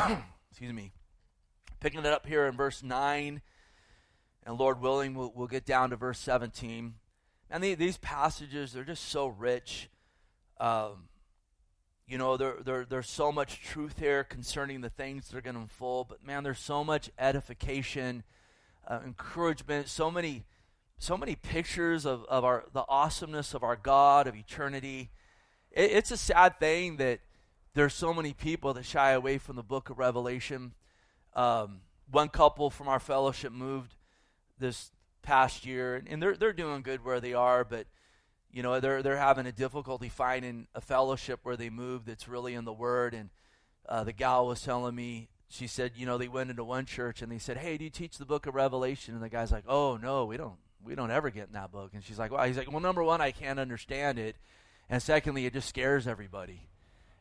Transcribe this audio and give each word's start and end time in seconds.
excuse 0.50 0.72
me, 0.72 0.92
picking 1.80 2.00
it 2.00 2.06
up 2.06 2.26
here 2.26 2.46
in 2.46 2.56
verse 2.56 2.82
9, 2.82 3.40
and 4.46 4.58
Lord 4.58 4.80
willing, 4.80 5.14
we'll, 5.14 5.32
we'll 5.34 5.46
get 5.46 5.66
down 5.66 5.90
to 5.90 5.96
verse 5.96 6.18
17. 6.18 6.94
And 7.50 7.64
the, 7.64 7.74
these 7.74 7.98
passages, 7.98 8.72
they're 8.72 8.84
just 8.84 9.08
so 9.08 9.26
rich. 9.26 9.90
Um, 10.58 11.08
you 12.06 12.18
know, 12.18 12.36
there, 12.36 12.56
there, 12.64 12.84
there's 12.84 13.10
so 13.10 13.30
much 13.30 13.62
truth 13.62 13.98
here 13.98 14.24
concerning 14.24 14.80
the 14.80 14.90
things 14.90 15.28
that 15.28 15.36
are 15.36 15.42
going 15.42 15.54
to 15.54 15.62
unfold, 15.62 16.08
but 16.08 16.24
man, 16.24 16.44
there's 16.44 16.58
so 16.58 16.82
much 16.82 17.10
edification, 17.18 18.22
uh, 18.88 19.00
encouragement, 19.04 19.88
so 19.88 20.10
many, 20.10 20.44
so 20.98 21.16
many 21.16 21.36
pictures 21.36 22.06
of, 22.06 22.24
of 22.24 22.44
our 22.44 22.64
the 22.72 22.84
awesomeness 22.88 23.54
of 23.54 23.62
our 23.62 23.76
God, 23.76 24.26
of 24.26 24.34
eternity. 24.34 25.10
It, 25.70 25.92
it's 25.92 26.10
a 26.10 26.16
sad 26.16 26.58
thing 26.58 26.96
that 26.96 27.20
there's 27.74 27.94
so 27.94 28.12
many 28.12 28.32
people 28.32 28.74
that 28.74 28.84
shy 28.84 29.12
away 29.12 29.38
from 29.38 29.56
the 29.56 29.62
book 29.62 29.90
of 29.90 29.98
Revelation. 29.98 30.72
Um, 31.34 31.80
one 32.10 32.28
couple 32.28 32.70
from 32.70 32.88
our 32.88 32.98
fellowship 32.98 33.52
moved 33.52 33.94
this 34.58 34.90
past 35.22 35.64
year, 35.64 36.02
and 36.06 36.22
they're 36.22 36.36
they're 36.36 36.52
doing 36.52 36.82
good 36.82 37.04
where 37.04 37.20
they 37.20 37.34
are, 37.34 37.64
but 37.64 37.86
you 38.50 38.62
know 38.62 38.80
they're 38.80 39.02
they're 39.02 39.16
having 39.16 39.46
a 39.46 39.52
difficulty 39.52 40.08
finding 40.08 40.66
a 40.74 40.80
fellowship 40.80 41.40
where 41.42 41.56
they 41.56 41.70
move 41.70 42.04
that's 42.04 42.28
really 42.28 42.54
in 42.54 42.64
the 42.64 42.72
Word. 42.72 43.14
And 43.14 43.30
uh, 43.88 44.04
the 44.04 44.12
gal 44.12 44.46
was 44.46 44.62
telling 44.62 44.94
me, 44.94 45.28
she 45.48 45.66
said, 45.66 45.92
you 45.96 46.06
know, 46.06 46.18
they 46.18 46.28
went 46.28 46.50
into 46.50 46.64
one 46.64 46.86
church 46.86 47.22
and 47.22 47.30
they 47.30 47.38
said, 47.38 47.56
"Hey, 47.56 47.78
do 47.78 47.84
you 47.84 47.90
teach 47.90 48.18
the 48.18 48.26
book 48.26 48.46
of 48.46 48.54
Revelation?" 48.54 49.14
And 49.14 49.22
the 49.22 49.28
guy's 49.28 49.52
like, 49.52 49.64
"Oh 49.68 49.96
no, 49.96 50.24
we 50.24 50.36
don't. 50.36 50.58
We 50.82 50.94
don't 50.94 51.10
ever 51.10 51.30
get 51.30 51.48
in 51.48 51.52
that 51.52 51.70
book." 51.70 51.90
And 51.94 52.02
she's 52.02 52.18
like, 52.18 52.32
"Well," 52.32 52.44
he's 52.44 52.56
like, 52.56 52.70
"Well, 52.70 52.80
number 52.80 53.04
one, 53.04 53.20
I 53.20 53.30
can't 53.30 53.60
understand 53.60 54.18
it, 54.18 54.36
and 54.88 55.00
secondly, 55.00 55.46
it 55.46 55.52
just 55.52 55.68
scares 55.68 56.08
everybody." 56.08 56.69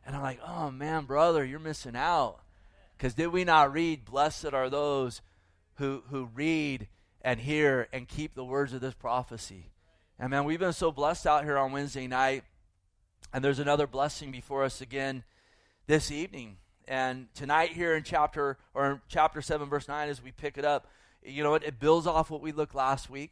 And 0.09 0.17
I'm 0.17 0.23
like, 0.23 0.39
"Oh 0.43 0.71
man, 0.71 1.05
brother, 1.05 1.45
you're 1.45 1.59
missing 1.59 1.95
out." 1.95 2.39
Because 2.97 3.13
did 3.13 3.27
we 3.27 3.43
not 3.43 3.71
read, 3.71 4.05
"Blessed 4.05 4.53
are 4.53 4.69
those 4.69 5.21
who 5.75 6.01
who 6.09 6.25
read." 6.33 6.87
and 7.21 7.39
hear 7.39 7.87
and 7.91 8.07
keep 8.07 8.33
the 8.33 8.43
words 8.43 8.73
of 8.73 8.81
this 8.81 8.93
prophecy. 8.93 9.71
And 10.17 10.31
man, 10.31 10.45
we've 10.45 10.59
been 10.59 10.73
so 10.73 10.91
blessed 10.91 11.27
out 11.27 11.43
here 11.43 11.57
on 11.57 11.71
Wednesday 11.71 12.07
night, 12.07 12.43
and 13.33 13.43
there's 13.43 13.59
another 13.59 13.87
blessing 13.87 14.31
before 14.31 14.63
us 14.63 14.81
again 14.81 15.23
this 15.87 16.11
evening. 16.11 16.57
And 16.87 17.27
tonight 17.35 17.71
here 17.71 17.95
in 17.95 18.03
chapter 18.03 18.57
or 18.73 18.91
in 18.91 19.01
chapter 19.07 19.41
seven, 19.41 19.69
verse 19.69 19.87
nine, 19.87 20.09
as 20.09 20.23
we 20.23 20.31
pick 20.31 20.57
it 20.57 20.65
up, 20.65 20.87
you 21.21 21.43
know, 21.43 21.55
it, 21.55 21.63
it 21.63 21.79
builds 21.79 22.07
off 22.07 22.29
what 22.29 22.41
we 22.41 22.51
looked 22.51 22.75
last 22.75 23.09
week. 23.09 23.31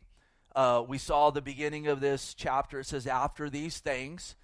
Uh, 0.56 0.84
we 0.88 0.97
saw 0.97 1.30
the 1.30 1.41
beginning 1.41 1.88
of 1.88 2.00
this 2.00 2.34
chapter. 2.34 2.80
It 2.80 2.86
says, 2.86 3.08
"After 3.08 3.50
these 3.50 3.80
things," 3.80 4.36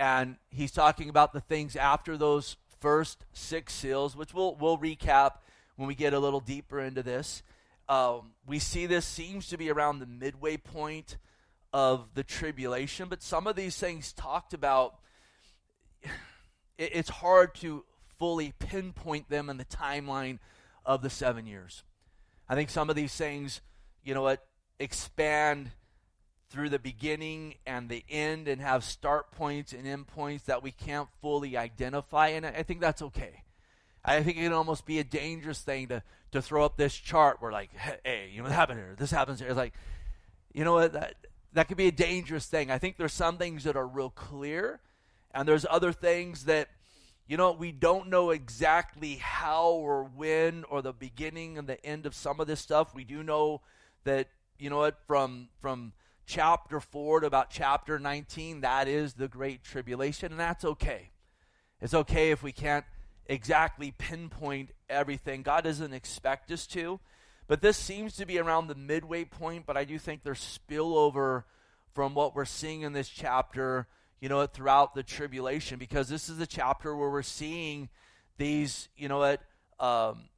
and 0.00 0.36
he's 0.48 0.72
talking 0.72 1.10
about 1.10 1.34
the 1.34 1.42
things 1.42 1.76
after 1.76 2.16
those 2.16 2.56
first 2.80 3.26
six 3.34 3.74
seals, 3.74 4.16
which 4.16 4.32
we'll 4.32 4.56
we'll 4.56 4.78
recap 4.78 5.32
when 5.76 5.86
we 5.86 5.94
get 5.94 6.14
a 6.14 6.18
little 6.18 6.40
deeper 6.40 6.80
into 6.80 7.02
this. 7.02 7.42
Um, 7.86 8.32
we 8.46 8.58
see 8.58 8.86
this 8.86 9.04
seems 9.04 9.48
to 9.48 9.58
be 9.58 9.70
around 9.70 9.98
the 9.98 10.06
midway 10.06 10.56
point 10.56 11.18
of 11.72 12.08
the 12.14 12.24
tribulation, 12.24 13.08
but 13.08 13.22
some 13.22 13.46
of 13.46 13.56
these 13.56 13.76
things 13.76 14.12
talked 14.14 14.54
about, 14.54 14.94
it, 16.02 16.90
it's 16.94 17.10
hard 17.10 17.54
to 17.56 17.84
fully 18.18 18.54
pinpoint 18.58 19.28
them 19.28 19.50
in 19.50 19.58
the 19.58 19.64
timeline 19.66 20.38
of 20.86 21.02
the 21.02 21.10
seven 21.10 21.46
years. 21.46 21.82
I 22.48 22.54
think 22.54 22.70
some 22.70 22.88
of 22.88 22.96
these 22.96 23.14
things, 23.14 23.60
you 24.02 24.14
know 24.14 24.22
what, 24.22 24.46
expand 24.78 25.72
through 26.50 26.68
the 26.68 26.78
beginning 26.80 27.54
and 27.64 27.88
the 27.88 28.04
end 28.10 28.48
and 28.48 28.60
have 28.60 28.82
start 28.82 29.30
points 29.30 29.72
and 29.72 29.86
end 29.86 30.08
points 30.08 30.44
that 30.44 30.62
we 30.62 30.72
can't 30.72 31.08
fully 31.22 31.56
identify, 31.56 32.28
and 32.28 32.44
I 32.44 32.64
think 32.64 32.80
that's 32.80 33.00
okay. 33.02 33.44
I 34.04 34.22
think 34.22 34.36
it 34.36 34.42
can 34.42 34.52
almost 34.52 34.84
be 34.84 34.98
a 34.98 35.04
dangerous 35.04 35.60
thing 35.60 35.88
to, 35.88 36.02
to 36.32 36.42
throw 36.42 36.64
up 36.64 36.76
this 36.76 36.94
chart 36.94 37.40
where, 37.40 37.52
like, 37.52 37.70
hey, 38.04 38.30
you 38.32 38.38
know 38.38 38.44
what 38.44 38.52
happened 38.52 38.80
here? 38.80 38.94
This 38.98 39.10
happens 39.10 39.38
here. 39.38 39.48
It's 39.48 39.56
like, 39.56 39.74
you 40.52 40.64
know 40.64 40.74
what? 40.74 40.94
That, 40.94 41.14
that 41.52 41.68
could 41.68 41.76
be 41.76 41.86
a 41.86 41.92
dangerous 41.92 42.46
thing. 42.46 42.70
I 42.70 42.78
think 42.78 42.96
there's 42.96 43.12
some 43.12 43.36
things 43.36 43.64
that 43.64 43.76
are 43.76 43.86
real 43.86 44.10
clear, 44.10 44.80
and 45.32 45.46
there's 45.46 45.66
other 45.70 45.92
things 45.92 46.46
that, 46.46 46.68
you 47.28 47.36
know, 47.36 47.52
we 47.52 47.70
don't 47.70 48.08
know 48.08 48.30
exactly 48.30 49.16
how 49.16 49.68
or 49.68 50.02
when 50.02 50.64
or 50.64 50.82
the 50.82 50.92
beginning 50.92 51.58
and 51.58 51.68
the 51.68 51.84
end 51.86 52.06
of 52.06 52.14
some 52.14 52.40
of 52.40 52.48
this 52.48 52.58
stuff. 52.58 52.92
We 52.92 53.04
do 53.04 53.22
know 53.22 53.60
that, 54.02 54.28
you 54.58 54.68
know 54.68 54.78
what, 54.78 54.98
from 55.06 55.48
from 55.60 55.92
chapter 56.30 56.78
4 56.78 57.20
to 57.20 57.26
about 57.26 57.50
chapter 57.50 57.98
19, 57.98 58.60
that 58.60 58.86
is 58.86 59.14
the 59.14 59.26
great 59.26 59.64
tribulation, 59.64 60.30
and 60.30 60.38
that's 60.38 60.64
okay. 60.64 61.10
It's 61.80 61.92
okay 61.92 62.30
if 62.30 62.40
we 62.40 62.52
can't 62.52 62.84
exactly 63.26 63.92
pinpoint 63.98 64.70
everything. 64.88 65.42
God 65.42 65.64
doesn't 65.64 65.92
expect 65.92 66.52
us 66.52 66.68
to. 66.68 67.00
But 67.48 67.62
this 67.62 67.76
seems 67.76 68.14
to 68.16 68.26
be 68.26 68.38
around 68.38 68.68
the 68.68 68.76
midway 68.76 69.24
point, 69.24 69.66
but 69.66 69.76
I 69.76 69.82
do 69.84 69.98
think 69.98 70.22
there's 70.22 70.58
spillover 70.68 71.42
from 71.94 72.14
what 72.14 72.36
we're 72.36 72.44
seeing 72.44 72.82
in 72.82 72.92
this 72.92 73.08
chapter, 73.08 73.88
you 74.20 74.28
know, 74.28 74.46
throughout 74.46 74.94
the 74.94 75.02
tribulation, 75.02 75.80
because 75.80 76.08
this 76.08 76.28
is 76.28 76.38
the 76.38 76.46
chapter 76.46 76.94
where 76.94 77.10
we're 77.10 77.22
seeing 77.22 77.88
these, 78.38 78.88
you 78.96 79.08
know, 79.08 79.18
what, 79.18 79.42
um, 79.80 80.28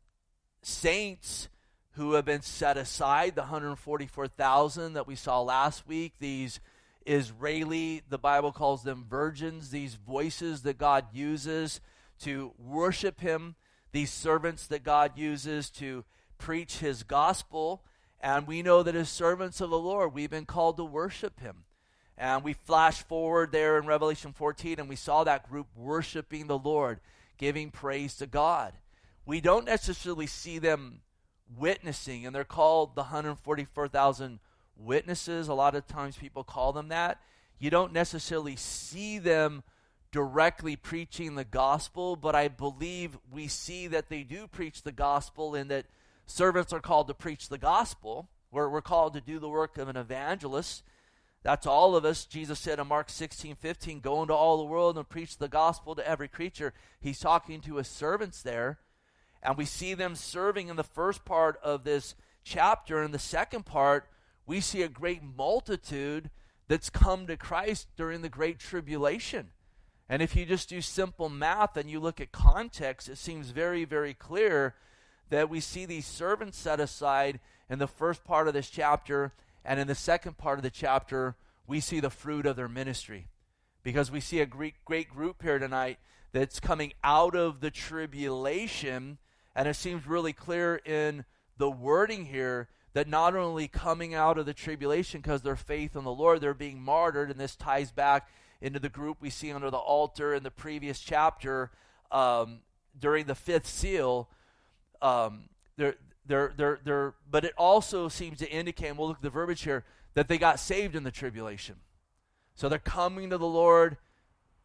saints 0.63 1.49
who 1.93 2.15
have 2.15 2.25
been 2.25 2.43
set 2.43 2.77
aside, 2.77 3.35
the 3.35 3.43
144,000 3.43 4.95
that 4.95 5.07
we 5.07 5.15
saw 5.15 5.41
last 5.41 5.87
week, 5.87 6.15
these 6.19 6.61
Israeli, 7.05 8.03
the 8.09 8.19
Bible 8.19 8.53
calls 8.53 8.83
them 8.83 9.05
virgins, 9.09 9.71
these 9.71 9.95
voices 9.95 10.63
that 10.63 10.79
God 10.79 11.07
uses 11.13 11.81
to 12.21 12.53
worship 12.59 13.21
Him, 13.21 13.57
these 13.93 14.11
servants 14.11 14.67
that 14.69 14.85
God 14.85 15.19
uses 15.19 15.69
to 15.71 16.05
preach 16.39 16.79
His 16.79 17.03
gospel. 17.03 17.83
And 18.21 18.47
we 18.47 18.63
know 18.63 18.83
that 18.83 18.95
as 18.95 19.09
servants 19.09 19.61
of 19.61 19.71
the 19.71 19.79
Lord, 19.79 20.15
we've 20.15 20.31
been 20.31 20.47
called 20.47 20.77
to 20.79 20.85
worship 20.85 21.41
Him. 21.41 21.65
And 22.17 22.45
we 22.45 22.53
flash 22.53 23.03
forward 23.03 23.53
there 23.53 23.79
in 23.79 23.87
Revelation 23.87 24.33
14, 24.33 24.79
and 24.79 24.89
we 24.89 24.97
saw 24.97 25.25
that 25.25 25.49
group 25.49 25.67
worshiping 25.75 26.47
the 26.47 26.59
Lord, 26.59 27.01
giving 27.37 27.71
praise 27.71 28.15
to 28.17 28.27
God. 28.27 28.75
We 29.27 29.41
don't 29.41 29.65
necessarily 29.67 30.27
see 30.27 30.59
them 30.59 31.01
witnessing, 31.59 32.27
and 32.27 32.35
they're 32.35 32.45
called 32.45 32.95
the 32.95 33.03
144,000 33.03 34.39
witnesses. 34.77 35.49
A 35.49 35.55
lot 35.55 35.75
of 35.75 35.87
times 35.87 36.17
people 36.17 36.45
call 36.45 36.73
them 36.73 36.89
that. 36.89 37.21
You 37.59 37.71
don't 37.71 37.93
necessarily 37.93 38.57
see 38.57 39.19
them 39.19 39.63
directly 40.11 40.77
preaching 40.77 41.35
the 41.35 41.45
gospel, 41.45 42.17
but 42.17 42.35
I 42.35 42.49
believe 42.49 43.17
we 43.31 43.49
see 43.49 43.87
that 43.89 44.09
they 44.09 44.23
do 44.23 44.47
preach 44.47 44.83
the 44.83 44.93
gospel 44.93 45.55
and 45.55 45.71
that 45.71 45.87
servants 46.27 46.73
are 46.73 46.81
called 46.81 47.09
to 47.09 47.15
preach 47.15 47.49
the 47.49 47.59
gospel. 47.59 48.29
We're, 48.51 48.69
we're 48.69 48.83
called 48.83 49.15
to 49.15 49.21
do 49.21 49.39
the 49.39 49.49
work 49.49 49.79
of 49.79 49.89
an 49.89 49.97
evangelist. 49.97 50.83
That's 51.43 51.67
all 51.67 51.97
of 51.97 52.05
us. 52.05 52.25
Jesus 52.25 52.61
said 52.61 52.79
in 52.79 52.87
Mark 52.87 53.11
16, 53.11 53.57
15, 53.57 54.01
go 54.01 54.23
into 54.23 54.35
all 54.35 54.59
the 54.59 54.65
world 54.65 54.97
and 54.97 55.09
preach 55.09 55.39
the 55.39 55.49
gospel 55.49 55.95
to 55.95 56.07
every 56.07 56.29
creature. 56.29 56.73
He's 57.01 57.19
talking 57.19 57.61
to 57.63 57.77
his 57.77 57.89
servants 57.89 58.43
there. 58.43 58.79
And 59.43 59.57
we 59.57 59.65
see 59.65 59.95
them 59.95 60.15
serving 60.15 60.69
in 60.69 60.77
the 60.77 60.85
first 60.85 61.25
part 61.25 61.59
of 61.63 61.85
this 61.85 62.15
chapter. 62.45 63.03
In 63.03 63.11
the 63.11 63.19
second 63.19 63.67
part, 63.67 64.09
we 64.47 64.61
see 64.61 64.83
a 64.83 64.89
great 64.89 65.23
multitude 65.23 66.31
that's 66.69 66.91
come 66.91 67.27
to 67.27 67.37
Christ 67.37 67.89
during 67.97 68.23
the 68.23 68.29
Great 68.29 68.59
Tribulation. 68.59 69.49
And 70.09 70.23
if 70.23 70.37
you 70.37 70.45
just 70.45 70.69
do 70.69 70.81
simple 70.81 71.29
math 71.29 71.77
and 71.77 71.91
you 71.91 71.99
look 71.99 72.21
at 72.21 72.33
context, 72.33 73.09
it 73.09 73.19
seems 73.19 73.51
very, 73.51 73.85
very 73.85 74.15
clear 74.15 74.75
that 75.31 75.49
we 75.49 75.61
see 75.61 75.87
these 75.87 76.07
servants 76.07 76.59
set 76.59 76.81
aside 76.81 77.41
in 77.71 77.79
the 77.79 77.87
first 77.87 78.23
part 78.23 78.49
of 78.49 78.55
this 78.55 78.69
chapter, 78.69 79.33
and 79.65 79.81
in 79.81 79.87
the 79.87 79.95
second 79.95 80.37
part 80.37 80.59
of 80.59 80.63
the 80.63 80.71
chapter, 80.71 81.37
we 81.67 81.81
see 81.81 82.01
the 82.01 82.11
fruit 82.11 82.45
of 82.45 82.57
their 82.57 82.69
ministry. 82.69 83.29
Because 83.83 84.11
we 84.11 84.21
see 84.21 84.41
a 84.41 84.47
great, 84.47 84.75
great 84.85 85.09
group 85.09 85.43
here 85.43 85.59
tonight 85.59 85.99
that's 86.33 86.61
coming 86.61 86.93
out 87.03 87.35
of 87.35 87.61
the 87.61 87.71
tribulation, 87.71 89.19
and 89.55 89.69
it 89.69 89.75
seems 89.75 90.07
really 90.07 90.33
clear 90.33 90.77
in 90.77 91.25
the 91.59 91.71
wording 91.71 92.27
here 92.27 92.69
that 92.95 93.09
not 93.09 93.35
only 93.35 93.69
coming 93.69 94.15
out 94.15 94.39
of 94.39 94.47
the 94.47 94.55
tribulation 94.55 95.21
because 95.21 95.43
their 95.43 95.57
faith 95.57 95.97
in 95.97 96.05
the 96.05 96.13
Lord, 96.13 96.41
they're 96.41 96.55
being 96.55 96.81
martyred, 96.81 97.31
and 97.31 97.41
this 97.41 97.57
ties 97.57 97.91
back 97.91 98.29
into 98.61 98.79
the 98.79 98.89
group 98.89 99.19
we 99.21 99.31
see 99.31 99.51
under 99.51 99.71
the 99.71 99.77
altar 99.77 100.35
in 100.35 100.43
the 100.43 100.51
previous 100.51 101.01
chapter 101.01 101.71
um, 102.11 102.61
during 102.99 103.27
the 103.27 103.35
fifth 103.35 103.67
seal. 103.67 104.29
Um, 105.01 105.49
they're, 105.77 105.97
they're, 106.27 106.53
they're, 106.57 106.81
they're, 106.85 107.15
but 107.31 107.45
it 107.45 107.55
also 107.57 108.09
seems 108.09 108.39
to 108.39 108.51
indicate, 108.51 108.89
and 108.89 108.99
we'll 108.99 109.09
look 109.09 109.19
at 109.19 109.23
the 109.23 109.31
verbiage 109.31 109.63
here, 109.63 109.85
that 110.15 110.29
they 110.29 110.39
got 110.39 110.61
saved 110.61 110.95
in 110.95 111.03
the 111.03 111.11
tribulation. 111.11 111.77
So 112.55 112.69
they're 112.69 112.79
coming 112.79 113.31
to 113.31 113.39
the 113.39 113.47
Lord, 113.47 113.97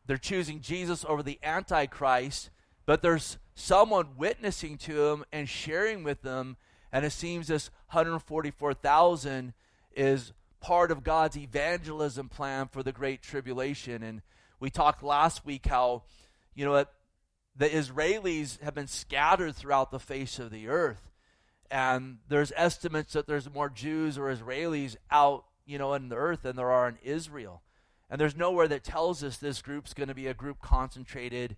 they're 0.06 0.18
choosing 0.18 0.60
Jesus 0.62 1.06
over 1.08 1.24
the 1.24 1.40
Antichrist, 1.42 2.50
but 2.88 3.04
there's 3.04 3.38
someone 3.54 4.18
witnessing 4.18 4.78
to 4.78 4.94
them 4.94 5.26
and 5.32 5.48
sharing 5.48 6.04
with 6.04 6.22
them, 6.24 6.56
and 6.92 7.06
it 7.06 7.12
seems 7.12 7.48
this 7.48 7.70
144,000 7.92 9.54
is 9.94 10.32
part 10.62 10.90
of 10.90 11.04
God's 11.04 11.38
evangelism 11.38 12.30
plan 12.30 12.70
for 12.70 12.82
the 12.82 12.94
Great 12.94 13.22
Tribulation. 13.22 14.04
And 14.04 14.22
we 14.60 14.70
talked 14.70 15.04
last 15.04 15.46
week 15.46 15.66
how, 15.66 16.04
you 16.56 16.64
know, 16.64 16.86
the 17.58 17.68
Israelis 17.68 18.62
have 18.62 18.74
been 18.74 18.88
scattered 18.88 19.56
throughout 19.56 19.92
the 19.92 20.00
face 20.00 20.40
of 20.40 20.50
the 20.50 20.70
earth. 20.70 21.12
And 21.70 22.20
there's 22.30 22.54
estimates 22.56 23.14
that 23.14 23.28
there's 23.28 23.54
more 23.54 23.70
Jews 23.70 24.18
or 24.18 24.34
Israelis 24.34 24.96
out, 25.12 25.44
you 25.66 25.78
know, 25.78 25.94
in 25.94 26.08
the 26.08 26.16
earth 26.16 26.44
than 26.44 26.56
there 26.56 26.72
are 26.72 26.88
in 26.88 26.98
Israel. 27.04 27.64
And 28.10 28.22
there's 28.22 28.38
nowhere 28.38 28.70
that 28.70 28.86
tells 28.86 29.24
us 29.26 29.36
this 29.38 29.62
group's 29.62 29.94
going 29.94 30.08
to 30.08 30.16
be 30.16 30.28
a 30.28 30.34
group 30.34 30.62
concentrated 30.62 31.58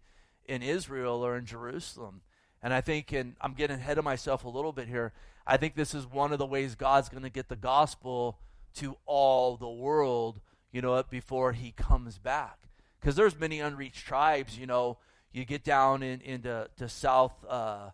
in 0.49 0.63
Israel 0.63 1.23
or 1.25 1.37
in 1.37 1.45
Jerusalem. 1.45 2.21
And 2.61 2.73
I 2.73 2.81
think, 2.81 3.13
and 3.13 3.35
I'm 3.39 3.53
getting 3.53 3.77
ahead 3.77 3.97
of 3.97 4.03
myself 4.03 4.43
a 4.43 4.49
little 4.49 4.73
bit 4.73 4.87
here, 4.87 5.13
I 5.47 5.57
think 5.57 5.75
this 5.75 5.93
is 5.93 6.05
one 6.05 6.33
of 6.33 6.39
the 6.39 6.45
ways 6.45 6.75
God's 6.75 7.07
going 7.07 7.23
to 7.23 7.29
get 7.29 7.47
the 7.47 7.55
gospel 7.55 8.39
to 8.75 8.97
all 9.05 9.55
the 9.55 9.69
world, 9.69 10.41
you 10.71 10.81
know, 10.81 11.01
before 11.09 11.53
he 11.53 11.71
comes 11.71 12.17
back. 12.17 12.57
Because 12.99 13.15
there's 13.15 13.39
many 13.39 13.59
unreached 13.59 14.05
tribes, 14.05 14.57
you 14.57 14.65
know, 14.65 14.97
you 15.31 15.45
get 15.45 15.63
down 15.63 16.03
in, 16.03 16.19
into 16.21 16.67
to 16.77 16.89
South, 16.89 17.33
uh, 17.47 17.91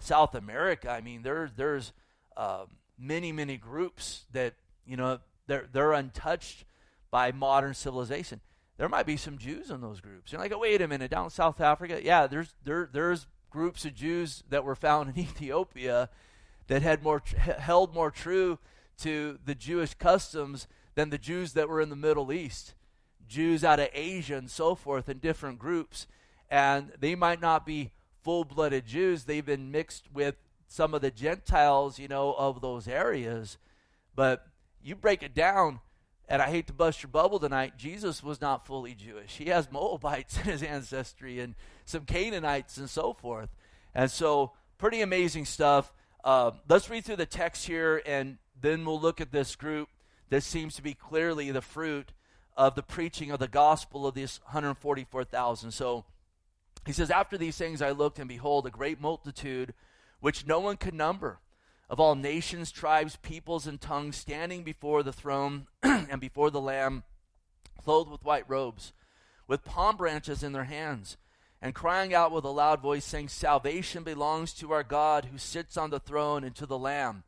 South 0.00 0.34
America. 0.34 0.90
I 0.90 1.00
mean, 1.00 1.22
there, 1.22 1.50
there's 1.54 1.92
uh, 2.36 2.64
many, 2.98 3.32
many 3.32 3.56
groups 3.56 4.24
that, 4.32 4.54
you 4.86 4.96
know, 4.96 5.18
they're, 5.46 5.66
they're 5.72 5.92
untouched 5.92 6.64
by 7.10 7.32
modern 7.32 7.74
civilization. 7.74 8.40
There 8.76 8.88
might 8.88 9.06
be 9.06 9.16
some 9.16 9.38
Jews 9.38 9.70
in 9.70 9.80
those 9.80 10.00
groups. 10.00 10.32
You're 10.32 10.40
like, 10.40 10.52
oh, 10.52 10.58
wait 10.58 10.82
a 10.82 10.88
minute, 10.88 11.10
down 11.10 11.24
in 11.24 11.30
South 11.30 11.60
Africa, 11.60 12.00
yeah, 12.02 12.26
there's 12.26 12.54
there 12.64 12.88
there's 12.92 13.26
groups 13.50 13.84
of 13.84 13.94
Jews 13.94 14.44
that 14.50 14.64
were 14.64 14.74
found 14.74 15.10
in 15.10 15.18
Ethiopia 15.22 16.10
that 16.66 16.82
had 16.82 17.02
more 17.02 17.22
held 17.58 17.94
more 17.94 18.10
true 18.10 18.58
to 18.98 19.38
the 19.44 19.54
Jewish 19.54 19.94
customs 19.94 20.66
than 20.94 21.10
the 21.10 21.18
Jews 21.18 21.52
that 21.52 21.68
were 21.68 21.80
in 21.80 21.90
the 21.90 21.96
Middle 21.96 22.32
East, 22.32 22.74
Jews 23.28 23.64
out 23.64 23.80
of 23.80 23.88
Asia 23.92 24.36
and 24.36 24.50
so 24.50 24.74
forth 24.74 25.08
in 25.08 25.18
different 25.18 25.58
groups, 25.58 26.06
and 26.50 26.92
they 26.98 27.14
might 27.14 27.40
not 27.40 27.64
be 27.66 27.92
full-blooded 28.22 28.86
Jews. 28.86 29.24
They've 29.24 29.44
been 29.44 29.70
mixed 29.70 30.12
with 30.12 30.36
some 30.66 30.94
of 30.94 31.02
the 31.02 31.10
Gentiles, 31.10 31.98
you 31.98 32.08
know, 32.08 32.34
of 32.34 32.60
those 32.60 32.88
areas, 32.88 33.58
but 34.14 34.46
you 34.82 34.96
break 34.96 35.22
it 35.22 35.34
down 35.34 35.80
and 36.28 36.42
I 36.42 36.50
hate 36.50 36.66
to 36.66 36.72
bust 36.72 37.02
your 37.02 37.10
bubble 37.10 37.38
tonight, 37.38 37.76
Jesus 37.76 38.22
was 38.22 38.40
not 38.40 38.66
fully 38.66 38.94
Jewish. 38.94 39.36
He 39.36 39.46
has 39.46 39.70
Moabites 39.70 40.36
in 40.38 40.44
his 40.44 40.62
ancestry 40.62 41.40
and 41.40 41.54
some 41.84 42.04
Canaanites 42.04 42.76
and 42.76 42.90
so 42.90 43.12
forth. 43.12 43.50
And 43.94 44.10
so, 44.10 44.52
pretty 44.78 45.00
amazing 45.00 45.44
stuff. 45.44 45.92
Uh, 46.24 46.50
let's 46.68 46.90
read 46.90 47.04
through 47.04 47.16
the 47.16 47.26
text 47.26 47.66
here, 47.66 48.02
and 48.04 48.38
then 48.60 48.84
we'll 48.84 49.00
look 49.00 49.20
at 49.20 49.30
this 49.30 49.54
group 49.54 49.88
that 50.30 50.42
seems 50.42 50.74
to 50.74 50.82
be 50.82 50.94
clearly 50.94 51.50
the 51.52 51.62
fruit 51.62 52.12
of 52.56 52.74
the 52.74 52.82
preaching 52.82 53.30
of 53.30 53.38
the 53.38 53.48
gospel 53.48 54.06
of 54.06 54.14
these 54.14 54.40
144,000. 54.46 55.70
So, 55.70 56.04
he 56.84 56.92
says, 56.92 57.10
After 57.10 57.38
these 57.38 57.56
things 57.56 57.80
I 57.80 57.92
looked, 57.92 58.18
and 58.18 58.28
behold, 58.28 58.66
a 58.66 58.70
great 58.70 59.00
multitude, 59.00 59.74
which 60.20 60.46
no 60.46 60.58
one 60.58 60.76
could 60.76 60.94
number 60.94 61.38
of 61.88 62.00
all 62.00 62.14
nations, 62.14 62.72
tribes, 62.72 63.16
peoples, 63.22 63.66
and 63.66 63.80
tongues 63.80 64.16
standing 64.16 64.62
before 64.62 65.02
the 65.02 65.12
throne 65.12 65.66
and 65.82 66.20
before 66.20 66.50
the 66.50 66.60
Lamb, 66.60 67.04
clothed 67.82 68.10
with 68.10 68.24
white 68.24 68.48
robes, 68.48 68.92
with 69.46 69.64
palm 69.64 69.96
branches 69.96 70.42
in 70.42 70.52
their 70.52 70.64
hands, 70.64 71.16
and 71.62 71.74
crying 71.74 72.12
out 72.12 72.32
with 72.32 72.44
a 72.44 72.50
loud 72.50 72.80
voice, 72.80 73.04
saying, 73.04 73.28
Salvation 73.28 74.02
belongs 74.02 74.52
to 74.54 74.72
our 74.72 74.82
God 74.82 75.26
who 75.26 75.38
sits 75.38 75.76
on 75.76 75.90
the 75.90 76.00
throne 76.00 76.44
and 76.44 76.54
to 76.56 76.66
the 76.66 76.78
Lamb. 76.78 77.22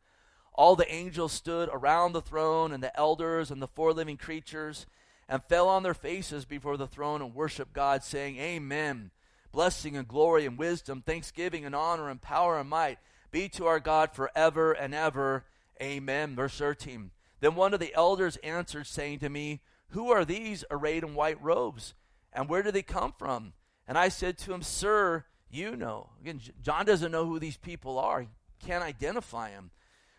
All 0.55 0.75
the 0.75 0.93
angels 0.93 1.32
stood 1.32 1.69
around 1.72 2.12
the 2.12 2.20
throne, 2.20 2.72
and 2.72 2.82
the 2.82 2.96
elders 2.99 3.50
and 3.50 3.62
the 3.62 3.69
four 3.69 3.93
living 3.93 4.16
creatures, 4.16 4.87
and 5.28 5.43
fell 5.44 5.69
on 5.69 5.84
their 5.84 5.94
faces 5.94 6.44
before 6.44 6.76
the 6.76 6.87
throne 6.88 7.22
and 7.22 7.34
worshiped 7.34 7.72
God, 7.72 8.02
saying, 8.02 8.38
Amen. 8.38 9.12
Blessing 9.52 9.96
and 9.96 10.06
glory 10.06 10.44
and 10.44 10.58
wisdom, 10.58 11.00
thanksgiving 11.00 11.64
and 11.64 11.75
honor 11.75 12.11
and 12.11 12.20
power 12.20 12.58
and 12.58 12.69
might 12.69 12.99
be 13.30 13.48
to 13.50 13.66
our 13.66 13.80
God 13.80 14.12
forever 14.12 14.72
and 14.72 14.94
ever. 14.94 15.44
Amen. 15.82 16.34
Verse 16.34 16.56
13. 16.58 17.10
Then 17.40 17.54
one 17.54 17.75
of 17.75 17.80
the 17.80 17.94
elders 17.94 18.36
answered, 18.38 18.86
saying 18.86 19.20
to 19.20 19.28
me, 19.28 19.60
Who 19.90 20.10
are 20.10 20.25
these 20.25 20.64
arrayed 20.70 21.04
in 21.04 21.14
white 21.14 21.42
robes? 21.42 21.94
And 22.32 22.48
where 22.48 22.62
do 22.62 22.70
they 22.70 22.82
come 22.82 23.12
from? 23.16 23.52
And 23.86 23.96
I 23.96 24.08
said 24.08 24.38
to 24.38 24.52
him, 24.52 24.62
Sir, 24.62 25.25
you 25.50 25.76
know. 25.76 26.10
Again, 26.20 26.40
John 26.62 26.84
doesn't 26.84 27.12
know 27.12 27.26
who 27.26 27.38
these 27.38 27.56
people 27.56 27.98
are, 27.98 28.20
he 28.20 28.28
can't 28.64 28.84
identify 28.84 29.50
them. 29.50 29.70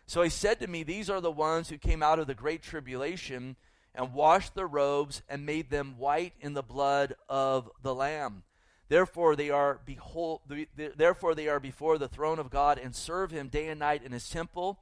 So 0.06 0.22
he 0.22 0.30
said 0.30 0.58
to 0.60 0.66
me, 0.66 0.82
These 0.82 1.08
are 1.08 1.20
the 1.20 1.30
ones 1.30 1.68
who 1.68 1.78
came 1.78 2.02
out 2.02 2.18
of 2.18 2.26
the 2.26 2.34
great 2.34 2.62
tribulation 2.62 3.56
and 3.94 4.12
washed 4.12 4.54
their 4.54 4.66
robes 4.66 5.22
and 5.28 5.46
made 5.46 5.70
them 5.70 5.96
white 5.98 6.32
in 6.40 6.54
the 6.54 6.62
blood 6.62 7.14
of 7.28 7.70
the 7.82 7.94
Lamb. 7.94 8.42
Therefore 8.90 9.36
they 9.36 9.50
are 9.50 9.78
behold 9.86 10.40
therefore 10.96 11.36
they 11.36 11.46
are 11.46 11.60
before 11.60 11.96
the 11.96 12.08
throne 12.08 12.40
of 12.40 12.50
God 12.50 12.76
and 12.76 12.92
serve 12.94 13.30
him 13.30 13.46
day 13.46 13.68
and 13.68 13.78
night 13.78 14.02
in 14.02 14.10
his 14.10 14.28
temple, 14.28 14.80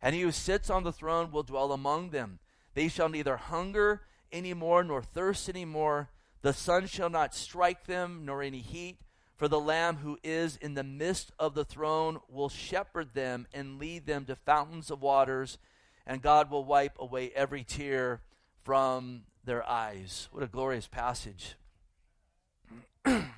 and 0.00 0.14
he 0.14 0.20
who 0.20 0.30
sits 0.30 0.70
on 0.70 0.84
the 0.84 0.92
throne 0.92 1.32
will 1.32 1.42
dwell 1.42 1.72
among 1.72 2.10
them. 2.10 2.38
They 2.74 2.86
shall 2.86 3.08
neither 3.08 3.36
hunger 3.36 4.02
any 4.30 4.54
more 4.54 4.84
nor 4.84 5.02
thirst 5.02 5.48
any 5.48 5.64
more. 5.64 6.08
The 6.42 6.52
sun 6.52 6.86
shall 6.86 7.10
not 7.10 7.34
strike 7.34 7.86
them 7.86 8.22
nor 8.24 8.42
any 8.44 8.60
heat, 8.60 9.00
for 9.34 9.48
the 9.48 9.58
lamb 9.58 9.96
who 9.96 10.20
is 10.22 10.56
in 10.56 10.74
the 10.74 10.84
midst 10.84 11.32
of 11.36 11.54
the 11.54 11.64
throne 11.64 12.20
will 12.28 12.48
shepherd 12.48 13.12
them 13.12 13.48
and 13.52 13.80
lead 13.80 14.06
them 14.06 14.24
to 14.26 14.36
fountains 14.36 14.88
of 14.88 15.02
waters, 15.02 15.58
and 16.06 16.22
God 16.22 16.48
will 16.48 16.64
wipe 16.64 16.94
away 17.00 17.32
every 17.34 17.64
tear 17.64 18.20
from 18.62 19.22
their 19.44 19.68
eyes. 19.68 20.28
What 20.30 20.44
a 20.44 20.46
glorious 20.46 20.86
passage. 20.86 21.56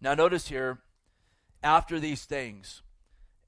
Now, 0.00 0.14
notice 0.14 0.48
here, 0.48 0.78
after 1.62 1.98
these 1.98 2.24
things, 2.24 2.82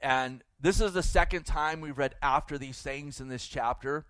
and 0.01 0.43
this 0.61 0.81
is 0.81 0.93
the 0.93 1.03
second 1.03 1.45
time 1.45 1.81
we've 1.81 1.99
read 1.99 2.15
after 2.23 2.59
these 2.59 2.81
things 2.81 3.21
in 3.21 3.29
this 3.29 3.47
chapter. 3.47 4.07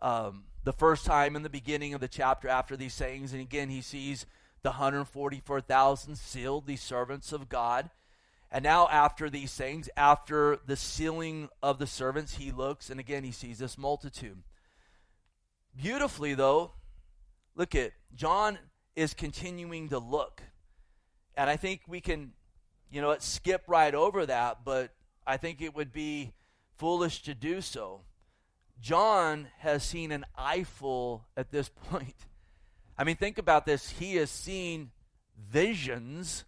Um, 0.00 0.44
the 0.64 0.72
first 0.72 1.06
time 1.06 1.36
in 1.36 1.42
the 1.42 1.50
beginning 1.50 1.94
of 1.94 2.00
the 2.00 2.08
chapter 2.08 2.48
after 2.48 2.76
these 2.76 2.94
things, 2.94 3.32
and 3.32 3.40
again, 3.40 3.70
he 3.70 3.80
sees 3.80 4.26
the 4.62 4.70
144,000 4.70 6.16
sealed, 6.16 6.66
these 6.66 6.82
servants 6.82 7.32
of 7.32 7.48
God. 7.48 7.90
And 8.52 8.64
now, 8.64 8.88
after 8.88 9.30
these 9.30 9.54
things, 9.54 9.88
after 9.96 10.58
the 10.66 10.76
sealing 10.76 11.48
of 11.62 11.78
the 11.78 11.86
servants, 11.86 12.34
he 12.34 12.50
looks, 12.50 12.90
and 12.90 12.98
again, 12.98 13.22
he 13.22 13.32
sees 13.32 13.58
this 13.58 13.78
multitude. 13.78 14.42
Beautifully, 15.80 16.34
though, 16.34 16.72
look 17.54 17.74
at 17.74 17.92
John 18.14 18.58
is 18.96 19.14
continuing 19.14 19.88
to 19.90 19.98
look. 19.98 20.42
And 21.36 21.48
I 21.48 21.56
think 21.56 21.82
we 21.86 22.00
can, 22.00 22.32
you 22.90 23.00
know, 23.00 23.16
skip 23.18 23.62
right 23.66 23.94
over 23.94 24.26
that, 24.26 24.64
but 24.64 24.92
I 25.26 25.36
think 25.36 25.62
it 25.62 25.74
would 25.74 25.92
be 25.92 26.32
foolish 26.76 27.22
to 27.22 27.34
do 27.34 27.60
so. 27.60 28.02
John 28.80 29.48
has 29.58 29.82
seen 29.82 30.12
an 30.12 30.24
eyeful 30.36 31.26
at 31.36 31.50
this 31.50 31.68
point. 31.90 32.16
I 32.96 33.04
mean, 33.04 33.16
think 33.16 33.38
about 33.38 33.66
this. 33.66 33.90
He 33.90 34.16
has 34.16 34.30
seen 34.30 34.90
visions 35.38 36.44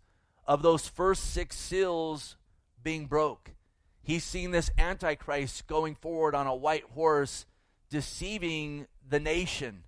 of 0.47 0.63
those 0.63 0.89
first 0.89 1.33
six 1.33 1.57
seals 1.57 2.37
being 2.83 3.07
broke. 3.07 3.51
He's 4.03 4.25
seen 4.25 4.51
this 4.51 4.71
Antichrist 4.77 5.67
going 5.67 5.95
forward 5.95 6.35
on 6.35 6.47
a 6.47 6.55
white 6.55 6.85
horse, 6.95 7.47
deceiving 7.89 8.87
the 9.09 9.21
nation 9.21 9.85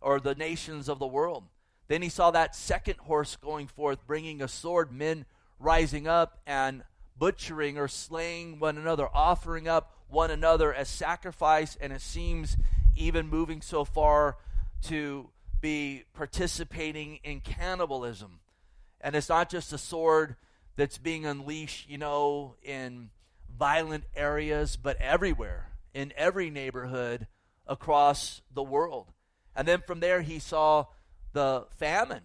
or 0.00 0.18
the 0.18 0.34
nations 0.34 0.88
of 0.88 0.98
the 0.98 1.06
world. 1.06 1.44
Then 1.92 2.00
he 2.00 2.08
saw 2.08 2.30
that 2.30 2.56
second 2.56 2.96
horse 3.00 3.36
going 3.36 3.66
forth, 3.66 4.06
bringing 4.06 4.40
a 4.40 4.48
sword, 4.48 4.90
men 4.90 5.26
rising 5.58 6.08
up 6.08 6.38
and 6.46 6.84
butchering 7.18 7.76
or 7.76 7.86
slaying 7.86 8.58
one 8.58 8.78
another, 8.78 9.10
offering 9.12 9.68
up 9.68 9.92
one 10.08 10.30
another 10.30 10.72
as 10.72 10.88
sacrifice, 10.88 11.76
and 11.78 11.92
it 11.92 12.00
seems 12.00 12.56
even 12.96 13.28
moving 13.28 13.60
so 13.60 13.84
far 13.84 14.38
to 14.84 15.28
be 15.60 16.04
participating 16.14 17.20
in 17.24 17.40
cannibalism. 17.40 18.40
And 18.98 19.14
it's 19.14 19.28
not 19.28 19.50
just 19.50 19.74
a 19.74 19.78
sword 19.78 20.36
that's 20.76 20.96
being 20.96 21.26
unleashed, 21.26 21.90
you 21.90 21.98
know, 21.98 22.54
in 22.62 23.10
violent 23.54 24.04
areas, 24.16 24.78
but 24.78 24.96
everywhere, 24.96 25.68
in 25.92 26.14
every 26.16 26.48
neighborhood 26.48 27.26
across 27.66 28.40
the 28.50 28.62
world. 28.62 29.12
And 29.54 29.68
then 29.68 29.82
from 29.86 30.00
there, 30.00 30.22
he 30.22 30.38
saw 30.38 30.86
the 31.32 31.66
famine 31.76 32.22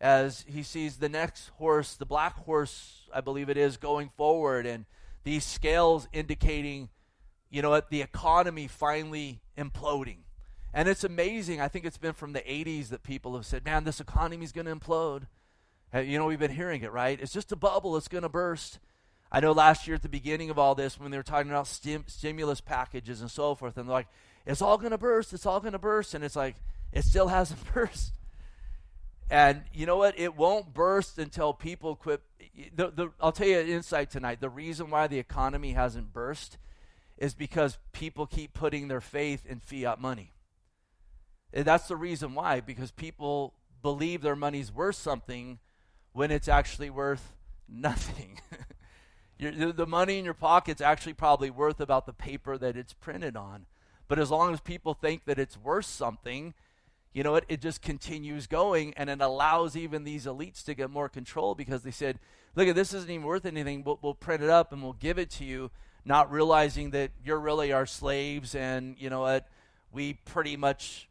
as 0.00 0.44
he 0.46 0.62
sees 0.62 0.96
the 0.96 1.08
next 1.08 1.48
horse, 1.56 1.94
the 1.94 2.06
black 2.06 2.36
horse, 2.44 3.08
I 3.12 3.20
believe 3.20 3.48
it 3.48 3.56
is, 3.56 3.76
going 3.76 4.10
forward, 4.16 4.66
and 4.66 4.84
these 5.24 5.44
scales 5.44 6.08
indicating, 6.12 6.90
you 7.50 7.62
know, 7.62 7.80
the 7.88 8.02
economy 8.02 8.68
finally 8.68 9.40
imploding. 9.56 10.18
And 10.74 10.88
it's 10.88 11.04
amazing. 11.04 11.60
I 11.60 11.68
think 11.68 11.84
it's 11.84 11.98
been 11.98 12.12
from 12.12 12.32
the 12.32 12.40
80s 12.40 12.88
that 12.88 13.02
people 13.02 13.34
have 13.36 13.46
said, 13.46 13.64
man, 13.64 13.84
this 13.84 14.00
economy 14.00 14.44
is 14.44 14.52
going 14.52 14.66
to 14.66 14.74
implode. 14.74 15.26
Uh, 15.94 16.00
you 16.00 16.18
know, 16.18 16.26
we've 16.26 16.40
been 16.40 16.50
hearing 16.50 16.82
it, 16.82 16.92
right? 16.92 17.18
It's 17.20 17.32
just 17.32 17.52
a 17.52 17.56
bubble, 17.56 17.96
it's 17.96 18.08
going 18.08 18.22
to 18.22 18.28
burst. 18.28 18.80
I 19.30 19.40
know 19.40 19.52
last 19.52 19.86
year 19.86 19.94
at 19.94 20.02
the 20.02 20.08
beginning 20.08 20.50
of 20.50 20.58
all 20.58 20.74
this, 20.74 20.98
when 20.98 21.10
they 21.10 21.16
were 21.16 21.22
talking 21.22 21.50
about 21.50 21.68
stim- 21.68 22.04
stimulus 22.08 22.60
packages 22.60 23.20
and 23.20 23.30
so 23.30 23.54
forth, 23.54 23.76
and 23.78 23.88
they're 23.88 23.94
like, 23.94 24.08
it's 24.44 24.60
all 24.60 24.76
going 24.76 24.90
to 24.90 24.98
burst, 24.98 25.32
it's 25.32 25.46
all 25.46 25.60
going 25.60 25.72
to 25.72 25.78
burst. 25.78 26.12
And 26.12 26.24
it's 26.24 26.36
like, 26.36 26.56
it 26.92 27.04
still 27.04 27.28
hasn't 27.28 27.60
burst. 27.74 28.12
And 29.30 29.62
you 29.72 29.86
know 29.86 29.96
what? 29.96 30.18
It 30.18 30.36
won't 30.36 30.74
burst 30.74 31.18
until 31.18 31.52
people 31.52 31.96
quit. 31.96 32.22
The, 32.74 32.90
the, 32.90 33.10
I'll 33.20 33.32
tell 33.32 33.46
you 33.46 33.58
an 33.58 33.68
insight 33.68 34.10
tonight. 34.10 34.40
The 34.40 34.50
reason 34.50 34.90
why 34.90 35.06
the 35.06 35.18
economy 35.18 35.72
hasn't 35.72 36.12
burst 36.12 36.58
is 37.16 37.34
because 37.34 37.78
people 37.92 38.26
keep 38.26 38.54
putting 38.54 38.88
their 38.88 39.00
faith 39.00 39.46
in 39.46 39.60
fiat 39.60 40.00
money. 40.00 40.32
And 41.52 41.64
that's 41.64 41.88
the 41.88 41.96
reason 41.96 42.34
why, 42.34 42.60
because 42.60 42.90
people 42.90 43.54
believe 43.82 44.22
their 44.22 44.36
money's 44.36 44.72
worth 44.72 44.96
something 44.96 45.58
when 46.12 46.30
it's 46.30 46.48
actually 46.48 46.90
worth 46.90 47.34
nothing. 47.68 48.40
the, 49.38 49.72
the 49.72 49.86
money 49.86 50.18
in 50.18 50.24
your 50.24 50.34
pocket's 50.34 50.80
actually 50.80 51.14
probably 51.14 51.50
worth 51.50 51.80
about 51.80 52.06
the 52.06 52.12
paper 52.12 52.58
that 52.58 52.76
it's 52.76 52.92
printed 52.92 53.36
on. 53.36 53.66
But 54.08 54.18
as 54.18 54.30
long 54.30 54.52
as 54.52 54.60
people 54.60 54.94
think 54.94 55.24
that 55.24 55.38
it's 55.38 55.56
worth 55.56 55.86
something, 55.86 56.54
you 57.14 57.22
know, 57.22 57.36
it, 57.36 57.44
it 57.48 57.60
just 57.60 57.80
continues 57.80 58.48
going 58.48 58.92
and 58.96 59.08
it 59.08 59.20
allows 59.20 59.76
even 59.76 60.02
these 60.02 60.26
elites 60.26 60.64
to 60.64 60.74
get 60.74 60.90
more 60.90 61.08
control 61.08 61.54
because 61.54 61.82
they 61.82 61.92
said, 61.92 62.18
look, 62.56 62.66
at 62.66 62.74
this 62.74 62.92
isn't 62.92 63.08
even 63.08 63.24
worth 63.24 63.46
anything, 63.46 63.84
but 63.84 64.02
we'll 64.02 64.14
print 64.14 64.42
it 64.42 64.50
up 64.50 64.72
and 64.72 64.82
we'll 64.82 64.94
give 64.94 65.16
it 65.16 65.30
to 65.30 65.44
you, 65.44 65.70
not 66.04 66.30
realizing 66.32 66.90
that 66.90 67.12
you're 67.24 67.38
really 67.38 67.72
our 67.72 67.86
slaves 67.86 68.56
and, 68.56 68.96
you 68.98 69.08
know 69.08 69.20
what, 69.20 69.46
we 69.92 70.14
pretty 70.14 70.56
much 70.56 71.08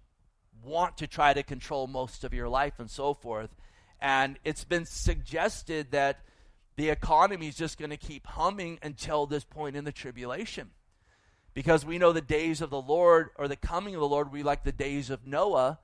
want 0.61 0.97
to 0.97 1.07
try 1.07 1.33
to 1.33 1.41
control 1.41 1.87
most 1.87 2.25
of 2.25 2.33
your 2.33 2.49
life 2.49 2.73
and 2.79 2.91
so 2.91 3.13
forth. 3.13 3.55
And 4.01 4.37
it's 4.43 4.65
been 4.65 4.85
suggested 4.85 5.91
that 5.91 6.19
the 6.75 6.89
economy 6.89 7.47
is 7.47 7.55
just 7.55 7.79
going 7.79 7.91
to 7.91 7.97
keep 7.97 8.27
humming 8.27 8.77
until 8.83 9.25
this 9.25 9.45
point 9.45 9.77
in 9.77 9.85
the 9.85 9.91
tribulation. 9.93 10.71
Because 11.53 11.85
we 11.85 11.97
know 11.97 12.11
the 12.11 12.19
days 12.19 12.59
of 12.59 12.71
the 12.71 12.81
Lord 12.81 13.29
or 13.37 13.47
the 13.47 13.55
coming 13.55 13.95
of 13.95 14.01
the 14.01 14.07
Lord, 14.07 14.33
we 14.33 14.43
like 14.43 14.65
the 14.65 14.71
days 14.73 15.09
of 15.09 15.25
Noah 15.25 15.79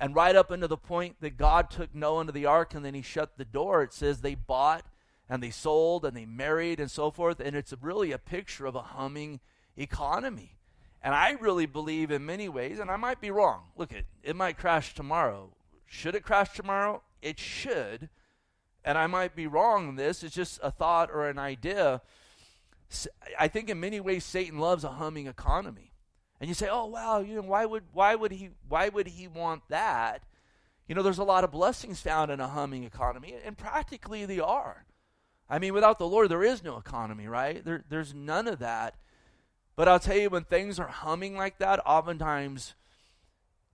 and 0.00 0.14
right 0.14 0.36
up 0.36 0.50
into 0.50 0.68
the 0.68 0.76
point 0.76 1.16
that 1.20 1.36
God 1.36 1.70
took 1.70 1.94
Noah 1.94 2.22
into 2.22 2.32
the 2.32 2.46
ark 2.46 2.74
and 2.74 2.84
then 2.84 2.94
he 2.94 3.02
shut 3.02 3.36
the 3.36 3.44
door, 3.44 3.82
it 3.82 3.92
says 3.92 4.20
they 4.20 4.34
bought 4.34 4.86
and 5.28 5.42
they 5.42 5.50
sold 5.50 6.04
and 6.04 6.16
they 6.16 6.24
married 6.24 6.80
and 6.80 6.90
so 6.90 7.10
forth. 7.10 7.40
And 7.40 7.54
it's 7.56 7.74
really 7.80 8.12
a 8.12 8.18
picture 8.18 8.66
of 8.66 8.74
a 8.74 8.82
humming 8.82 9.40
economy. 9.76 10.56
And 11.02 11.14
I 11.14 11.32
really 11.32 11.66
believe 11.66 12.10
in 12.10 12.26
many 12.26 12.48
ways, 12.48 12.80
and 12.80 12.90
I 12.90 12.96
might 12.96 13.20
be 13.20 13.30
wrong. 13.30 13.62
Look, 13.76 13.92
it, 13.92 14.06
it 14.22 14.34
might 14.34 14.58
crash 14.58 14.94
tomorrow. 14.94 15.50
Should 15.86 16.14
it 16.14 16.24
crash 16.24 16.54
tomorrow? 16.54 17.02
It 17.22 17.38
should. 17.38 18.08
And 18.84 18.98
I 18.98 19.06
might 19.06 19.36
be 19.36 19.46
wrong 19.46 19.90
in 19.90 19.96
this. 19.96 20.22
It's 20.22 20.34
just 20.34 20.58
a 20.62 20.70
thought 20.70 21.10
or 21.12 21.28
an 21.28 21.38
idea. 21.38 22.02
I 23.38 23.48
think 23.48 23.70
in 23.70 23.78
many 23.78 24.00
ways 24.00 24.24
Satan 24.24 24.58
loves 24.58 24.82
a 24.82 24.92
humming 24.92 25.26
economy. 25.26 25.92
And 26.40 26.48
you 26.48 26.54
say, 26.54 26.68
"Oh, 26.70 26.86
wow, 26.86 27.20
you 27.20 27.36
know, 27.36 27.42
why 27.42 27.64
would 27.64 27.84
why 27.92 28.14
would 28.14 28.32
he 28.32 28.50
why 28.68 28.88
would 28.88 29.08
he 29.08 29.28
want 29.28 29.62
that?" 29.68 30.24
You 30.86 30.94
know, 30.94 31.02
there's 31.02 31.18
a 31.18 31.24
lot 31.24 31.44
of 31.44 31.50
blessings 31.50 32.00
found 32.00 32.30
in 32.30 32.40
a 32.40 32.48
humming 32.48 32.84
economy, 32.84 33.34
and 33.44 33.58
practically 33.58 34.24
they 34.24 34.40
are. 34.40 34.86
I 35.50 35.58
mean, 35.58 35.74
without 35.74 35.98
the 35.98 36.08
Lord, 36.08 36.28
there 36.28 36.44
is 36.44 36.62
no 36.62 36.76
economy, 36.76 37.26
right? 37.26 37.64
There, 37.64 37.84
there's 37.88 38.14
none 38.14 38.46
of 38.48 38.58
that. 38.58 38.96
But 39.76 39.88
I'll 39.88 40.00
tell 40.00 40.16
you, 40.16 40.30
when 40.30 40.44
things 40.44 40.78
are 40.78 40.88
humming 40.88 41.36
like 41.36 41.58
that, 41.58 41.80
oftentimes 41.86 42.74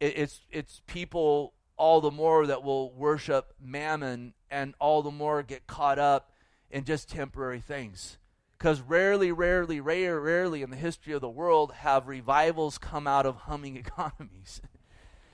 it, 0.00 0.18
it's 0.18 0.40
it's 0.50 0.82
people 0.86 1.54
all 1.76 2.00
the 2.00 2.10
more 2.10 2.46
that 2.46 2.62
will 2.62 2.92
worship 2.92 3.52
mammon 3.60 4.34
and 4.50 4.74
all 4.78 5.02
the 5.02 5.10
more 5.10 5.42
get 5.42 5.66
caught 5.66 5.98
up 5.98 6.32
in 6.70 6.84
just 6.84 7.08
temporary 7.08 7.60
things. 7.60 8.18
Because 8.64 8.80
rarely, 8.80 9.30
rarely, 9.30 9.78
rare, 9.78 10.18
rarely 10.18 10.62
in 10.62 10.70
the 10.70 10.76
history 10.76 11.12
of 11.12 11.20
the 11.20 11.28
world 11.28 11.72
have 11.80 12.08
revivals 12.08 12.78
come 12.78 13.06
out 13.06 13.26
of 13.26 13.36
humming 13.36 13.76
economies. 13.86 14.62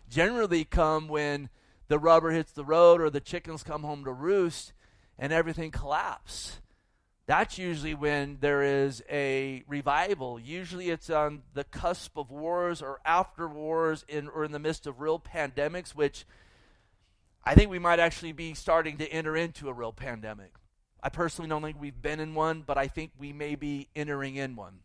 Generally, 0.09 0.65
come 0.65 1.07
when 1.07 1.49
the 1.87 2.01
rubber 2.01 2.33
hits 2.33 2.51
the 2.51 2.65
road 2.65 3.01
or 3.01 3.09
the 3.09 3.21
chickens 3.21 3.63
come 3.63 3.85
home 3.85 4.03
to 4.03 4.13
roost 4.13 4.73
and 5.17 5.33
everything 5.33 5.71
collapses. 5.71 6.61
That's 7.27 7.57
usually 7.57 7.95
when 7.95 8.39
there 8.41 8.65
is 8.65 9.01
a 9.09 9.63
revival. 9.69 10.41
Usually 10.41 10.91
it's 10.91 11.09
on 11.09 11.43
the 11.55 11.63
cusp 11.63 12.19
of 12.19 12.33
wars 12.33 12.83
or 12.83 12.99
after 13.07 13.47
wars 13.47 14.05
in, 14.09 14.27
or 14.27 14.43
in 14.43 14.51
the 14.51 14.59
midst 14.59 14.89
of 14.89 15.01
real 15.01 15.21
pandemics, 15.21 15.91
which 15.91 16.27
I 17.45 17.55
think 17.55 17.71
we 17.71 17.79
might 17.79 18.01
actually 18.01 18.33
be 18.33 18.55
starting 18.55 18.99
to 18.99 19.07
enter 19.07 19.37
into 19.37 19.69
a 19.69 19.73
real 19.73 19.93
pandemic. 19.93 20.55
I 21.03 21.09
personally 21.09 21.49
don't 21.49 21.63
think 21.63 21.81
we've 21.81 22.01
been 22.01 22.21
in 22.21 22.35
one, 22.35 22.63
but 22.67 22.77
I 22.77 22.89
think 22.89 23.13
we 23.19 23.33
may 23.33 23.55
be 23.55 23.89
entering 23.97 24.37
in 24.37 24.57
one. 24.57 24.81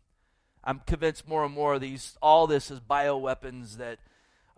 I'm 0.64 0.80
convinced 0.80 1.28
more 1.28 1.44
and 1.44 1.54
more 1.54 1.74
of 1.74 1.80
these, 1.80 2.16
all 2.20 2.46
this 2.46 2.70
is 2.70 2.80
bioweapons 2.80 3.76
that 3.76 3.98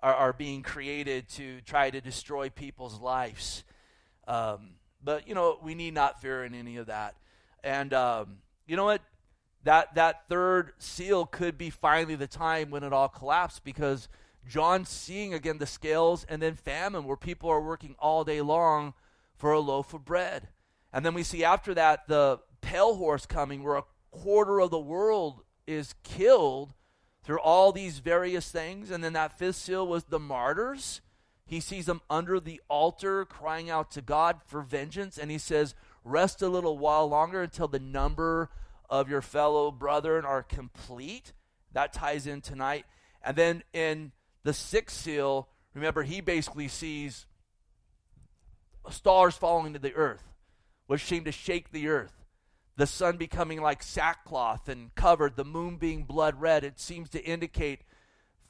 are, 0.02 0.14
are 0.14 0.32
being 0.32 0.62
created 0.62 1.28
to 1.30 1.60
try 1.62 1.90
to 1.90 2.00
destroy 2.00 2.48
people's 2.48 3.00
lives. 3.00 3.64
Um, 4.26 4.70
but, 5.02 5.28
you 5.28 5.34
know, 5.34 5.58
we 5.62 5.74
need 5.74 5.94
not 5.94 6.20
fear 6.20 6.44
in 6.44 6.54
any 6.54 6.76
of 6.76 6.86
that. 6.86 7.16
And, 7.62 7.92
um, 7.92 8.38
you 8.66 8.76
know 8.76 8.84
what? 8.84 9.02
That, 9.64 9.96
that 9.96 10.28
third 10.28 10.72
seal 10.78 11.26
could 11.26 11.58
be 11.58 11.70
finally 11.70 12.14
the 12.14 12.26
time 12.26 12.70
when 12.70 12.84
it 12.84 12.92
all 12.92 13.08
collapsed 13.08 13.64
because 13.64 14.08
John's 14.46 14.88
seeing 14.88 15.34
again 15.34 15.58
the 15.58 15.66
scales 15.66 16.24
and 16.28 16.40
then 16.40 16.54
famine 16.54 17.04
where 17.04 17.16
people 17.16 17.50
are 17.50 17.60
working 17.60 17.96
all 17.98 18.24
day 18.24 18.40
long 18.40 18.94
for 19.36 19.52
a 19.52 19.60
loaf 19.60 19.92
of 19.92 20.04
bread. 20.04 20.48
And 20.92 21.04
then 21.04 21.14
we 21.14 21.22
see 21.22 21.44
after 21.44 21.74
that 21.74 22.08
the 22.08 22.40
pale 22.60 22.96
horse 22.96 23.26
coming, 23.26 23.62
where 23.62 23.76
a 23.76 23.84
quarter 24.10 24.60
of 24.60 24.70
the 24.70 24.78
world 24.78 25.42
is 25.66 25.94
killed 26.02 26.74
through 27.22 27.40
all 27.40 27.72
these 27.72 27.98
various 27.98 28.50
things. 28.50 28.90
And 28.90 29.04
then 29.04 29.12
that 29.12 29.38
fifth 29.38 29.56
seal 29.56 29.86
was 29.86 30.04
the 30.04 30.18
martyrs. 30.18 31.00
He 31.46 31.60
sees 31.60 31.86
them 31.86 32.02
under 32.10 32.40
the 32.40 32.60
altar 32.68 33.24
crying 33.24 33.70
out 33.70 33.90
to 33.92 34.02
God 34.02 34.40
for 34.46 34.62
vengeance. 34.62 35.18
And 35.18 35.30
he 35.30 35.38
says, 35.38 35.74
Rest 36.04 36.40
a 36.40 36.48
little 36.48 36.78
while 36.78 37.06
longer 37.06 37.42
until 37.42 37.68
the 37.68 37.78
number 37.78 38.50
of 38.88 39.10
your 39.10 39.20
fellow 39.20 39.70
brethren 39.70 40.24
are 40.24 40.42
complete. 40.42 41.32
That 41.72 41.92
ties 41.92 42.26
in 42.26 42.40
tonight. 42.40 42.86
And 43.22 43.36
then 43.36 43.62
in 43.74 44.12
the 44.42 44.54
sixth 44.54 44.96
seal, 44.96 45.48
remember, 45.74 46.02
he 46.02 46.22
basically 46.22 46.68
sees 46.68 47.26
stars 48.90 49.36
falling 49.36 49.74
to 49.74 49.78
the 49.78 49.94
earth 49.94 50.27
which 50.88 51.04
seemed 51.04 51.26
to 51.26 51.32
shake 51.32 51.70
the 51.70 51.86
earth. 51.86 52.24
The 52.76 52.86
sun 52.86 53.16
becoming 53.18 53.60
like 53.60 53.82
sackcloth 53.82 54.68
and 54.68 54.94
covered, 54.94 55.36
the 55.36 55.44
moon 55.44 55.76
being 55.76 56.04
blood 56.04 56.40
red. 56.40 56.64
It 56.64 56.80
seems 56.80 57.10
to 57.10 57.24
indicate 57.24 57.82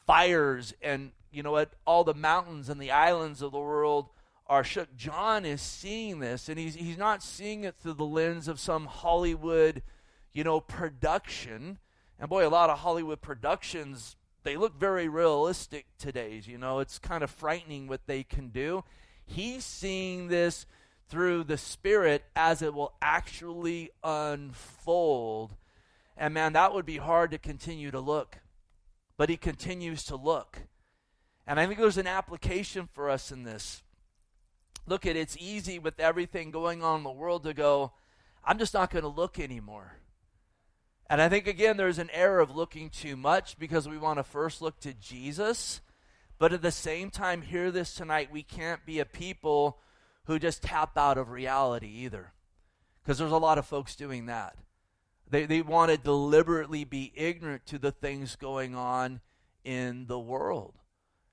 fires 0.07 0.73
and, 0.81 1.11
you 1.31 1.43
know 1.43 1.53
what, 1.53 1.73
all 1.85 2.05
the 2.05 2.15
mountains 2.15 2.69
and 2.69 2.81
the 2.81 2.93
islands 2.93 3.43
of 3.43 3.53
the 3.53 3.59
world 3.59 4.07
are 4.47 4.65
shook. 4.65 4.95
John 4.97 5.45
is 5.45 5.61
seeing 5.61 6.21
this, 6.21 6.49
and 6.49 6.59
he's, 6.59 6.75
he's 6.75 6.97
not 6.97 7.23
seeing 7.23 7.65
it 7.65 7.75
through 7.75 7.95
the 7.95 8.05
lens 8.05 8.49
of 8.49 8.61
some 8.61 8.87
Hollywood, 8.87 9.83
you 10.33 10.45
know, 10.45 10.61
production. 10.61 11.79
And 12.21 12.29
boy, 12.29 12.47
a 12.47 12.49
lot 12.49 12.71
of 12.71 12.79
Hollywood 12.79 13.21
productions, 13.21 14.17
they 14.45 14.57
look 14.57 14.79
very 14.79 15.09
realistic 15.09 15.87
today. 15.99 16.41
You 16.45 16.59
know, 16.59 16.79
it's 16.79 16.99
kind 16.99 17.25
of 17.25 17.31
frightening 17.31 17.89
what 17.89 18.07
they 18.07 18.23
can 18.23 18.49
do. 18.49 18.85
He's 19.27 19.65
seeing 19.65 20.29
this 20.29 20.67
through 21.09 21.45
the 21.45 21.59
Spirit 21.59 22.25
as 22.37 22.63
it 22.63 22.75
will 22.75 22.93
actually 23.01 23.91
unfold. 24.05 25.55
And 26.17 26.35
man, 26.35 26.53
that 26.53 26.75
would 26.75 26.87
be 26.87 26.99
hard 26.99 27.31
to 27.31 27.39
continue 27.39 27.91
to 27.91 28.01
look. 28.01 28.39
But 29.17 29.31
he 29.31 29.37
continues 29.37 30.05
to 30.05 30.17
look. 30.17 30.61
And 31.47 31.59
I 31.59 31.67
think 31.67 31.79
there's 31.79 31.99
an 31.99 32.07
application 32.07 32.89
for 32.93 33.09
us 33.09 33.33
in 33.33 33.45
this. 33.45 33.83
Look 34.87 35.07
at 35.07 35.17
it's 35.17 35.37
easy 35.39 35.79
with 35.79 35.99
everything 35.99 36.51
going 36.51 36.83
on 36.83 36.99
in 36.99 37.05
the 37.05 37.11
world 37.11 37.45
to 37.45 37.55
go, 37.55 37.93
I'm 38.45 38.59
just 38.59 38.75
not 38.75 38.91
going 38.91 39.03
to 39.03 39.09
look 39.09 39.39
anymore. 39.39 39.95
And 41.11 41.23
I 41.23 41.29
think 41.29 41.47
again 41.47 41.79
there's 41.79 41.99
an 41.99 42.11
error 42.13 42.41
of 42.41 42.55
looking 42.55 42.91
too 42.91 43.17
much 43.17 43.59
because 43.59 43.89
we 43.89 43.97
want 43.97 44.19
to 44.19 44.23
first 44.23 44.61
look 44.61 44.79
to 44.81 44.93
Jesus. 44.93 45.81
But 46.39 46.53
at 46.53 46.63
the 46.63 46.71
same 46.71 47.11
time, 47.11 47.43
hear 47.43 47.71
this 47.71 47.95
tonight, 47.95 48.31
we 48.31 48.43
can't 48.43 48.85
be 48.87 49.01
a 49.01 49.05
people 49.05 49.79
who 50.29 50.39
just 50.39 50.63
tap 50.63 50.97
out 50.97 51.19
of 51.19 51.31
reality 51.31 51.89
either. 51.89 52.33
Because 53.03 53.19
there's 53.19 53.33
a 53.33 53.39
lot 53.39 53.59
of 53.59 53.67
folks 53.67 53.97
doing 53.97 54.27
that. 54.27 54.57
They, 55.31 55.47
they 55.47 55.63
want 55.63 55.91
to 55.91 55.97
deliberately 55.97 56.85
be 56.85 57.13
ignorant 57.17 57.65
to 57.67 57.79
the 57.79 57.91
things 57.91 58.37
going 58.37 58.75
on 58.75 59.21
in 59.65 60.07
the 60.07 60.19
world. 60.19 60.75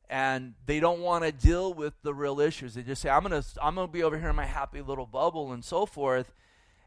And 0.09 0.53
they 0.65 0.79
don't 0.79 1.01
want 1.01 1.25
to 1.25 1.31
deal 1.31 1.73
with 1.73 1.93
the 2.03 2.13
real 2.13 2.39
issues. 2.39 2.73
They 2.73 2.83
just 2.83 3.01
say, 3.01 3.09
I'm 3.09 3.23
going 3.23 3.41
to 3.41 3.47
I'm 3.61 3.75
to 3.75 3.87
be 3.87 4.03
over 4.03 4.17
here 4.17 4.29
in 4.29 4.35
my 4.35 4.45
happy 4.45 4.81
little 4.81 5.05
bubble 5.05 5.51
and 5.51 5.63
so 5.63 5.85
forth. 5.85 6.31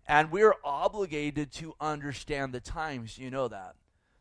And 0.07 0.31
we're 0.31 0.55
obligated 0.65 1.53
to 1.55 1.75
understand 1.79 2.55
the 2.55 2.61
times. 2.61 3.19
You 3.19 3.31
know 3.31 3.49
that. 3.49 3.75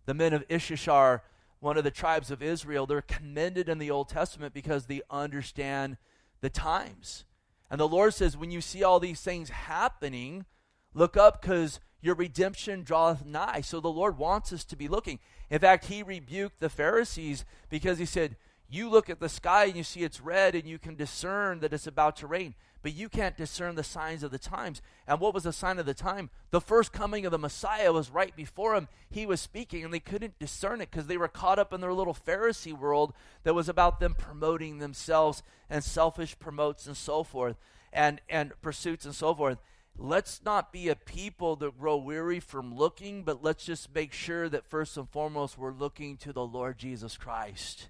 The 0.06 0.14
men 0.14 0.34
of 0.34 0.44
Issachar, 0.52 1.24
one 1.62 1.78
of 1.78 1.86
the 1.86 1.92
tribes 1.92 2.32
of 2.32 2.42
Israel, 2.42 2.86
they're 2.86 3.02
commended 3.02 3.70
in 3.70 3.78
the 3.78 3.92
Old 3.92 4.10
Testament 4.10 4.54
because 4.54 4.88
they 4.88 5.02
understand 5.10 5.96
the 6.42 6.50
times. 6.50 7.24
And 7.70 7.80
the 7.80 7.88
Lord 7.88 8.14
says, 8.14 8.38
when 8.38 8.52
you 8.52 8.62
see 8.62 8.84
all 8.84 9.00
these 9.00 9.22
things 9.22 9.50
happening, 9.50 10.46
look 10.94 11.18
up 11.18 11.42
because 11.42 11.80
your 12.02 12.16
redemption 12.16 12.84
draweth 12.84 13.26
nigh. 13.26 13.62
So 13.62 13.80
the 13.80 13.90
Lord 13.90 14.18
wants 14.18 14.54
us 14.54 14.64
to 14.66 14.76
be 14.76 14.88
looking. 14.88 15.20
In 15.50 15.60
fact, 15.60 15.86
he 15.86 16.04
rebuked 16.04 16.60
the 16.60 16.70
Pharisees 16.70 17.44
because 17.70 17.98
he 17.98 18.06
said, 18.06 18.38
You 18.70 18.90
look 18.90 19.10
at 19.10 19.20
the 19.20 19.30
sky 19.30 19.66
and 19.66 19.76
you 19.76 19.84
see 19.84 20.04
it's 20.04 20.22
red 20.22 20.56
and 20.56 20.66
you 20.66 20.80
can 20.80 20.96
discern 20.96 21.60
that 21.60 21.74
it's 21.74 21.88
about 21.88 22.16
to 22.18 22.28
rain, 22.28 22.56
but 22.82 22.94
you 22.94 23.10
can't 23.10 23.38
discern 23.38 23.76
the 23.76 23.84
signs 23.84 24.24
of 24.24 24.32
the 24.32 24.40
times. 24.40 24.82
And 25.08 25.20
what 25.20 25.34
was 25.34 25.44
the 25.44 25.54
sign 25.54 25.80
of 25.80 25.86
the 25.86 25.94
time? 25.94 26.30
The 26.52 26.62
first 26.62 26.94
coming 26.94 27.26
of 27.26 27.32
the 27.32 27.38
Messiah 27.38 27.92
was 27.92 28.10
right 28.10 28.36
before 28.36 28.76
him. 28.76 28.88
He 29.10 29.26
was 29.26 29.42
speaking 29.42 29.84
and 29.84 29.94
they 29.94 30.00
couldn't 30.00 30.40
discern 30.40 30.82
it 30.82 30.92
because 30.92 31.08
they 31.08 31.18
were 31.18 31.28
caught 31.28 31.60
up 31.60 31.74
in 31.74 31.82
their 31.82 31.94
little 31.94 32.14
Pharisee 32.14 32.78
world 32.78 33.14
that 33.44 33.56
was 33.56 33.70
about 33.70 34.00
them 34.00 34.16
promoting 34.16 34.78
themselves 34.78 35.44
and 35.70 35.84
selfish 35.84 36.38
promotes 36.40 36.88
and 36.88 36.98
so 36.98 37.24
forth 37.24 37.58
and, 37.92 38.22
and 38.30 38.54
pursuits 38.62 39.06
and 39.06 39.16
so 39.16 39.34
forth. 39.34 39.58
Let's 39.98 40.42
not 40.46 40.72
be 40.72 40.90
a 40.90 40.96
people 40.96 41.56
that 41.56 41.80
grow 41.80 41.98
weary 41.98 42.40
from 42.40 42.76
looking, 42.76 43.24
but 43.24 43.44
let's 43.44 43.66
just 43.66 43.94
make 43.94 44.14
sure 44.14 44.48
that 44.50 44.66
first 44.66 44.96
and 44.96 45.10
foremost 45.10 45.58
we're 45.58 45.72
looking 45.72 46.18
to 46.18 46.32
the 46.32 46.46
Lord 46.46 46.78
Jesus 46.78 47.18
Christ 47.18 47.90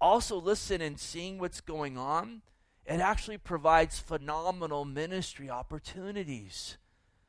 also 0.00 0.40
listen 0.40 0.80
and 0.80 0.98
seeing 0.98 1.38
what's 1.38 1.60
going 1.60 1.96
on, 1.96 2.42
it 2.86 3.00
actually 3.00 3.38
provides 3.38 3.98
phenomenal 3.98 4.84
ministry 4.84 5.50
opportunities. 5.50 6.78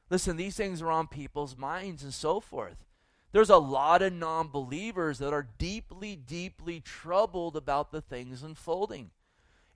Listen, 0.10 0.38
these 0.38 0.56
things 0.56 0.82
are 0.82 0.92
on 0.92 1.08
people's 1.08 1.58
minds 1.58 2.04
and 2.04 2.14
so 2.14 2.40
forth. 2.40 2.86
There's 3.32 3.50
a 3.50 3.58
lot 3.58 4.02
of 4.02 4.14
non 4.14 4.48
believers 4.50 5.20
that 5.20 5.34
are 5.34 5.48
deeply, 5.58 6.16
deeply 6.16 6.80
troubled 6.80 7.56
about 7.56 7.92
the 7.92 8.02
things 8.02 8.44
unfolding. 8.44 9.12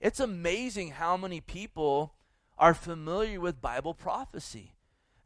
It's 0.00 0.20
amazing 0.20 0.92
how 0.92 1.16
many 1.16 1.40
people 1.40 2.14
are 2.58 2.74
familiar 2.74 3.40
with 3.40 3.60
Bible 3.60 3.94
prophecy. 3.94 4.72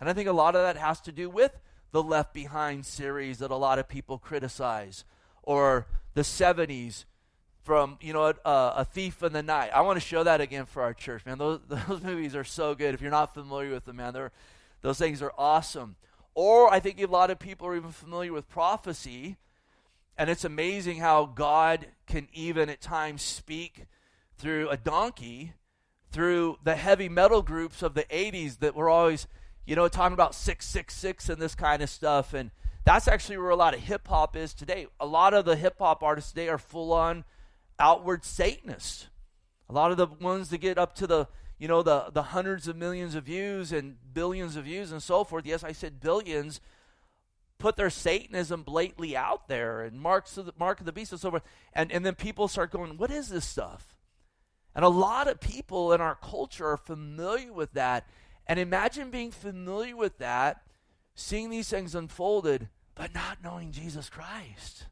And 0.00 0.08
I 0.08 0.12
think 0.12 0.28
a 0.28 0.32
lot 0.32 0.54
of 0.54 0.62
that 0.62 0.76
has 0.76 1.00
to 1.02 1.12
do 1.12 1.30
with 1.30 1.60
the 1.92 2.02
Left 2.02 2.34
Behind 2.34 2.84
series 2.84 3.38
that 3.38 3.50
a 3.50 3.56
lot 3.56 3.78
of 3.78 3.88
people 3.88 4.18
criticize, 4.18 5.04
or 5.42 5.86
the 6.14 6.22
70s 6.22 7.04
from 7.66 7.98
you 8.00 8.12
know 8.12 8.32
uh, 8.44 8.72
a 8.76 8.84
thief 8.84 9.22
in 9.22 9.32
the 9.32 9.42
night. 9.42 9.70
I 9.74 9.82
want 9.82 9.96
to 9.96 10.06
show 10.06 10.22
that 10.22 10.40
again 10.40 10.64
for 10.64 10.82
our 10.82 10.94
church 10.94 11.26
man. 11.26 11.36
Those, 11.36 11.60
those 11.68 12.00
movies 12.02 12.34
are 12.34 12.44
so 12.44 12.74
good. 12.74 12.94
If 12.94 13.02
you're 13.02 13.10
not 13.10 13.34
familiar 13.34 13.72
with 13.72 13.84
them 13.84 13.96
man 13.96 14.14
they're, 14.14 14.32
those 14.80 14.98
things 14.98 15.20
are 15.20 15.32
awesome. 15.36 15.96
Or 16.34 16.72
i 16.72 16.80
think 16.80 17.00
a 17.00 17.06
lot 17.06 17.30
of 17.30 17.38
people 17.38 17.66
are 17.66 17.76
even 17.76 17.92
familiar 17.92 18.32
with 18.32 18.48
prophecy 18.48 19.36
and 20.18 20.30
it's 20.30 20.44
amazing 20.44 20.98
how 20.98 21.26
god 21.26 21.86
can 22.06 22.28
even 22.32 22.68
at 22.68 22.80
times 22.80 23.22
speak 23.22 23.86
through 24.38 24.68
a 24.68 24.76
donkey 24.76 25.54
through 26.10 26.58
the 26.62 26.76
heavy 26.76 27.08
metal 27.08 27.42
groups 27.42 27.82
of 27.82 27.94
the 27.94 28.04
80s 28.04 28.58
that 28.60 28.74
were 28.74 28.88
always 28.88 29.26
you 29.66 29.74
know 29.74 29.88
talking 29.88 30.14
about 30.14 30.34
666 30.34 31.28
and 31.28 31.40
this 31.40 31.54
kind 31.54 31.82
of 31.82 31.90
stuff. 31.90 32.32
And 32.34 32.50
that's 32.84 33.08
actually 33.08 33.38
where 33.38 33.50
a 33.50 33.56
lot 33.56 33.74
of 33.74 33.80
hip 33.80 34.06
hop 34.06 34.36
is 34.36 34.54
today. 34.54 34.86
A 35.00 35.06
lot 35.06 35.34
of 35.34 35.44
the 35.44 35.56
hip 35.56 35.76
hop 35.78 36.02
artists 36.02 36.30
today 36.30 36.48
are 36.48 36.58
full 36.58 36.92
on 36.92 37.24
outward 37.78 38.24
Satanists. 38.24 39.08
A 39.68 39.72
lot 39.72 39.90
of 39.90 39.96
the 39.96 40.06
ones 40.06 40.50
that 40.50 40.58
get 40.58 40.78
up 40.78 40.94
to 40.96 41.06
the 41.06 41.28
you 41.58 41.68
know 41.68 41.82
the 41.82 42.10
the 42.12 42.22
hundreds 42.22 42.68
of 42.68 42.76
millions 42.76 43.14
of 43.14 43.24
views 43.24 43.72
and 43.72 43.96
billions 44.12 44.56
of 44.56 44.64
views 44.64 44.92
and 44.92 45.02
so 45.02 45.24
forth. 45.24 45.46
Yes, 45.46 45.64
I 45.64 45.72
said 45.72 46.00
billions. 46.00 46.60
Put 47.58 47.76
their 47.76 47.88
Satanism 47.88 48.62
blatantly 48.62 49.16
out 49.16 49.48
there 49.48 49.80
and 49.80 49.98
marks 49.98 50.36
of 50.36 50.44
the 50.44 50.52
mark 50.58 50.78
of 50.78 50.86
the 50.86 50.92
beast 50.92 51.12
and 51.12 51.20
so 51.20 51.30
forth. 51.30 51.42
And 51.72 51.90
and 51.90 52.04
then 52.04 52.14
people 52.14 52.48
start 52.48 52.70
going, 52.70 52.98
What 52.98 53.10
is 53.10 53.28
this 53.28 53.46
stuff? 53.46 53.96
And 54.74 54.84
a 54.84 54.90
lot 54.90 55.26
of 55.26 55.40
people 55.40 55.92
in 55.94 56.02
our 56.02 56.16
culture 56.16 56.66
are 56.68 56.76
familiar 56.76 57.52
with 57.52 57.72
that. 57.72 58.06
And 58.46 58.60
imagine 58.60 59.10
being 59.10 59.30
familiar 59.32 59.96
with 59.96 60.18
that, 60.18 60.60
seeing 61.14 61.48
these 61.48 61.70
things 61.70 61.94
unfolded, 61.94 62.68
but 62.94 63.14
not 63.14 63.38
knowing 63.42 63.72
Jesus 63.72 64.10
Christ. 64.10 64.84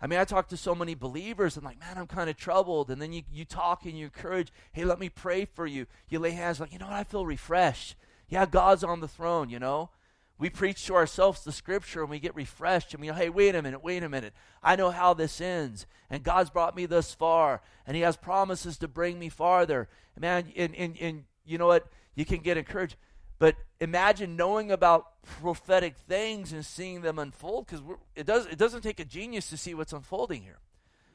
I 0.00 0.06
mean, 0.06 0.18
I 0.18 0.24
talk 0.24 0.48
to 0.48 0.56
so 0.56 0.74
many 0.74 0.94
believers 0.94 1.56
and 1.56 1.64
like, 1.64 1.80
man, 1.80 1.96
I'm 1.96 2.06
kind 2.06 2.28
of 2.28 2.36
troubled. 2.36 2.90
And 2.90 3.00
then 3.00 3.12
you, 3.12 3.22
you 3.32 3.44
talk 3.44 3.84
and 3.84 3.96
you 3.96 4.04
encourage, 4.04 4.52
hey, 4.72 4.84
let 4.84 4.98
me 4.98 5.08
pray 5.08 5.44
for 5.44 5.66
you. 5.66 5.86
You 6.08 6.18
lay 6.18 6.32
hands 6.32 6.60
like, 6.60 6.72
you 6.72 6.78
know 6.78 6.86
what, 6.86 6.94
I 6.94 7.04
feel 7.04 7.24
refreshed. 7.24 7.96
Yeah, 8.28 8.46
God's 8.46 8.84
on 8.84 9.00
the 9.00 9.08
throne, 9.08 9.48
you 9.50 9.58
know. 9.58 9.90
We 10.36 10.50
preach 10.50 10.84
to 10.86 10.94
ourselves 10.96 11.44
the 11.44 11.52
scripture 11.52 12.02
and 12.02 12.10
we 12.10 12.18
get 12.18 12.34
refreshed 12.34 12.92
and 12.92 13.00
we 13.00 13.06
go, 13.06 13.14
hey, 13.14 13.28
wait 13.28 13.54
a 13.54 13.62
minute, 13.62 13.84
wait 13.84 14.02
a 14.02 14.08
minute. 14.08 14.34
I 14.62 14.74
know 14.76 14.90
how 14.90 15.14
this 15.14 15.40
ends. 15.40 15.86
And 16.10 16.24
God's 16.24 16.50
brought 16.50 16.74
me 16.76 16.86
thus 16.86 17.14
far. 17.14 17.62
And 17.86 17.96
He 17.96 18.02
has 18.02 18.16
promises 18.16 18.76
to 18.78 18.88
bring 18.88 19.18
me 19.18 19.28
farther. 19.28 19.88
Man, 20.18 20.52
and, 20.56 20.74
and, 20.74 20.98
and 20.98 21.24
you 21.44 21.56
know 21.56 21.68
what? 21.68 21.86
You 22.16 22.24
can 22.24 22.38
get 22.38 22.56
encouraged. 22.56 22.96
But 23.38 23.56
imagine 23.80 24.36
knowing 24.36 24.70
about 24.70 25.22
prophetic 25.22 25.96
things 25.96 26.52
and 26.52 26.64
seeing 26.64 27.00
them 27.00 27.18
unfold 27.18 27.66
because 27.66 27.82
it 28.14 28.26
does 28.26 28.46
it 28.46 28.58
doesn't 28.58 28.82
take 28.82 29.00
a 29.00 29.04
genius 29.04 29.48
to 29.50 29.56
see 29.56 29.74
what's 29.74 29.92
unfolding 29.92 30.42
here. 30.42 30.58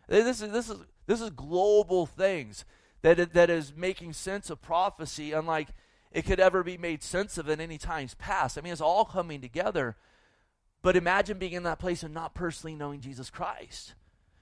This 0.07 0.41
is 0.41 0.51
this 0.51 0.69
is 0.69 0.77
this 1.05 1.21
is 1.21 1.29
global 1.29 2.05
things 2.05 2.65
that 3.01 3.33
that 3.33 3.49
is 3.49 3.73
making 3.75 4.13
sense 4.13 4.49
of 4.49 4.61
prophecy, 4.61 5.31
unlike 5.31 5.69
it 6.11 6.25
could 6.25 6.39
ever 6.39 6.63
be 6.63 6.77
made 6.77 7.03
sense 7.03 7.37
of 7.37 7.47
in 7.47 7.61
any 7.61 7.77
times 7.77 8.15
past. 8.15 8.57
I 8.57 8.61
mean, 8.61 8.73
it's 8.73 8.81
all 8.81 9.05
coming 9.05 9.41
together. 9.41 9.95
But 10.81 10.95
imagine 10.95 11.37
being 11.37 11.53
in 11.53 11.63
that 11.63 11.79
place 11.79 12.03
and 12.03 12.13
not 12.13 12.33
personally 12.33 12.75
knowing 12.75 13.01
Jesus 13.01 13.29
Christ. 13.29 13.95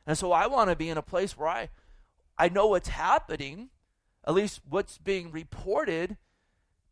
And 0.06 0.18
so 0.18 0.32
I 0.32 0.48
want 0.48 0.70
to 0.70 0.76
be 0.76 0.90
in 0.90 0.98
a 0.98 1.02
place 1.02 1.38
where 1.38 1.50
I 1.50 1.70
I 2.38 2.50
know 2.50 2.68
what's 2.68 2.90
happening, 2.90 3.70
at 4.26 4.34
least 4.34 4.62
what's 4.70 4.98
being 4.98 5.32
reported, 5.32 6.18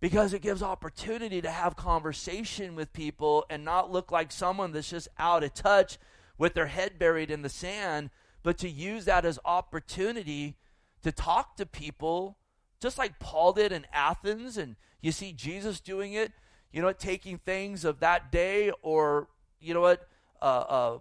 because 0.05 0.33
it 0.33 0.43
gives 0.43 0.61
opportunity 0.61 1.41
to 1.41 1.49
have 1.49 1.75
conversation 1.75 2.75
with 2.75 2.93
people 2.93 3.43
and 3.49 3.65
not 3.65 3.91
look 3.91 4.11
like 4.11 4.31
someone 4.31 4.71
that's 4.71 4.91
just 4.91 5.07
out 5.17 5.43
of 5.43 5.51
touch 5.55 5.97
with 6.37 6.53
their 6.53 6.67
head 6.67 6.99
buried 6.99 7.31
in 7.31 7.41
the 7.41 7.49
sand, 7.49 8.11
but 8.43 8.55
to 8.55 8.69
use 8.69 9.05
that 9.05 9.25
as 9.25 9.39
opportunity 9.43 10.57
to 11.01 11.11
talk 11.11 11.57
to 11.57 11.65
people 11.65 12.37
just 12.79 12.99
like 12.99 13.17
Paul 13.17 13.53
did 13.53 13.71
in 13.71 13.87
Athens 13.91 14.57
and 14.57 14.75
you 15.01 15.11
see 15.11 15.33
Jesus 15.33 15.79
doing 15.79 16.13
it, 16.13 16.31
you 16.71 16.83
know, 16.83 16.91
taking 16.91 17.39
things 17.39 17.83
of 17.83 17.99
that 18.01 18.31
day 18.31 18.71
or 18.83 19.27
you 19.59 19.73
know 19.73 19.81
what, 19.81 20.07
uh, 20.39 20.45
uh, 20.45 20.99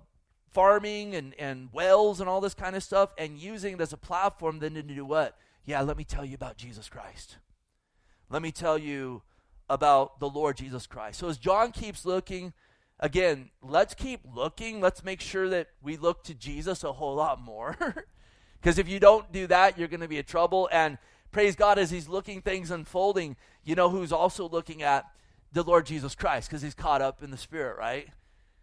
farming 0.51 1.15
and, 1.15 1.35
and 1.39 1.69
wells 1.75 2.21
and 2.21 2.29
all 2.31 2.41
this 2.41 2.55
kind 2.55 2.75
of 2.75 2.83
stuff 2.83 3.11
and 3.19 3.37
using 3.37 3.75
it 3.75 3.83
as 3.83 3.93
a 3.93 3.99
platform 3.99 4.61
then 4.61 4.73
to 4.73 4.83
do 4.83 5.05
what? 5.05 5.37
Yeah, 5.67 5.83
let 5.83 5.99
me 5.99 6.05
tell 6.05 6.25
you 6.25 6.35
about 6.35 6.57
Jesus 6.57 6.89
Christ 6.89 7.37
let 8.31 8.43
me 8.43 8.53
tell 8.53 8.79
you 8.79 9.23
about 9.69 10.21
the 10.21 10.29
Lord 10.29 10.57
Jesus 10.57 10.87
Christ. 10.87 11.21
So 11.21 11.29
as 11.29 11.39
John 11.39 11.73
keeps 11.73 12.05
looking, 12.05 12.53
again, 13.01 13.51
let's 13.63 13.95
keep 13.95 14.21
looking. 14.35 14.81
Let's 14.81 15.05
make 15.05 15.21
sure 15.21 15.49
that 15.49 15.69
we 15.83 15.97
look 15.97 16.25
to 16.25 16.35
Jesus 16.35 16.85
a 16.85 16.93
whole 16.93 17.15
lot 17.15 17.41
more. 17.41 17.77
Because 18.65 18.79
if 18.79 18.89
you 18.89 18.99
don't 18.99 19.31
do 19.31 19.47
that, 19.49 19.77
you're 19.77 19.89
going 19.89 20.01
to 20.01 20.09
be 20.09 20.17
in 20.17 20.25
trouble. 20.25 20.71
And 20.73 20.97
praise 21.31 21.55
God, 21.55 21.79
as 21.79 21.91
he's 21.91 22.09
looking 22.09 22.41
things 22.41 22.71
unfolding, 22.71 23.37
you 23.63 23.75
know 23.75 23.91
who's 23.91 24.11
also 24.11 24.49
looking 24.49 24.83
at 24.83 25.05
the 25.53 25.63
Lord 25.63 25.85
Jesus 25.85 26.15
Christ 26.15 26.49
because 26.49 26.63
he's 26.63 26.75
caught 26.75 27.03
up 27.03 27.23
in 27.23 27.31
the 27.31 27.37
Spirit, 27.37 27.77
right? 27.77 28.09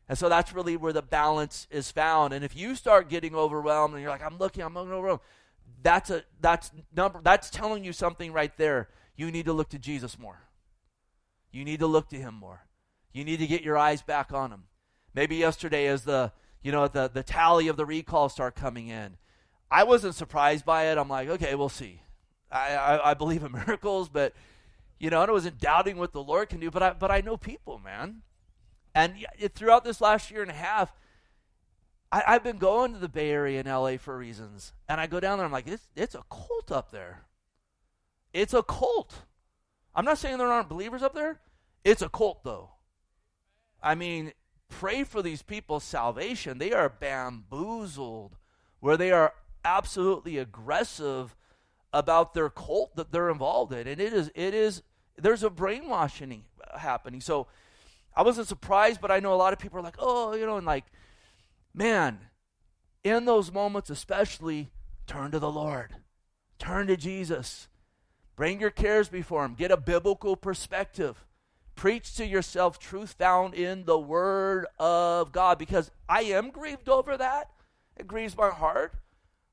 And 0.09 0.17
so 0.17 0.27
that's 0.27 0.53
really 0.53 0.75
where 0.75 0.91
the 0.91 1.03
balance 1.03 1.67
is 1.69 1.91
found. 1.91 2.33
And 2.33 2.43
if 2.43 2.55
you 2.55 2.73
start 2.73 3.09
getting 3.09 3.35
overwhelmed 3.35 3.93
and 3.93 4.01
you're 4.01 4.09
like, 4.09 4.25
I'm 4.25 4.39
looking, 4.39 4.63
I'm 4.63 4.73
looking 4.73 4.91
overwhelmed, 4.91 5.21
that's 5.83 6.09
a 6.09 6.23
that's 6.39 6.71
number 6.95 7.21
that's 7.23 7.51
telling 7.51 7.83
you 7.83 7.93
something 7.93 8.33
right 8.33 8.55
there 8.57 8.89
you 9.15 9.31
need 9.31 9.45
to 9.45 9.53
look 9.53 9.69
to 9.69 9.79
Jesus 9.79 10.17
more. 10.17 10.43
You 11.51 11.65
need 11.65 11.79
to 11.79 11.87
look 11.87 12.09
to 12.09 12.17
him 12.17 12.35
more. 12.35 12.65
You 13.13 13.23
need 13.23 13.37
to 13.37 13.47
get 13.47 13.61
your 13.61 13.77
eyes 13.77 14.01
back 14.01 14.33
on 14.33 14.51
him. 14.51 14.63
Maybe 15.13 15.35
yesterday 15.35 15.87
as 15.87 16.03
the 16.03 16.31
you 16.63 16.71
know 16.71 16.87
the 16.87 17.09
the 17.09 17.23
tally 17.23 17.67
of 17.67 17.77
the 17.77 17.85
recalls 17.85 18.33
start 18.33 18.55
coming 18.55 18.87
in. 18.87 19.17
I 19.69 19.83
wasn't 19.83 20.15
surprised 20.15 20.65
by 20.65 20.85
it. 20.85 20.97
I'm 20.97 21.09
like, 21.09 21.29
okay, 21.29 21.55
we'll 21.55 21.69
see. 21.69 22.01
I, 22.51 22.75
I, 22.75 23.11
I 23.11 23.13
believe 23.13 23.43
in 23.43 23.51
miracles, 23.67 24.09
but 24.09 24.33
you 24.99 25.09
know, 25.09 25.21
I 25.21 25.29
wasn't 25.29 25.59
doubting 25.59 25.97
what 25.97 26.13
the 26.13 26.23
Lord 26.23 26.49
can 26.49 26.59
do, 26.59 26.71
but 26.71 26.83
I 26.83 26.93
but 26.93 27.11
I 27.11 27.21
know 27.21 27.37
people, 27.37 27.79
man. 27.79 28.21
And 28.93 29.25
throughout 29.55 29.83
this 29.83 30.01
last 30.01 30.31
year 30.31 30.41
and 30.41 30.51
a 30.51 30.55
half, 30.55 30.93
I, 32.11 32.33
have 32.33 32.43
been 32.43 32.57
going 32.57 32.93
to 32.93 32.99
the 32.99 33.07
Bay 33.07 33.31
Area 33.31 33.61
in 33.61 33.67
LA 33.67 33.95
for 33.97 34.17
reasons. 34.17 34.73
And 34.89 34.99
I 34.99 35.07
go 35.07 35.19
down 35.19 35.37
there, 35.37 35.45
I'm 35.45 35.51
like, 35.51 35.67
it's, 35.67 35.89
it's 35.95 36.15
a 36.15 36.23
cult 36.29 36.71
up 36.71 36.91
there. 36.91 37.23
It's 38.33 38.53
a 38.53 38.63
cult. 38.63 39.23
I'm 39.93 40.05
not 40.05 40.17
saying 40.17 40.37
there 40.37 40.51
aren't 40.51 40.69
believers 40.69 41.03
up 41.03 41.13
there. 41.13 41.39
It's 41.83 42.01
a 42.01 42.09
cult, 42.09 42.43
though. 42.43 42.71
I 43.81 43.95
mean, 43.95 44.31
pray 44.69 45.03
for 45.03 45.21
these 45.21 45.41
people's 45.41 45.83
salvation. 45.83 46.57
They 46.57 46.71
are 46.71 46.89
bamboozled, 46.89 48.37
where 48.79 48.97
they 48.97 49.11
are 49.11 49.33
absolutely 49.63 50.37
aggressive 50.37 51.35
about 51.93 52.33
their 52.33 52.49
cult 52.49 52.95
that 52.95 53.11
they're 53.11 53.29
involved 53.29 53.73
in, 53.73 53.87
and 53.87 53.99
it 53.99 54.13
is 54.13 54.31
it 54.33 54.53
is 54.53 54.81
there's 55.17 55.43
a 55.43 55.49
brainwashing 55.49 56.45
happening. 56.77 57.21
So 57.21 57.47
I 58.15 58.23
wasn't 58.23 58.47
surprised, 58.47 59.01
but 59.01 59.11
I 59.11 59.19
know 59.19 59.33
a 59.33 59.35
lot 59.35 59.53
of 59.53 59.59
people 59.59 59.79
are 59.79 59.83
like, 59.83 59.97
oh, 59.99 60.33
you 60.35 60.45
know, 60.45 60.57
and 60.57 60.65
like, 60.65 60.85
man, 61.73 62.19
in 63.03 63.25
those 63.25 63.51
moments 63.51 63.89
especially, 63.89 64.71
turn 65.05 65.31
to 65.31 65.39
the 65.39 65.51
Lord, 65.51 65.95
turn 66.59 66.87
to 66.87 66.97
Jesus. 66.97 67.67
Bring 68.35 68.59
your 68.59 68.69
cares 68.69 69.09
before 69.09 69.45
Him. 69.45 69.55
Get 69.55 69.71
a 69.71 69.77
biblical 69.77 70.35
perspective. 70.35 71.25
Preach 71.75 72.15
to 72.15 72.25
yourself 72.25 72.79
truth 72.79 73.13
found 73.13 73.53
in 73.53 73.85
the 73.85 73.99
Word 73.99 74.65
of 74.79 75.31
God 75.31 75.57
because 75.57 75.91
I 76.07 76.21
am 76.23 76.49
grieved 76.49 76.89
over 76.89 77.17
that. 77.17 77.49
It 77.97 78.07
grieves 78.07 78.37
my 78.37 78.49
heart. 78.49 78.93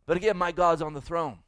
But 0.06 0.16
again, 0.16 0.36
my 0.36 0.52
God's 0.52 0.82
on 0.82 0.94
the 0.94 1.02
throne, 1.02 1.40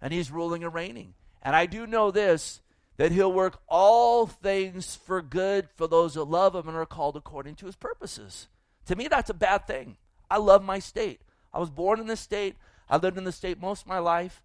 and 0.00 0.12
He's 0.12 0.30
ruling 0.30 0.62
and 0.62 0.72
reigning. 0.72 1.14
And 1.42 1.56
I 1.56 1.66
do 1.66 1.86
know 1.86 2.10
this 2.10 2.60
that 2.96 3.12
He'll 3.12 3.32
work 3.32 3.60
all 3.68 4.26
things 4.26 4.96
for 4.96 5.22
good 5.22 5.68
for 5.76 5.86
those 5.86 6.14
that 6.14 6.24
love 6.24 6.54
Him 6.54 6.68
and 6.68 6.76
are 6.76 6.86
called 6.86 7.16
according 7.16 7.54
to 7.56 7.66
His 7.66 7.76
purposes. 7.76 8.48
To 8.86 8.96
me, 8.96 9.08
that's 9.08 9.30
a 9.30 9.34
bad 9.34 9.66
thing. 9.66 9.96
I 10.30 10.38
love 10.38 10.62
my 10.62 10.78
state. 10.78 11.20
I 11.52 11.58
was 11.58 11.70
born 11.70 12.00
in 12.00 12.06
this 12.06 12.20
state. 12.20 12.56
I 12.88 12.96
lived 12.96 13.18
in 13.18 13.24
this 13.24 13.36
state 13.36 13.60
most 13.60 13.82
of 13.82 13.88
my 13.88 13.98
life. 13.98 14.42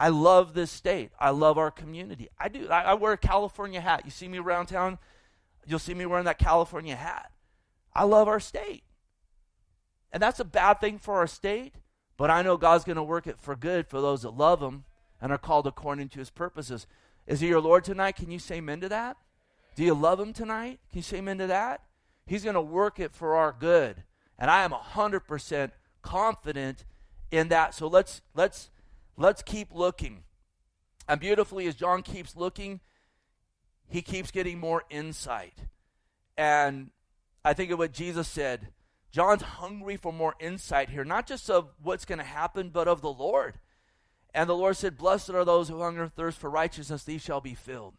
I 0.00 0.10
love 0.10 0.54
this 0.54 0.70
state. 0.70 1.10
I 1.18 1.30
love 1.30 1.58
our 1.58 1.72
community. 1.72 2.28
I 2.38 2.48
do. 2.48 2.68
I, 2.68 2.82
I, 2.82 2.94
wear 2.94 3.12
a 3.12 3.18
California 3.18 3.80
hat. 3.80 4.02
You 4.04 4.12
see 4.12 4.28
me 4.28 4.38
around 4.38 4.66
town, 4.66 4.98
you'll 5.66 5.80
see 5.80 5.92
me 5.92 6.06
wearing 6.06 6.26
that 6.26 6.38
California 6.38 6.94
hat. 6.94 7.32
I 7.92 8.04
love 8.04 8.28
our 8.28 8.38
state. 8.38 8.84
And 10.12 10.22
that's 10.22 10.38
a 10.38 10.44
bad 10.44 10.80
thing 10.80 10.98
for 10.98 11.16
our 11.16 11.26
state, 11.26 11.74
but 12.16 12.30
I 12.30 12.42
know 12.42 12.56
God's 12.56 12.84
going 12.84 12.96
to 12.96 13.02
work 13.02 13.26
it 13.26 13.40
for 13.40 13.56
good 13.56 13.88
for 13.88 14.00
those 14.00 14.22
that 14.22 14.30
love 14.30 14.62
Him 14.62 14.84
and 15.20 15.32
are 15.32 15.38
called 15.38 15.66
according 15.66 16.10
to 16.10 16.20
His 16.20 16.30
purposes. 16.30 16.86
Is 17.26 17.40
He 17.40 17.48
your 17.48 17.60
Lord 17.60 17.82
tonight? 17.82 18.16
Can 18.16 18.30
you 18.30 18.38
say 18.38 18.56
amen 18.56 18.80
to 18.82 18.88
that? 18.88 19.16
Do 19.74 19.82
you 19.82 19.94
love 19.94 20.20
Him 20.20 20.32
tonight? 20.32 20.78
Can 20.90 20.98
you 20.98 21.02
say 21.02 21.18
amen 21.18 21.38
to 21.38 21.48
that? 21.48 21.82
He's 22.24 22.44
going 22.44 22.54
to 22.54 22.62
work 22.62 23.00
it 23.00 23.12
for 23.12 23.34
our 23.34 23.54
good. 23.58 24.04
And 24.38 24.48
I 24.48 24.62
am 24.62 24.70
100% 24.70 25.72
confident 26.02 26.84
in 27.32 27.48
that. 27.48 27.74
So 27.74 27.88
let's 27.88 28.22
let's 28.34 28.70
let's 29.18 29.42
keep 29.42 29.74
looking. 29.74 30.22
And 31.06 31.20
beautifully 31.20 31.66
as 31.66 31.74
John 31.74 32.02
keeps 32.02 32.36
looking, 32.36 32.80
he 33.88 34.00
keeps 34.00 34.30
getting 34.30 34.58
more 34.58 34.84
insight. 34.88 35.58
And 36.36 36.90
I 37.44 37.52
think 37.52 37.70
of 37.70 37.78
what 37.78 37.92
Jesus 37.92 38.28
said. 38.28 38.68
John's 39.10 39.42
hungry 39.42 39.96
for 39.96 40.12
more 40.12 40.34
insight 40.38 40.90
here, 40.90 41.04
not 41.04 41.26
just 41.26 41.50
of 41.50 41.70
what's 41.82 42.04
going 42.04 42.18
to 42.18 42.24
happen, 42.24 42.68
but 42.68 42.86
of 42.86 43.00
the 43.00 43.12
Lord. 43.12 43.58
And 44.34 44.48
the 44.48 44.56
Lord 44.56 44.76
said, 44.76 44.98
Blessed 44.98 45.30
are 45.30 45.44
those 45.44 45.68
who 45.68 45.80
hunger 45.80 46.04
and 46.04 46.14
thirst 46.14 46.38
for 46.38 46.50
righteousness, 46.50 47.04
these 47.04 47.22
shall 47.22 47.40
be 47.40 47.54
filled. 47.54 47.94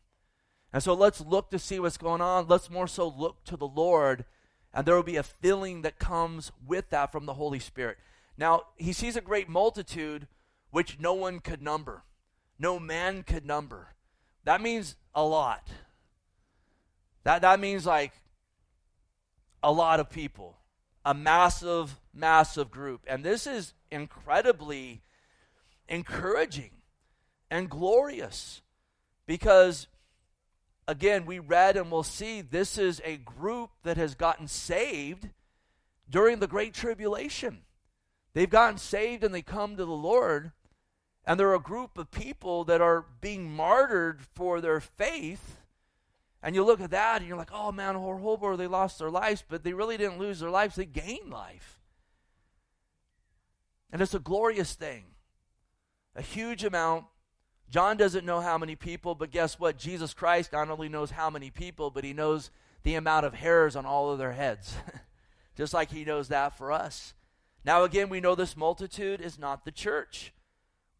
And 0.71 0.83
so 0.83 0.93
let's 0.93 1.19
look 1.19 1.49
to 1.49 1.57
see 1.57 1.79
what's 1.79 1.97
going 1.97 2.21
on. 2.21 2.47
Let's 2.47 2.69
more 2.69 2.87
so 2.87 3.07
look 3.07 3.43
to 3.45 3.57
the 3.57 3.67
Lord, 3.67 4.25
and 4.71 4.85
there 4.85 4.95
will 4.95 5.01
be 5.01 5.15
a 5.15 5.23
filling 5.23 5.81
that 5.81 5.97
comes 5.97 6.51
with 6.65 6.91
that 6.91 7.11
from 7.11 7.25
the 7.25 7.33
Holy 7.33 7.57
Spirit. 7.57 7.97
Now, 8.37 8.61
he 8.77 8.93
sees 8.93 9.15
a 9.15 9.21
great 9.21 9.49
multitude 9.49 10.27
which 10.71 10.99
no 10.99 11.13
one 11.13 11.39
could 11.39 11.61
number, 11.61 12.03
no 12.57 12.79
man 12.79 13.23
could 13.23 13.45
number. 13.45 13.89
That 14.43 14.61
means 14.61 14.95
a 15.13 15.23
lot. 15.23 15.67
That, 17.23 17.41
that 17.41 17.59
means 17.59 17.85
like 17.85 18.13
a 19.61 19.71
lot 19.71 19.99
of 19.99 20.09
people, 20.09 20.57
a 21.05 21.13
massive, 21.13 21.99
massive 22.13 22.71
group. 22.71 23.01
And 23.07 23.23
this 23.23 23.45
is 23.45 23.73
incredibly 23.91 25.01
encouraging 25.87 26.71
and 27.51 27.69
glorious 27.69 28.61
because, 29.25 29.87
again, 30.87 31.25
we 31.25 31.39
read 31.39 31.77
and 31.77 31.91
we'll 31.91 32.03
see 32.03 32.41
this 32.41 32.77
is 32.77 33.01
a 33.03 33.17
group 33.17 33.71
that 33.83 33.97
has 33.97 34.15
gotten 34.15 34.47
saved 34.47 35.29
during 36.09 36.39
the 36.39 36.47
Great 36.47 36.73
Tribulation. 36.73 37.59
They've 38.33 38.49
gotten 38.49 38.77
saved 38.77 39.23
and 39.23 39.33
they 39.33 39.41
come 39.41 39.75
to 39.75 39.85
the 39.85 39.91
Lord, 39.91 40.51
and 41.25 41.39
they're 41.39 41.53
a 41.53 41.59
group 41.59 41.97
of 41.97 42.11
people 42.11 42.63
that 42.65 42.81
are 42.81 43.05
being 43.21 43.51
martyred 43.51 44.21
for 44.21 44.61
their 44.61 44.79
faith. 44.79 45.57
And 46.41 46.55
you 46.55 46.63
look 46.63 46.81
at 46.81 46.91
that 46.91 47.17
and 47.17 47.27
you're 47.27 47.37
like, 47.37 47.51
oh 47.53 47.71
man, 47.71 47.95
horrible, 47.95 48.57
they 48.57 48.67
lost 48.67 48.99
their 48.99 49.09
lives, 49.09 49.43
but 49.47 49.63
they 49.63 49.73
really 49.73 49.97
didn't 49.97 50.19
lose 50.19 50.39
their 50.39 50.49
lives, 50.49 50.75
they 50.75 50.85
gained 50.85 51.29
life. 51.29 51.79
And 53.91 54.01
it's 54.01 54.13
a 54.13 54.19
glorious 54.19 54.73
thing. 54.73 55.05
A 56.15 56.21
huge 56.21 56.63
amount. 56.63 57.05
John 57.69 57.97
doesn't 57.97 58.25
know 58.25 58.41
how 58.41 58.57
many 58.57 58.75
people, 58.75 59.15
but 59.15 59.31
guess 59.31 59.59
what? 59.59 59.77
Jesus 59.77 60.13
Christ 60.13 60.53
not 60.53 60.69
only 60.69 60.89
knows 60.89 61.11
how 61.11 61.29
many 61.29 61.49
people, 61.49 61.91
but 61.91 62.03
he 62.03 62.13
knows 62.13 62.49
the 62.83 62.95
amount 62.95 63.25
of 63.25 63.35
hairs 63.35 63.75
on 63.75 63.85
all 63.85 64.11
of 64.11 64.17
their 64.17 64.33
heads. 64.33 64.75
Just 65.55 65.73
like 65.73 65.91
he 65.91 66.05
knows 66.05 66.29
that 66.29 66.57
for 66.57 66.71
us. 66.71 67.13
Now, 67.65 67.83
again, 67.83 68.09
we 68.09 68.21
know 68.21 68.35
this 68.35 68.55
multitude 68.55 69.21
is 69.21 69.37
not 69.37 69.65
the 69.65 69.71
church. 69.71 70.33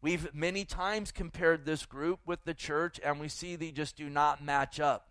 We've 0.02 0.34
many 0.34 0.64
times 0.64 1.12
compared 1.12 1.64
this 1.64 1.84
group 1.84 2.20
with 2.24 2.44
the 2.44 2.54
church, 2.54 2.98
and 3.04 3.20
we 3.20 3.28
see 3.28 3.54
they 3.56 3.70
just 3.70 3.96
do 3.96 4.08
not 4.08 4.42
match 4.42 4.80
up. 4.80 5.08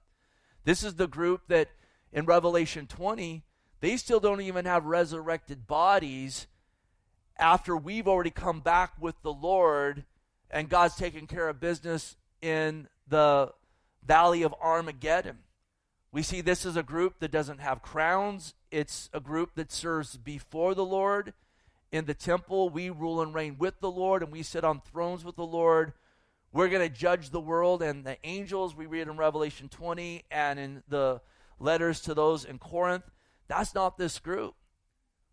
This 0.64 0.84
is 0.84 0.96
the 0.96 1.08
group 1.08 1.42
that 1.48 1.70
in 2.12 2.26
Revelation 2.26 2.88
20, 2.88 3.44
they 3.82 3.98
still 3.98 4.20
don't 4.20 4.42
even 4.42 4.66
have 4.66 4.86
resurrected 4.86 5.68
bodies 5.68 6.48
after 7.38 7.78
we've 7.78 8.08
already 8.08 8.32
come 8.32 8.60
back 8.60 8.94
with 9.00 9.16
the 9.22 9.32
Lord 9.32 10.06
and 10.52 10.70
God's 10.70 10.96
taken 10.96 11.28
care 11.28 11.48
of 11.48 11.60
business 11.60 12.18
in 12.42 12.88
the 13.08 13.54
valley 14.04 14.44
of 14.44 14.56
Armageddon. 14.62 15.40
We 16.12 16.24
see 16.24 16.42
this 16.42 16.66
as 16.66 16.76
a 16.76 16.84
group 16.84 17.20
that 17.20 17.32
doesn't 17.32 17.60
have 17.60 17.84
crowns. 17.84 18.56
It's 18.72 19.10
a 19.14 19.20
group 19.20 19.52
that 19.56 19.72
serves 19.72 20.18
before 20.18 20.74
the 20.74 20.86
Lord. 20.86 21.34
In 21.92 22.06
the 22.06 22.14
temple, 22.14 22.70
we 22.70 22.90
rule 22.90 23.22
and 23.22 23.34
reign 23.34 23.56
with 23.58 23.80
the 23.80 23.90
Lord, 23.90 24.22
and 24.22 24.32
we 24.32 24.44
sit 24.44 24.64
on 24.64 24.82
thrones 24.82 25.26
with 25.26 25.36
the 25.36 25.46
Lord. 25.46 25.94
We're 26.52 26.70
going 26.70 26.88
to 26.88 26.96
judge 26.96 27.30
the 27.30 27.40
world 27.40 27.82
and 27.82 28.04
the 28.04 28.18
angels, 28.24 28.76
we 28.76 28.86
read 28.86 29.08
in 29.08 29.18
Revelation 29.18 29.70
20 29.70 30.26
and 30.32 30.60
in 30.60 30.84
the 30.88 31.22
letters 31.60 32.02
to 32.02 32.14
those 32.14 32.46
in 32.46 32.58
Corinth. 32.58 33.04
That's 33.48 33.74
not 33.74 33.98
this 33.98 34.20
group. 34.20 34.56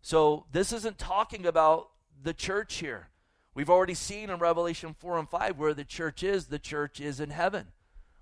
So, 0.01 0.45
this 0.51 0.71
isn't 0.73 0.97
talking 0.97 1.45
about 1.45 1.89
the 2.21 2.33
church 2.33 2.75
here. 2.75 3.09
We've 3.53 3.69
already 3.69 3.95
seen 3.95 4.29
in 4.29 4.37
Revelation 4.37 4.95
4 4.99 5.17
and 5.17 5.29
5 5.29 5.57
where 5.57 5.73
the 5.73 5.83
church 5.83 6.21
is, 6.21 6.47
the 6.47 6.59
church 6.59 6.99
is 6.99 7.19
in 7.19 7.31
heaven. 7.31 7.67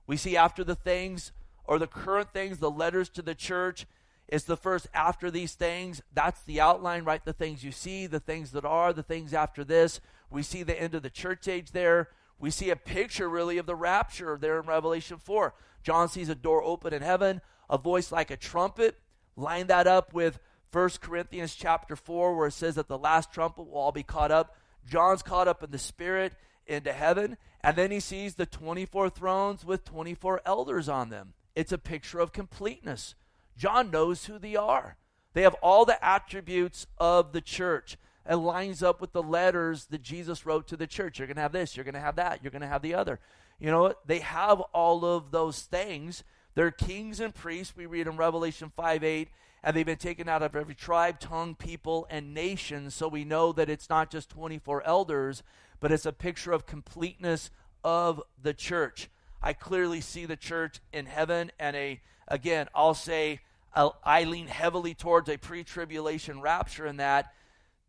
We 0.07 0.15
see 0.15 0.37
after 0.37 0.63
the 0.63 0.75
things 0.75 1.33
or 1.65 1.79
the 1.79 1.87
current 1.87 2.31
things, 2.31 2.59
the 2.59 2.71
letters 2.71 3.09
to 3.09 3.21
the 3.21 3.35
church, 3.35 3.85
is 4.27 4.45
the 4.45 4.57
first 4.57 4.87
after 4.93 5.29
these 5.29 5.53
things. 5.53 6.01
That's 6.13 6.41
the 6.41 6.59
outline, 6.59 7.03
right? 7.03 7.23
The 7.23 7.33
things 7.33 7.63
you 7.63 7.71
see, 7.71 8.07
the 8.07 8.19
things 8.19 8.51
that 8.51 8.65
are, 8.65 8.93
the 8.93 9.03
things 9.03 9.33
after 9.33 9.63
this. 9.63 9.99
We 10.29 10.43
see 10.43 10.63
the 10.63 10.79
end 10.79 10.95
of 10.95 11.03
the 11.03 11.09
church 11.09 11.47
age 11.47 11.71
there. 11.71 12.09
We 12.39 12.49
see 12.49 12.69
a 12.69 12.75
picture, 12.75 13.29
really, 13.29 13.57
of 13.57 13.65
the 13.65 13.75
rapture 13.75 14.37
there 14.39 14.59
in 14.59 14.65
Revelation 14.65 15.17
4. 15.17 15.53
John 15.83 16.09
sees 16.09 16.29
a 16.29 16.35
door 16.35 16.63
open 16.63 16.93
in 16.93 17.01
heaven, 17.01 17.41
a 17.69 17.77
voice 17.77 18.11
like 18.11 18.31
a 18.31 18.37
trumpet. 18.37 18.99
Line 19.35 19.67
that 19.67 19.87
up 19.87 20.13
with 20.13 20.39
1 20.71 20.89
Corinthians 21.01 21.55
chapter 21.55 21.95
4, 21.95 22.35
where 22.35 22.47
it 22.47 22.53
says 22.53 22.75
that 22.75 22.87
the 22.87 22.97
last 22.97 23.31
trumpet 23.31 23.63
will 23.63 23.77
all 23.77 23.91
be 23.91 24.03
caught 24.03 24.31
up. 24.31 24.57
John's 24.89 25.23
caught 25.23 25.47
up 25.47 25.63
in 25.63 25.71
the 25.71 25.77
Spirit 25.77 26.33
into 26.67 26.91
heaven, 26.91 27.37
and 27.61 27.75
then 27.75 27.91
he 27.91 27.99
sees 27.99 28.35
the 28.35 28.45
24 28.45 29.09
thrones 29.09 29.63
with 29.63 29.85
24 29.85 30.41
elders 30.45 30.89
on 30.89 31.09
them. 31.09 31.33
It's 31.55 31.71
a 31.71 31.77
picture 31.77 32.19
of 32.19 32.33
completeness. 32.33 33.15
John 33.57 33.91
knows 33.91 34.25
who 34.25 34.37
they 34.37 34.55
are. 34.55 34.97
They 35.33 35.41
have 35.43 35.55
all 35.55 35.85
the 35.85 36.03
attributes 36.03 36.87
of 36.97 37.33
the 37.33 37.41
church. 37.41 37.97
It 38.27 38.35
lines 38.35 38.81
up 38.81 39.01
with 39.01 39.11
the 39.11 39.21
letters 39.21 39.85
that 39.87 40.01
Jesus 40.01 40.45
wrote 40.45 40.67
to 40.67 40.77
the 40.77 40.87
church. 40.87 41.19
You're 41.19 41.27
going 41.27 41.35
to 41.35 41.41
have 41.41 41.51
this, 41.51 41.75
you're 41.75 41.83
going 41.83 41.93
to 41.93 41.99
have 41.99 42.15
that, 42.15 42.41
you're 42.41 42.51
going 42.51 42.61
to 42.61 42.67
have 42.67 42.81
the 42.81 42.95
other. 42.95 43.19
You 43.59 43.71
know, 43.71 43.81
what? 43.83 44.07
they 44.07 44.19
have 44.19 44.59
all 44.73 45.05
of 45.05 45.31
those 45.31 45.61
things. 45.61 46.23
They're 46.55 46.71
kings 46.71 47.19
and 47.19 47.35
priests, 47.35 47.75
we 47.75 47.85
read 47.85 48.07
in 48.07 48.17
Revelation 48.17 48.71
5 48.75 49.03
8, 49.03 49.29
and 49.63 49.75
they've 49.75 49.85
been 49.85 49.97
taken 49.97 50.29
out 50.29 50.41
of 50.41 50.55
every 50.55 50.75
tribe, 50.75 51.19
tongue, 51.19 51.55
people, 51.55 52.07
and 52.09 52.33
nation. 52.33 52.89
So 52.89 53.07
we 53.07 53.25
know 53.25 53.51
that 53.51 53.69
it's 53.69 53.89
not 53.89 54.09
just 54.09 54.29
24 54.29 54.83
elders, 54.83 55.43
but 55.79 55.91
it's 55.91 56.05
a 56.05 56.13
picture 56.13 56.53
of 56.53 56.65
completeness 56.65 57.51
of 57.83 58.21
the 58.41 58.53
church. 58.53 59.09
I 59.41 59.53
clearly 59.53 60.01
see 60.01 60.25
the 60.25 60.37
church 60.37 60.79
in 60.91 61.05
heaven 61.05 61.51
and 61.59 61.75
a 61.75 62.01
again, 62.27 62.67
I'll 62.73 62.93
say 62.93 63.39
uh, 63.73 63.89
I 64.03 64.23
lean 64.23 64.47
heavily 64.47 64.93
towards 64.93 65.29
a 65.29 65.37
pre-tribulation 65.37 66.41
rapture 66.41 66.87
in 66.87 66.97
that 66.97 67.33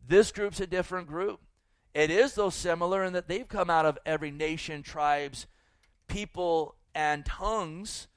this 0.05 0.31
group's 0.31 0.59
a 0.59 0.67
different 0.67 1.07
group. 1.07 1.39
It 1.93 2.11
is 2.11 2.33
though 2.35 2.49
similar 2.49 3.03
in 3.03 3.13
that 3.13 3.27
they've 3.27 3.47
come 3.47 3.69
out 3.69 3.85
of 3.85 3.97
every 4.05 4.31
nation, 4.31 4.83
tribes, 4.83 5.47
people, 6.07 6.75
and 6.93 7.25
tongues, 7.25 8.07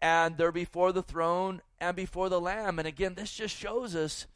and 0.00 0.36
they're 0.36 0.52
before 0.52 0.92
the 0.92 1.02
throne 1.02 1.62
and 1.80 1.96
before 1.96 2.28
the 2.28 2.40
Lamb. 2.40 2.78
And 2.78 2.88
again, 2.88 3.14
this 3.14 3.32
just 3.32 3.56
shows 3.56 3.94
us 3.94 4.26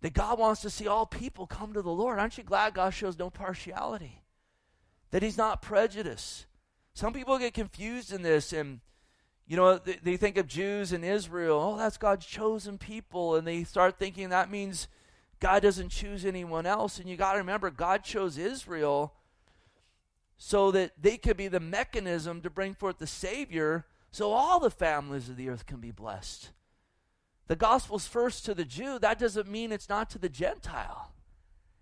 that 0.00 0.12
God 0.12 0.38
wants 0.38 0.60
to 0.62 0.70
see 0.70 0.86
all 0.86 1.06
people 1.06 1.46
come 1.46 1.72
to 1.72 1.82
the 1.82 1.90
Lord. 1.90 2.18
Aren't 2.18 2.38
you 2.38 2.44
glad 2.44 2.74
God 2.74 2.90
shows 2.90 3.18
no 3.18 3.30
partiality? 3.30 4.22
That 5.10 5.22
He's 5.22 5.38
not 5.38 5.62
prejudiced. 5.62 6.46
Some 6.94 7.12
people 7.12 7.38
get 7.38 7.54
confused 7.54 8.12
in 8.12 8.22
this 8.22 8.52
and 8.52 8.80
you 9.46 9.56
know, 9.56 9.78
they, 9.78 10.16
think 10.16 10.38
of 10.38 10.46
Jews 10.46 10.92
in 10.92 11.04
Israel, 11.04 11.74
oh, 11.74 11.76
that's 11.76 11.98
God's 11.98 12.24
chosen 12.24 12.78
people, 12.78 13.36
and 13.36 13.46
they 13.46 13.64
start 13.64 13.98
thinking 13.98 14.30
that 14.30 14.50
means 14.50 14.88
God 15.38 15.62
doesn't 15.62 15.90
choose 15.90 16.24
anyone 16.24 16.64
else. 16.64 16.98
And 16.98 17.08
you 17.08 17.16
got 17.16 17.32
to 17.32 17.38
remember, 17.38 17.70
God 17.70 18.04
chose 18.04 18.38
Israel 18.38 19.12
so 20.38 20.70
that 20.70 20.92
they 21.00 21.18
could 21.18 21.36
be 21.36 21.48
the 21.48 21.60
mechanism 21.60 22.40
to 22.40 22.50
bring 22.50 22.74
forth 22.74 22.98
the 22.98 23.06
Savior 23.06 23.84
so 24.10 24.32
all 24.32 24.60
the 24.60 24.70
families 24.70 25.28
of 25.28 25.36
the 25.36 25.48
earth 25.48 25.66
can 25.66 25.78
be 25.80 25.90
blessed. 25.90 26.50
The 27.48 27.56
gospel's 27.56 28.06
first 28.06 28.44
to 28.46 28.54
the 28.54 28.64
Jew. 28.64 28.98
That 28.98 29.18
doesn't 29.18 29.50
mean 29.50 29.72
it's 29.72 29.88
not 29.88 30.08
to 30.10 30.18
the 30.18 30.28
Gentile. 30.28 31.12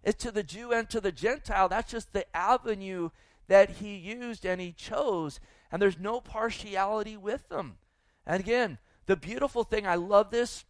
It's 0.02 0.24
to 0.24 0.32
the 0.32 0.42
Jew 0.42 0.72
and 0.72 0.88
to 0.90 1.00
the 1.00 1.12
Gentile. 1.12 1.68
That's 1.68 1.92
just 1.92 2.12
the 2.12 2.24
avenue 2.36 3.10
that 3.48 3.70
he 3.70 3.96
used 3.96 4.44
and 4.44 4.60
he 4.60 4.72
chose. 4.72 5.40
And 5.72 5.80
there's 5.80 5.98
no 5.98 6.20
partiality 6.20 7.16
with 7.16 7.48
them. 7.48 7.78
And 8.26 8.38
again, 8.38 8.78
the 9.06 9.16
beautiful 9.16 9.64
thing, 9.64 9.86
I 9.86 9.96
love 9.96 10.30
this 10.30 10.64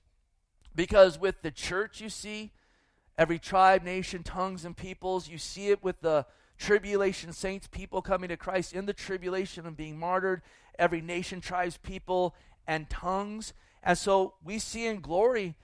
because 0.74 1.18
with 1.18 1.42
the 1.42 1.50
church, 1.50 2.00
you 2.00 2.08
see, 2.08 2.52
every 3.18 3.38
tribe, 3.38 3.82
nation, 3.82 4.22
tongues, 4.22 4.64
and 4.64 4.76
peoples, 4.76 5.28
you 5.28 5.36
see 5.36 5.68
it 5.68 5.82
with 5.82 6.00
the 6.00 6.24
tribulation 6.56 7.32
saints, 7.32 7.66
people 7.66 8.00
coming 8.00 8.28
to 8.28 8.36
Christ 8.36 8.72
in 8.72 8.86
the 8.86 8.92
tribulation 8.92 9.66
and 9.66 9.76
being 9.76 9.98
martyred, 9.98 10.42
every 10.78 11.00
nation, 11.00 11.40
tribes, 11.40 11.76
people, 11.76 12.34
and 12.66 12.88
tongues. 12.88 13.52
And 13.82 13.98
so 13.98 14.34
we 14.42 14.58
see 14.58 14.86
in 14.86 15.00
glory, 15.00 15.56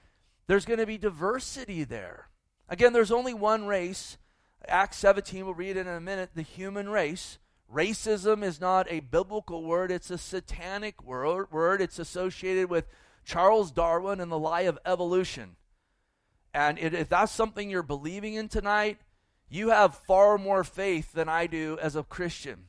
there's 0.49 0.65
going 0.65 0.81
to 0.81 0.87
be 0.87 0.99
diversity 0.99 1.85
there. 1.85 2.29
Again, 2.69 2.93
there's 2.93 3.13
only 3.13 3.33
one 3.33 3.67
race. 3.67 4.19
Acts 4.67 4.97
17, 4.99 5.45
we'll 5.45 5.55
read 5.55 5.77
it 5.77 5.87
in 5.87 5.89
a 5.89 6.01
minute, 6.01 6.31
the 6.35 6.43
human 6.43 6.89
race. 6.89 7.39
Racism 7.73 8.43
is 8.43 8.61
not 8.61 8.91
a 8.91 9.01
biblical 9.01 9.63
word, 9.63 9.91
it's 9.91 10.11
a 10.11 10.19
satanic 10.19 11.03
word. 11.03 11.81
It's 11.81 11.99
associated 11.99 12.71
with 12.71 12.89
Charles 13.25 13.71
Darwin 13.71 14.21
and 14.21 14.33
the 14.33 14.39
lie 14.39 14.63
of 14.63 14.79
evolution. 14.87 15.57
And 16.55 16.79
if 16.79 17.09
that's 17.09 17.33
something 17.33 17.69
you're 17.69 17.83
believing 17.83 18.35
in 18.35 18.49
tonight, 18.49 18.99
you 19.51 19.69
have 19.69 19.95
far 19.95 20.39
more 20.39 20.65
faith 20.65 21.13
than 21.13 21.29
I 21.29 21.47
do 21.47 21.79
as 21.81 21.95
a 21.95 22.03
Christian 22.03 22.69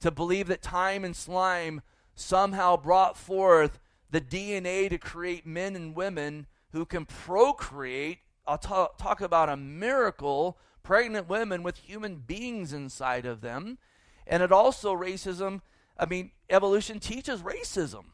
to 0.00 0.10
believe 0.10 0.48
that 0.48 0.62
time 0.62 1.04
and 1.04 1.14
slime 1.14 1.82
somehow 2.14 2.76
brought 2.76 3.16
forth 3.16 3.78
the 4.10 4.20
DNA 4.20 4.88
to 4.88 4.98
create 4.98 5.46
men 5.46 5.76
and 5.76 5.94
women 5.94 6.46
who 6.72 6.84
can 6.84 7.04
procreate. 7.04 8.18
I'll 8.46 8.58
ta- 8.58 8.88
talk 8.98 9.20
about 9.20 9.48
a 9.48 9.56
miracle 9.56 10.58
pregnant 10.82 11.28
women 11.28 11.62
with 11.62 11.78
human 11.78 12.16
beings 12.16 12.72
inside 12.72 13.26
of 13.26 13.40
them. 13.40 13.78
And 14.26 14.42
it 14.42 14.52
also, 14.52 14.94
racism, 14.94 15.60
I 15.98 16.06
mean, 16.06 16.32
evolution 16.50 16.98
teaches 16.98 17.42
racism 17.42 18.04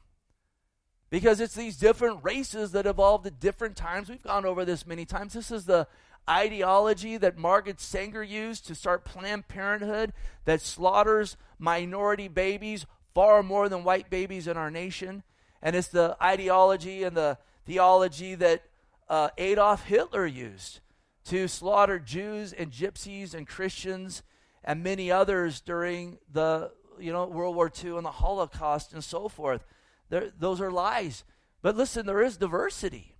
because 1.10 1.40
it's 1.40 1.54
these 1.54 1.76
different 1.76 2.22
races 2.22 2.72
that 2.72 2.86
evolved 2.86 3.26
at 3.26 3.40
different 3.40 3.76
times. 3.76 4.08
We've 4.08 4.22
gone 4.22 4.44
over 4.44 4.64
this 4.64 4.86
many 4.86 5.04
times. 5.04 5.32
This 5.34 5.50
is 5.50 5.66
the 5.66 5.86
ideology 6.28 7.16
that 7.16 7.36
Margaret 7.36 7.80
Sanger 7.80 8.22
used 8.22 8.66
to 8.66 8.74
start 8.74 9.04
Planned 9.04 9.48
Parenthood 9.48 10.12
that 10.44 10.60
slaughters 10.60 11.36
minority 11.58 12.28
babies 12.28 12.86
far 13.14 13.42
more 13.42 13.68
than 13.68 13.84
white 13.84 14.08
babies 14.08 14.46
in 14.46 14.56
our 14.56 14.70
nation. 14.70 15.22
And 15.60 15.76
it's 15.76 15.88
the 15.88 16.16
ideology 16.22 17.02
and 17.02 17.16
the 17.16 17.38
theology 17.66 18.34
that 18.36 18.62
uh, 19.08 19.28
Adolf 19.38 19.84
Hitler 19.84 20.26
used 20.26 20.80
to 21.26 21.46
slaughter 21.46 21.98
Jews 21.98 22.52
and 22.52 22.70
gypsies 22.70 23.34
and 23.34 23.46
Christians 23.46 24.22
and 24.64 24.82
many 24.82 25.10
others 25.10 25.60
during 25.60 26.18
the 26.30 26.70
you 26.98 27.12
know 27.12 27.26
World 27.26 27.56
War 27.56 27.70
II 27.82 27.96
and 27.96 28.04
the 28.04 28.10
Holocaust 28.10 28.92
and 28.92 29.02
so 29.02 29.28
forth. 29.28 29.64
There, 30.08 30.30
those 30.38 30.60
are 30.60 30.70
lies. 30.70 31.24
But 31.62 31.76
listen, 31.76 32.06
there 32.06 32.22
is 32.22 32.36
diversity. 32.36 33.14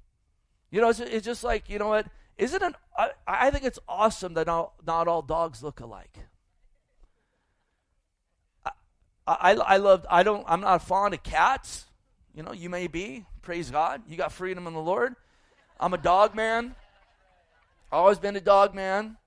You 0.71 0.81
know, 0.81 0.89
it's, 0.89 1.01
it's 1.01 1.25
just 1.25 1.45
like 1.45 1.69
you 1.69 1.79
know 1.79 1.89
what? 1.89 2.07
Isn't 2.39 2.63
it? 2.63 2.75
I, 2.97 3.11
I 3.27 3.51
think 3.51 3.65
it's 3.65 3.79
awesome 3.89 4.35
that 4.35 4.47
not, 4.47 4.73
not 4.87 5.07
all 5.07 5.23
dogs 5.23 5.63
look 5.63 5.81
alike. 5.81 6.19
I, 8.65 8.71
I, 9.27 9.53
I 9.53 9.77
love. 9.77 10.07
I 10.11 10.23
don't. 10.23 10.45
I'm 10.49 10.61
not 10.61 10.83
fond 10.83 11.15
of 11.15 11.23
cats. 11.23 11.87
You 12.35 12.43
know, 12.43 12.53
you 12.53 12.71
may 12.71 12.87
be. 12.87 13.27
Praise 13.43 13.71
God. 13.71 14.03
You 14.09 14.17
got 14.17 14.33
freedom 14.33 14.67
in 14.67 14.73
the 14.73 14.81
Lord. 14.81 15.15
I'm 15.79 15.95
a 15.95 15.99
dog 15.99 16.35
man. 16.35 16.75
Always 17.91 18.19
been 18.19 18.37
a 18.37 18.41
dog 18.41 18.75
man. 18.75 19.19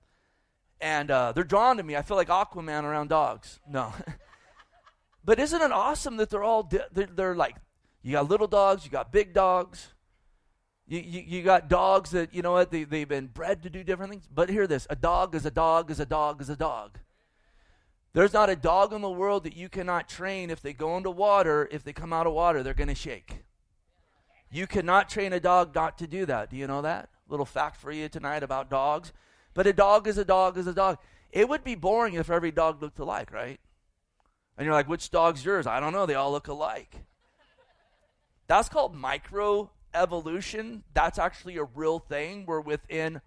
And 0.80 1.10
uh, 1.10 1.32
they're 1.32 1.44
drawn 1.44 1.78
to 1.78 1.82
me. 1.82 1.96
I 1.96 2.02
feel 2.02 2.16
like 2.16 2.28
Aquaman 2.28 2.84
around 2.84 3.08
dogs. 3.08 3.60
No. 3.68 3.92
but 5.24 5.38
isn't 5.38 5.60
it 5.60 5.72
awesome 5.72 6.16
that 6.18 6.30
they're 6.30 6.44
all, 6.44 6.62
di- 6.62 6.80
they're, 6.92 7.06
they're, 7.06 7.34
like, 7.34 7.56
you 8.02 8.12
got 8.12 8.28
little 8.28 8.46
dogs, 8.46 8.84
you 8.84 8.90
got 8.90 9.10
big 9.10 9.32
dogs. 9.32 9.94
You, 10.86 11.00
you, 11.00 11.24
you 11.26 11.42
got 11.42 11.68
dogs 11.68 12.10
that, 12.10 12.32
you 12.32 12.42
know 12.42 12.52
what, 12.52 12.70
they, 12.70 12.84
they've 12.84 13.08
been 13.08 13.26
bred 13.26 13.62
to 13.64 13.70
do 13.70 13.82
different 13.82 14.12
things. 14.12 14.28
But 14.32 14.50
hear 14.50 14.66
this 14.66 14.86
a 14.88 14.96
dog 14.96 15.34
is 15.34 15.44
a 15.44 15.50
dog 15.50 15.90
is 15.90 15.98
a 15.98 16.06
dog 16.06 16.40
is 16.40 16.48
a 16.48 16.56
dog. 16.56 16.98
There's 18.12 18.32
not 18.32 18.48
a 18.48 18.56
dog 18.56 18.94
in 18.94 19.02
the 19.02 19.10
world 19.10 19.44
that 19.44 19.56
you 19.56 19.68
cannot 19.68 20.08
train 20.08 20.48
if 20.48 20.62
they 20.62 20.72
go 20.72 20.96
into 20.96 21.10
water, 21.10 21.68
if 21.70 21.84
they 21.84 21.92
come 21.92 22.14
out 22.14 22.26
of 22.26 22.32
water, 22.32 22.62
they're 22.62 22.72
going 22.72 22.88
to 22.88 22.94
shake. 22.94 23.44
You 24.50 24.66
cannot 24.66 25.10
train 25.10 25.34
a 25.34 25.40
dog 25.40 25.74
not 25.74 25.98
to 25.98 26.06
do 26.06 26.24
that. 26.24 26.48
Do 26.48 26.56
you 26.56 26.66
know 26.66 26.80
that? 26.80 27.10
Little 27.28 27.44
fact 27.44 27.78
for 27.78 27.90
you 27.92 28.08
tonight 28.08 28.42
about 28.42 28.70
dogs. 28.70 29.12
But 29.56 29.66
a 29.66 29.72
dog 29.72 30.06
is 30.06 30.18
a 30.18 30.24
dog 30.24 30.58
is 30.58 30.66
a 30.66 30.74
dog. 30.74 30.98
It 31.32 31.48
would 31.48 31.64
be 31.64 31.74
boring 31.74 32.14
if 32.14 32.30
every 32.30 32.52
dog 32.52 32.82
looked 32.82 32.98
alike, 32.98 33.32
right? 33.32 33.58
And 34.56 34.66
you're 34.66 34.74
like, 34.74 34.88
which 34.88 35.10
dog's 35.10 35.44
yours? 35.44 35.66
I 35.66 35.80
don't 35.80 35.94
know. 35.94 36.04
They 36.04 36.14
all 36.14 36.30
look 36.30 36.46
alike. 36.46 36.94
That's 38.48 38.68
called 38.68 38.94
micro 38.94 39.70
evolution. 39.94 40.84
That's 40.92 41.18
actually 41.18 41.56
a 41.56 41.64
real 41.64 41.98
thing. 41.98 42.44
We're 42.46 42.60
within 42.60 43.22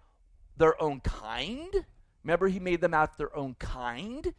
their 0.56 0.80
own 0.80 1.00
kind. 1.00 1.84
Remember, 2.22 2.46
he 2.46 2.60
made 2.60 2.80
them 2.80 2.94
out 2.94 3.18
their 3.18 3.36
own 3.36 3.56
kind. 3.58 4.32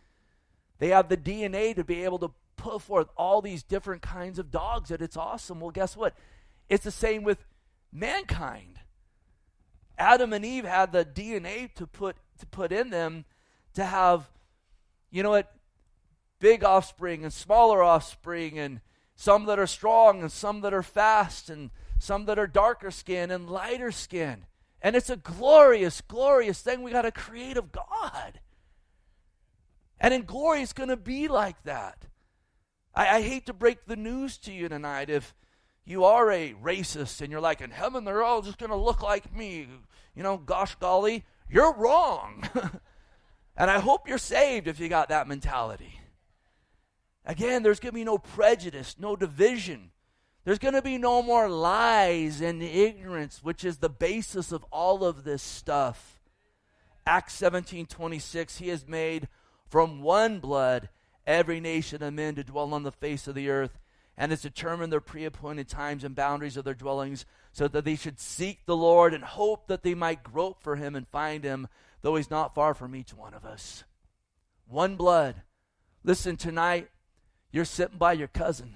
They 0.80 0.89
have 0.89 1.10
the 1.10 1.17
DNA 1.17 1.75
to 1.75 1.84
be 1.84 2.06
able 2.06 2.19
to 2.19 2.32
put 2.56 2.82
forth 2.82 3.10
all 3.17 3.41
these 3.41 3.63
different 3.63 4.01
kinds 4.01 4.39
of 4.39 4.49
dogs, 4.49 4.91
and 4.91 5.01
it's 5.01 5.17
awesome. 5.17 5.60
Well, 5.60 5.71
guess 5.71 5.97
what? 5.97 6.15
It's 6.69 6.86
the 6.86 6.91
same 6.91 7.23
with 7.23 7.43
mankind. 7.91 8.80
Adam 10.02 10.34
and 10.34 10.44
Eve 10.44 10.66
had 10.66 10.92
the 10.92 11.06
DNA 11.06 11.72
to 11.76 11.86
put 11.86 12.18
to 12.40 12.46
put 12.48 12.72
in 12.72 12.90
them 12.90 13.24
to 13.76 13.86
have, 13.86 14.30
you 15.12 15.22
know 15.22 15.30
what, 15.30 15.54
big 16.40 16.64
offspring 16.64 17.24
and 17.24 17.32
smaller 17.32 17.84
offspring 17.84 18.58
and 18.58 18.82
some 19.16 19.46
that 19.46 19.60
are 19.60 19.68
strong 19.68 20.22
and 20.22 20.32
some 20.32 20.62
that 20.62 20.74
are 20.74 20.82
fast 20.82 21.50
and 21.52 21.70
some 22.00 22.26
that 22.26 22.40
are 22.40 22.48
darker 22.48 22.90
skin 22.90 23.30
and 23.30 23.48
lighter 23.48 23.92
skin. 23.92 24.46
And 24.82 24.96
it's 24.96 25.12
a 25.12 25.18
glorious, 25.18 26.02
glorious 26.02 26.60
thing. 26.62 26.82
We 26.82 26.92
got 26.92 27.06
a 27.06 27.12
creative 27.12 27.72
God. 27.72 28.40
And 30.00 30.16
in 30.16 30.24
glory, 30.24 30.64
it's 30.64 30.74
going 30.74 30.90
to 30.90 30.98
be 30.98 31.28
like 31.28 31.62
that. 31.64 32.08
I, 32.96 33.18
I, 33.18 33.22
hate 33.22 33.46
to 33.46 33.54
break 33.54 33.86
the 33.86 33.96
news 33.96 34.38
to 34.40 34.52
you 34.52 34.68
tonight 34.68 35.12
if 35.12 35.36
you 35.86 36.04
are 36.06 36.32
a 36.32 36.54
racist 36.54 37.22
and 37.22 37.32
you're 37.32 37.41
like, 37.41 37.62
in 37.62 37.72
heaven, 37.72 38.04
they're 38.04 38.24
all 38.24 38.41
just 38.41 38.58
going 38.58 38.72
to 38.72 38.76
look 38.76 39.02
like 39.02 39.36
me 39.36 39.67
you 40.15 40.24
know, 40.24 40.38
gosh 40.38 40.76
golly, 40.76 41.24
you're 41.50 41.74
wrong. 41.74 42.48
and 43.58 43.72
I 43.72 43.80
hope 43.80 44.08
you're 44.08 44.17
saved 44.17 44.67
if 44.67 44.80
you 44.80 44.89
got 44.89 45.10
that 45.10 45.28
mentality. 45.28 46.00
Again, 47.26 47.63
there's 47.63 47.80
going 47.80 47.91
to 47.91 48.00
be 48.00 48.04
no 48.04 48.17
prejudice, 48.17 48.96
no 49.00 49.15
division. 49.15 49.91
There's 50.44 50.60
going 50.60 50.74
to 50.74 50.82
be 50.82 50.98
no 50.98 51.22
more 51.22 51.48
lies 51.48 52.41
and 52.41 52.63
ignorance, 52.63 53.44
which 53.44 53.63
is 53.63 53.78
the 53.78 53.89
basis 53.89 54.52
of 54.52 54.65
all 54.72 55.04
of 55.04 55.24
this 55.24 55.44
stuff. 55.44 56.20
Acts 57.06 57.34
17 57.36 57.86
26, 57.86 58.58
he 58.58 58.70
has 58.70 58.88
made 58.88 59.28
from 59.67 60.02
one 60.02 60.39
blood 60.39 60.89
every 61.26 61.60
nation 61.60 62.02
of 62.04 62.13
men 62.13 62.36
to 62.36 62.44
dwell 62.44 62.74
on 62.74 62.84
the 62.84 62.91
face 62.91 63.28
of 63.28 63.36
the 63.36 63.50
earth, 63.50 63.80
and 64.17 64.32
has 64.32 64.41
determined 64.41 64.91
their 64.91 65.02
pre 65.02 65.26
appointed 65.26 65.67
times 65.67 66.04
and 66.04 66.15
boundaries 66.15 66.58
of 66.58 66.65
their 66.65 66.74
dwellings 66.74 67.26
so 67.52 67.67
that 67.67 67.86
they 67.86 67.95
should 67.95 68.19
seek 68.19 68.65
the 68.65 68.76
Lord 68.76 69.13
and 69.13 69.24
hope 69.24 69.67
that 69.67 69.84
they 69.84 69.93
might 69.93 70.24
grope 70.24 70.62
for 70.62 70.76
him 70.76 70.95
and 70.95 71.08
find 71.08 71.43
him, 71.43 71.67
though 72.02 72.15
he's 72.15 72.32
not 72.32 72.56
far 72.56 72.74
from 72.74 72.95
each 72.95 73.13
one 73.13 73.34
of 73.34 73.45
us. 73.45 73.84
One 74.67 74.95
blood. 74.95 75.41
Listen, 76.04 76.38
tonight, 76.38 76.89
you're 77.52 77.65
sitting 77.65 77.97
by 77.97 78.13
your 78.13 78.28
cousin. 78.28 78.76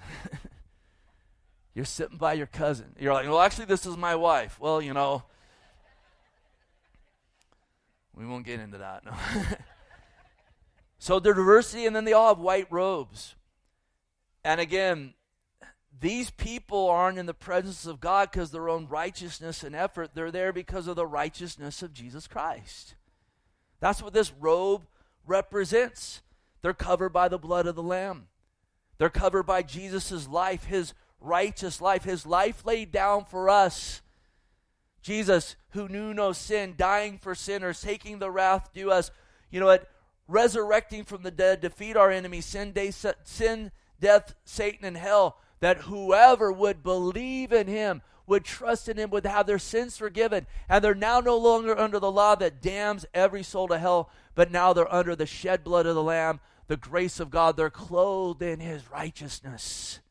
you're 1.73 1.85
sitting 1.85 2.17
by 2.17 2.33
your 2.33 2.47
cousin. 2.47 2.95
You're 2.99 3.13
like, 3.13 3.27
well, 3.27 3.39
actually, 3.39 3.65
this 3.65 3.85
is 3.85 3.97
my 3.97 4.15
wife. 4.15 4.59
Well, 4.59 4.81
you 4.81 4.93
know, 4.93 5.23
we 8.15 8.25
won't 8.25 8.45
get 8.45 8.59
into 8.59 8.77
that. 8.79 9.05
No. 9.05 9.11
so 10.99 11.19
the 11.19 11.33
diversity, 11.33 11.85
and 11.85 11.95
then 11.95 12.05
they 12.05 12.13
all 12.13 12.29
have 12.29 12.39
white 12.39 12.67
robes. 12.69 13.35
And 14.43 14.61
again, 14.61 15.13
these 15.99 16.29
people 16.29 16.89
aren't 16.89 17.17
in 17.17 17.25
the 17.25 17.33
presence 17.33 17.85
of 17.85 17.99
God 17.99 18.31
because 18.31 18.51
their 18.51 18.69
own 18.69 18.87
righteousness 18.87 19.63
and 19.63 19.75
effort. 19.75 20.11
They're 20.13 20.31
there 20.31 20.51
because 20.51 20.87
of 20.87 20.95
the 20.95 21.07
righteousness 21.07 21.81
of 21.81 21.93
Jesus 21.93 22.27
Christ. 22.27 22.95
That's 23.79 24.01
what 24.01 24.13
this 24.13 24.33
robe 24.39 24.85
represents. 25.25 26.21
They're 26.61 26.73
covered 26.73 27.09
by 27.09 27.27
the 27.27 27.37
blood 27.37 27.65
of 27.65 27.75
the 27.75 27.83
Lamb. 27.83 28.27
They're 28.97 29.09
covered 29.09 29.43
by 29.43 29.61
Jesus' 29.61 30.27
life, 30.27 30.65
his 30.65 30.93
righteous 31.19 31.81
life, 31.81 32.03
his 32.03 32.25
life 32.25 32.65
laid 32.65 32.91
down 32.91 33.25
for 33.25 33.49
us. 33.49 34.01
Jesus, 35.01 35.55
who 35.71 35.87
knew 35.87 36.13
no 36.13 36.31
sin, 36.31 36.73
dying 36.77 37.19
for 37.19 37.35
sinners, 37.35 37.81
taking 37.81 38.19
the 38.19 38.31
wrath 38.31 38.73
due 38.73 38.91
us, 38.91 39.11
you 39.51 39.59
know 39.59 39.67
what? 39.67 39.87
Resurrecting 40.27 41.03
from 41.03 41.21
the 41.21 41.31
dead, 41.31 41.61
defeat 41.61 41.95
our 41.95 42.09
enemies, 42.09 42.45
sin, 42.45 42.71
day, 42.71 42.91
sin, 42.91 43.71
death, 43.99 44.33
Satan, 44.45 44.85
and 44.85 44.97
hell 44.97 45.37
that 45.65 45.77
whoever 45.77 46.51
would 46.51 46.83
believe 46.83 47.51
in 47.51 47.65
him 47.65 48.03
would 48.27 48.45
trust 48.45 48.87
in 48.87 48.97
him 48.97 49.09
would 49.09 49.25
have 49.25 49.47
their 49.47 49.57
sins 49.57 49.97
forgiven. 49.97 50.45
And 50.69 50.83
they're 50.83 50.93
now 50.93 51.21
no 51.21 51.35
longer 51.37 51.75
under 51.75 51.97
the 51.97 52.11
law 52.11 52.35
that 52.35 52.61
damns 52.61 53.03
every 53.15 53.41
soul 53.41 53.67
to 53.69 53.79
hell, 53.79 54.11
but 54.35 54.51
now 54.51 54.73
they're 54.73 54.93
under 54.93 55.15
the 55.15 55.25
shed 55.25 55.63
blood 55.63 55.87
of 55.87 55.95
the 55.95 56.03
Lamb, 56.03 56.39
the 56.67 56.77
grace 56.77 57.19
of 57.19 57.31
God. 57.31 57.57
They're 57.57 57.71
clothed 57.71 58.43
in 58.43 58.59
his 58.59 58.91
righteousness. 58.91 60.01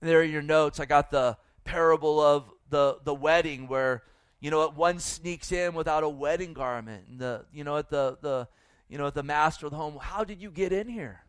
There 0.00 0.18
are 0.18 0.24
your 0.24 0.42
notes. 0.42 0.80
I 0.80 0.84
got 0.84 1.12
the 1.12 1.36
parable 1.62 2.18
of 2.20 2.50
the, 2.68 2.98
the 3.04 3.14
wedding 3.14 3.68
where, 3.68 4.02
you 4.40 4.50
know, 4.50 4.68
one 4.70 4.98
sneaks 4.98 5.52
in 5.52 5.72
without 5.74 6.02
a 6.02 6.08
wedding 6.08 6.52
garment. 6.52 7.06
And 7.08 7.20
the, 7.20 7.44
you 7.52 7.62
know, 7.62 7.76
at 7.76 7.90
the, 7.90 8.18
the, 8.20 8.48
you 8.88 8.98
know, 8.98 9.06
at 9.06 9.14
the 9.14 9.22
master 9.22 9.66
of 9.66 9.70
the 9.70 9.78
home, 9.78 9.98
how 10.00 10.24
did 10.24 10.42
you 10.42 10.50
get 10.50 10.72
in 10.72 10.88
here? 10.88 11.20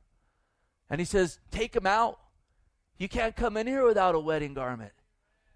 And 0.90 1.00
he 1.02 1.06
says, 1.06 1.40
take 1.52 1.76
him 1.76 1.86
out. 1.86 2.20
You 2.98 3.08
can't 3.08 3.36
come 3.36 3.58
in 3.58 3.68
here 3.68 3.86
without 3.86 4.16
a 4.16 4.20
wedding 4.20 4.54
garment. 4.54 4.94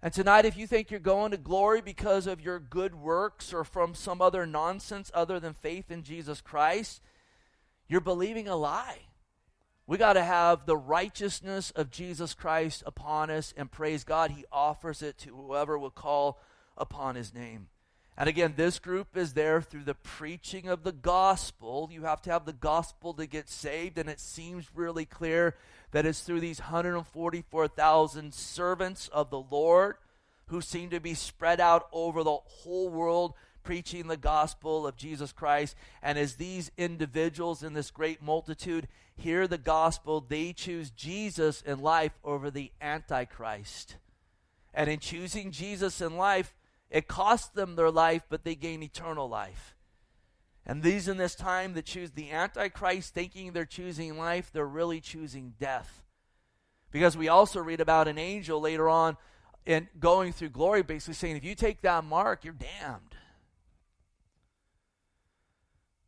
And 0.02 0.12
tonight, 0.12 0.44
if 0.44 0.56
you 0.56 0.66
think 0.66 0.90
you're 0.90 1.00
going 1.00 1.30
to 1.30 1.36
glory 1.36 1.80
because 1.80 2.26
of 2.26 2.40
your 2.40 2.58
good 2.58 2.94
works 2.94 3.52
or 3.52 3.62
from 3.62 3.94
some 3.94 4.20
other 4.20 4.46
nonsense 4.46 5.10
other 5.14 5.38
than 5.38 5.54
faith 5.54 5.90
in 5.90 6.02
Jesus 6.02 6.40
Christ, 6.40 7.00
you're 7.88 8.00
believing 8.00 8.48
a 8.48 8.56
lie. 8.56 8.98
We 9.86 9.98
got 9.98 10.14
to 10.14 10.24
have 10.24 10.66
the 10.66 10.76
righteousness 10.76 11.70
of 11.72 11.90
Jesus 11.90 12.34
Christ 12.34 12.82
upon 12.86 13.30
us, 13.30 13.52
and 13.56 13.70
praise 13.70 14.04
God, 14.04 14.32
He 14.32 14.44
offers 14.50 15.02
it 15.02 15.18
to 15.18 15.36
whoever 15.36 15.78
will 15.78 15.90
call 15.90 16.40
upon 16.76 17.14
His 17.14 17.34
name. 17.34 17.68
And 18.16 18.28
again, 18.28 18.54
this 18.56 18.78
group 18.78 19.16
is 19.16 19.32
there 19.32 19.62
through 19.62 19.84
the 19.84 19.94
preaching 19.94 20.68
of 20.68 20.84
the 20.84 20.92
gospel. 20.92 21.88
You 21.90 22.02
have 22.02 22.20
to 22.22 22.30
have 22.30 22.44
the 22.44 22.52
gospel 22.52 23.14
to 23.14 23.26
get 23.26 23.48
saved, 23.48 23.96
and 23.96 24.08
it 24.08 24.20
seems 24.20 24.66
really 24.74 25.06
clear 25.06 25.56
that 25.92 26.04
it's 26.04 26.20
through 26.20 26.40
these 26.40 26.60
144,000 26.60 28.34
servants 28.34 29.08
of 29.08 29.30
the 29.30 29.40
Lord 29.40 29.96
who 30.46 30.60
seem 30.60 30.90
to 30.90 31.00
be 31.00 31.14
spread 31.14 31.60
out 31.60 31.88
over 31.92 32.22
the 32.22 32.36
whole 32.44 32.90
world 32.90 33.32
preaching 33.62 34.08
the 34.08 34.16
gospel 34.16 34.86
of 34.86 34.96
Jesus 34.96 35.32
Christ. 35.32 35.74
And 36.02 36.18
as 36.18 36.34
these 36.34 36.70
individuals 36.76 37.62
in 37.62 37.72
this 37.72 37.90
great 37.90 38.20
multitude 38.20 38.88
hear 39.16 39.46
the 39.46 39.58
gospel, 39.58 40.20
they 40.20 40.52
choose 40.52 40.90
Jesus 40.90 41.62
in 41.62 41.80
life 41.80 42.12
over 42.24 42.50
the 42.50 42.72
Antichrist. 42.80 43.96
And 44.74 44.90
in 44.90 44.98
choosing 44.98 45.50
Jesus 45.50 46.00
in 46.00 46.16
life, 46.16 46.54
it 46.92 47.08
costs 47.08 47.48
them 47.48 47.74
their 47.74 47.90
life, 47.90 48.22
but 48.28 48.44
they 48.44 48.54
gain 48.54 48.82
eternal 48.82 49.26
life. 49.26 49.74
And 50.66 50.82
these 50.82 51.08
in 51.08 51.16
this 51.16 51.34
time 51.34 51.72
that 51.72 51.86
choose 51.86 52.10
the 52.10 52.30
Antichrist 52.30 53.14
thinking 53.14 53.52
they're 53.52 53.64
choosing 53.64 54.18
life, 54.18 54.50
they're 54.52 54.66
really 54.66 55.00
choosing 55.00 55.54
death. 55.58 56.04
Because 56.90 57.16
we 57.16 57.28
also 57.28 57.60
read 57.60 57.80
about 57.80 58.08
an 58.08 58.18
angel 58.18 58.60
later 58.60 58.90
on 58.90 59.16
in 59.64 59.88
going 59.98 60.34
through 60.34 60.50
glory, 60.50 60.82
basically 60.82 61.14
saying, 61.14 61.36
if 61.36 61.44
you 61.44 61.54
take 61.54 61.80
that 61.80 62.04
mark, 62.04 62.44
you're 62.44 62.52
damned. 62.52 63.16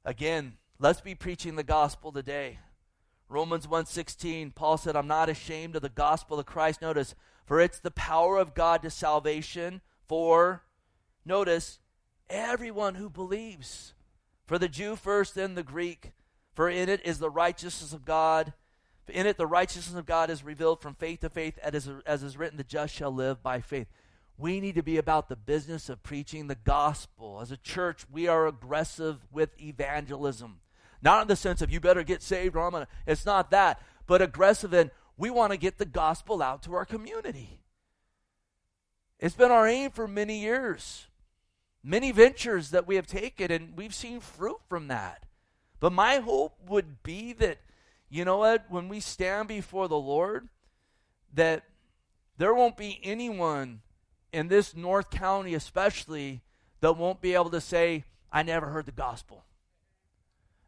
Again, 0.04 0.58
let's 0.78 1.00
be 1.00 1.14
preaching 1.14 1.56
the 1.56 1.62
gospel 1.62 2.12
today. 2.12 2.58
Romans 3.30 3.66
1:16, 3.66 4.50
Paul 4.54 4.76
said, 4.76 4.96
"I'm 4.96 5.06
not 5.06 5.30
ashamed 5.30 5.76
of 5.76 5.82
the 5.82 5.88
gospel 5.88 6.38
of 6.38 6.44
Christ." 6.44 6.82
Notice, 6.82 7.14
for 7.46 7.58
it's 7.58 7.80
the 7.80 7.90
power 7.90 8.36
of 8.36 8.52
God 8.52 8.82
to 8.82 8.90
salvation 8.90 9.80
for 10.06 10.62
notice 11.24 11.78
everyone 12.28 12.96
who 12.96 13.08
believes. 13.08 13.94
For 14.46 14.58
the 14.58 14.68
Jew 14.68 14.96
first, 14.96 15.34
then 15.34 15.54
the 15.54 15.62
Greek. 15.62 16.12
For 16.54 16.68
in 16.68 16.88
it 16.88 17.04
is 17.04 17.18
the 17.18 17.30
righteousness 17.30 17.92
of 17.92 18.04
God. 18.04 18.52
In 19.08 19.26
it 19.26 19.36
the 19.36 19.46
righteousness 19.46 19.98
of 19.98 20.06
God 20.06 20.30
is 20.30 20.44
revealed 20.44 20.80
from 20.80 20.94
faith 20.94 21.20
to 21.20 21.28
faith, 21.28 21.58
as, 21.62 21.90
as 22.06 22.22
is 22.22 22.36
written, 22.36 22.56
the 22.56 22.64
just 22.64 22.94
shall 22.94 23.12
live 23.12 23.42
by 23.42 23.60
faith. 23.60 23.88
We 24.36 24.60
need 24.60 24.74
to 24.74 24.82
be 24.82 24.96
about 24.96 25.28
the 25.28 25.36
business 25.36 25.88
of 25.88 26.02
preaching 26.02 26.48
the 26.48 26.54
gospel. 26.56 27.38
As 27.40 27.52
a 27.52 27.56
church, 27.56 28.04
we 28.10 28.26
are 28.26 28.46
aggressive 28.46 29.18
with 29.30 29.50
evangelism. 29.60 30.60
Not 31.02 31.22
in 31.22 31.28
the 31.28 31.36
sense 31.36 31.60
of 31.60 31.70
you 31.70 31.80
better 31.80 32.02
get 32.02 32.22
saved 32.22 32.56
or 32.56 32.64
I'm 32.64 32.72
going 32.72 32.86
to. 32.86 32.90
It's 33.06 33.26
not 33.26 33.50
that. 33.50 33.80
But 34.06 34.22
aggressive 34.22 34.72
in 34.74 34.90
we 35.16 35.30
want 35.30 35.52
to 35.52 35.58
get 35.58 35.78
the 35.78 35.84
gospel 35.84 36.42
out 36.42 36.62
to 36.62 36.74
our 36.74 36.84
community. 36.84 37.60
It's 39.20 39.36
been 39.36 39.52
our 39.52 39.66
aim 39.66 39.90
for 39.90 40.08
many 40.08 40.40
years. 40.40 41.06
Many 41.86 42.12
ventures 42.12 42.70
that 42.70 42.86
we 42.86 42.96
have 42.96 43.06
taken, 43.06 43.52
and 43.52 43.76
we've 43.76 43.94
seen 43.94 44.20
fruit 44.20 44.56
from 44.70 44.88
that. 44.88 45.26
But 45.80 45.92
my 45.92 46.16
hope 46.16 46.58
would 46.66 47.02
be 47.02 47.34
that, 47.34 47.58
you 48.08 48.24
know 48.24 48.38
what, 48.38 48.64
when 48.70 48.88
we 48.88 49.00
stand 49.00 49.48
before 49.48 49.86
the 49.86 49.98
Lord, 49.98 50.48
that 51.34 51.64
there 52.38 52.54
won't 52.54 52.78
be 52.78 52.98
anyone 53.04 53.82
in 54.32 54.48
this 54.48 54.74
North 54.74 55.10
County, 55.10 55.52
especially, 55.52 56.40
that 56.80 56.96
won't 56.96 57.20
be 57.20 57.34
able 57.34 57.50
to 57.50 57.60
say, 57.60 58.04
I 58.32 58.42
never 58.42 58.68
heard 58.68 58.86
the 58.86 58.92
gospel. 58.92 59.44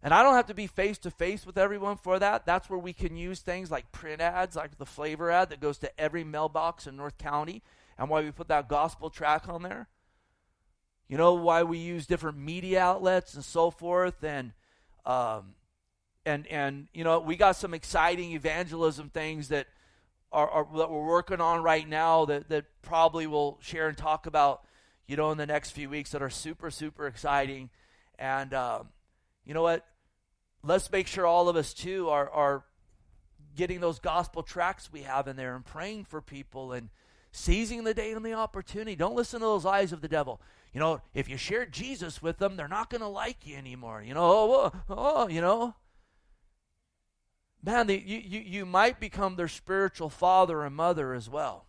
And 0.02 0.12
I 0.12 0.22
don't 0.22 0.34
have 0.34 0.46
to 0.46 0.54
be 0.54 0.66
face 0.66 0.98
to 0.98 1.10
face 1.10 1.46
with 1.46 1.56
everyone 1.56 1.96
for 1.96 2.18
that. 2.18 2.44
That's 2.44 2.68
where 2.68 2.78
we 2.78 2.92
can 2.92 3.16
use 3.16 3.40
things 3.40 3.70
like 3.70 3.90
print 3.90 4.20
ads, 4.20 4.54
like 4.54 4.76
the 4.76 4.84
flavor 4.84 5.30
ad 5.30 5.48
that 5.48 5.60
goes 5.60 5.78
to 5.78 6.00
every 6.00 6.24
mailbox 6.24 6.86
in 6.86 6.94
North 6.94 7.16
County, 7.16 7.62
and 7.96 8.10
why 8.10 8.20
we 8.20 8.30
put 8.30 8.48
that 8.48 8.68
gospel 8.68 9.08
track 9.08 9.48
on 9.48 9.62
there. 9.62 9.88
You 11.08 11.16
know 11.16 11.34
why 11.34 11.62
we 11.62 11.78
use 11.78 12.06
different 12.06 12.38
media 12.38 12.80
outlets 12.80 13.34
and 13.34 13.44
so 13.44 13.70
forth, 13.70 14.24
and 14.24 14.52
um, 15.04 15.54
and 16.24 16.46
and 16.48 16.88
you 16.92 17.04
know 17.04 17.20
we 17.20 17.36
got 17.36 17.56
some 17.56 17.74
exciting 17.74 18.32
evangelism 18.32 19.10
things 19.10 19.48
that 19.48 19.66
are, 20.32 20.48
are, 20.50 20.66
that 20.76 20.90
we're 20.90 21.06
working 21.06 21.40
on 21.40 21.62
right 21.62 21.88
now 21.88 22.24
that, 22.26 22.48
that 22.48 22.66
probably 22.82 23.26
will 23.26 23.58
share 23.60 23.88
and 23.88 23.96
talk 23.96 24.26
about, 24.26 24.62
you 25.06 25.16
know, 25.16 25.30
in 25.30 25.38
the 25.38 25.46
next 25.46 25.70
few 25.70 25.88
weeks 25.88 26.10
that 26.10 26.22
are 26.22 26.30
super, 26.30 26.70
super 26.70 27.06
exciting. 27.06 27.70
And 28.18 28.52
um, 28.52 28.88
you 29.44 29.54
know 29.54 29.62
what? 29.62 29.86
Let's 30.62 30.90
make 30.90 31.06
sure 31.06 31.26
all 31.26 31.48
of 31.48 31.56
us, 31.56 31.72
too, 31.72 32.08
are, 32.08 32.28
are 32.30 32.64
getting 33.56 33.80
those 33.80 33.98
gospel 33.98 34.42
tracks 34.42 34.92
we 34.92 35.02
have 35.02 35.28
in 35.28 35.36
there 35.36 35.54
and 35.54 35.64
praying 35.64 36.04
for 36.04 36.20
people 36.20 36.72
and 36.72 36.90
seizing 37.30 37.84
the 37.84 37.94
day 37.94 38.12
and 38.12 38.24
the 38.24 38.32
opportunity. 38.32 38.96
Don't 38.96 39.14
listen 39.14 39.40
to 39.40 39.46
those 39.46 39.64
lies 39.64 39.92
of 39.92 40.00
the 40.00 40.08
devil. 40.08 40.40
You 40.76 40.80
know, 40.80 41.00
if 41.14 41.26
you 41.26 41.38
share 41.38 41.64
Jesus 41.64 42.20
with 42.20 42.36
them, 42.36 42.56
they're 42.56 42.68
not 42.68 42.90
going 42.90 43.00
to 43.00 43.08
like 43.08 43.46
you 43.46 43.56
anymore. 43.56 44.02
You 44.02 44.12
know, 44.12 44.22
oh, 44.22 44.72
oh, 44.74 44.82
oh 44.90 45.28
you 45.28 45.40
know 45.40 45.74
man, 47.66 47.88
you, 47.88 47.98
you, 47.98 48.40
you 48.40 48.64
might 48.64 49.00
become 49.00 49.34
their 49.34 49.48
spiritual 49.48 50.08
father 50.08 50.62
and 50.62 50.74
mother 50.74 51.12
as 51.12 51.28
well. 51.28 51.66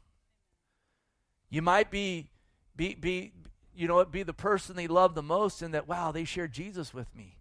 You 1.50 1.63
might 1.63 1.89
be, 1.89 2.30
be, 2.76 2.93
be 2.93 3.34
you 3.76 3.88
know, 3.88 4.06
be 4.06 4.24
the 4.24 4.34
person 4.34 4.76
they 4.76 4.88
love 4.88 5.15
the 5.15 5.24
most 5.24 5.62
in 5.62 5.72
that, 5.72 5.88
wow, 5.88 6.12
they 6.12 6.24
share 6.24 6.48
Jesus 6.48 6.93
with 6.93 7.13
me. 7.15 7.39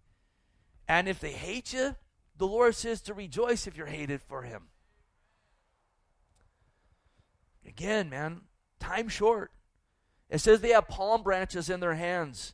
And 0.87 1.07
if 1.07 1.19
they 1.19 1.33
hate 1.33 1.71
you, 1.71 1.95
the 2.37 2.47
Lord 2.47 2.73
says 2.75 3.01
to 3.01 3.13
rejoice 3.13 3.67
if 3.67 3.77
you're 3.77 3.85
hated 3.85 4.21
for 4.21 4.41
him. 4.41 4.69
Again, 7.65 8.09
man, 8.09 8.41
time 8.79 9.09
short. 9.09 9.51
It 10.29 10.39
says 10.39 10.61
they 10.61 10.69
have 10.69 10.87
palm 10.87 11.23
branches 11.23 11.69
in 11.69 11.79
their 11.79 11.95
hands 11.95 12.53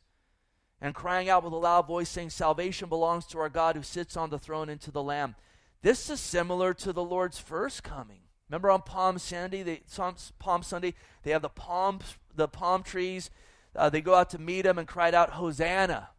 and 0.80 0.94
crying 0.94 1.28
out 1.28 1.42
with 1.42 1.52
a 1.52 1.56
loud 1.56 1.86
voice, 1.86 2.08
saying, 2.08 2.30
Salvation 2.30 2.88
belongs 2.88 3.26
to 3.26 3.38
our 3.38 3.48
God 3.48 3.76
who 3.76 3.82
sits 3.82 4.16
on 4.16 4.30
the 4.30 4.38
throne 4.38 4.68
and 4.68 4.80
to 4.82 4.90
the 4.90 5.02
Lamb. 5.02 5.34
This 5.82 6.08
is 6.08 6.20
similar 6.20 6.72
to 6.74 6.92
the 6.92 7.02
Lord's 7.02 7.38
first 7.38 7.82
coming. 7.82 8.20
Remember 8.48 8.70
on 8.70 8.82
Palm 8.82 9.18
Sunday, 9.18 9.62
they, 9.62 9.82
Palm 10.38 10.62
Sunday, 10.62 10.94
they 11.22 11.30
have 11.30 11.42
the 11.42 11.48
palm, 11.48 12.00
the 12.34 12.48
palm 12.48 12.82
trees. 12.82 13.30
Uh, 13.74 13.90
they 13.90 14.00
go 14.00 14.14
out 14.14 14.30
to 14.30 14.38
meet 14.38 14.66
him 14.66 14.78
and 14.78 14.86
cried 14.86 15.14
out, 15.14 15.30
Hosanna, 15.30 16.10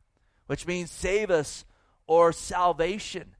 which 0.48 0.68
means 0.68 0.92
save 0.92 1.30
us 1.30 1.64
or 2.08 2.34
salvation. 2.34 3.36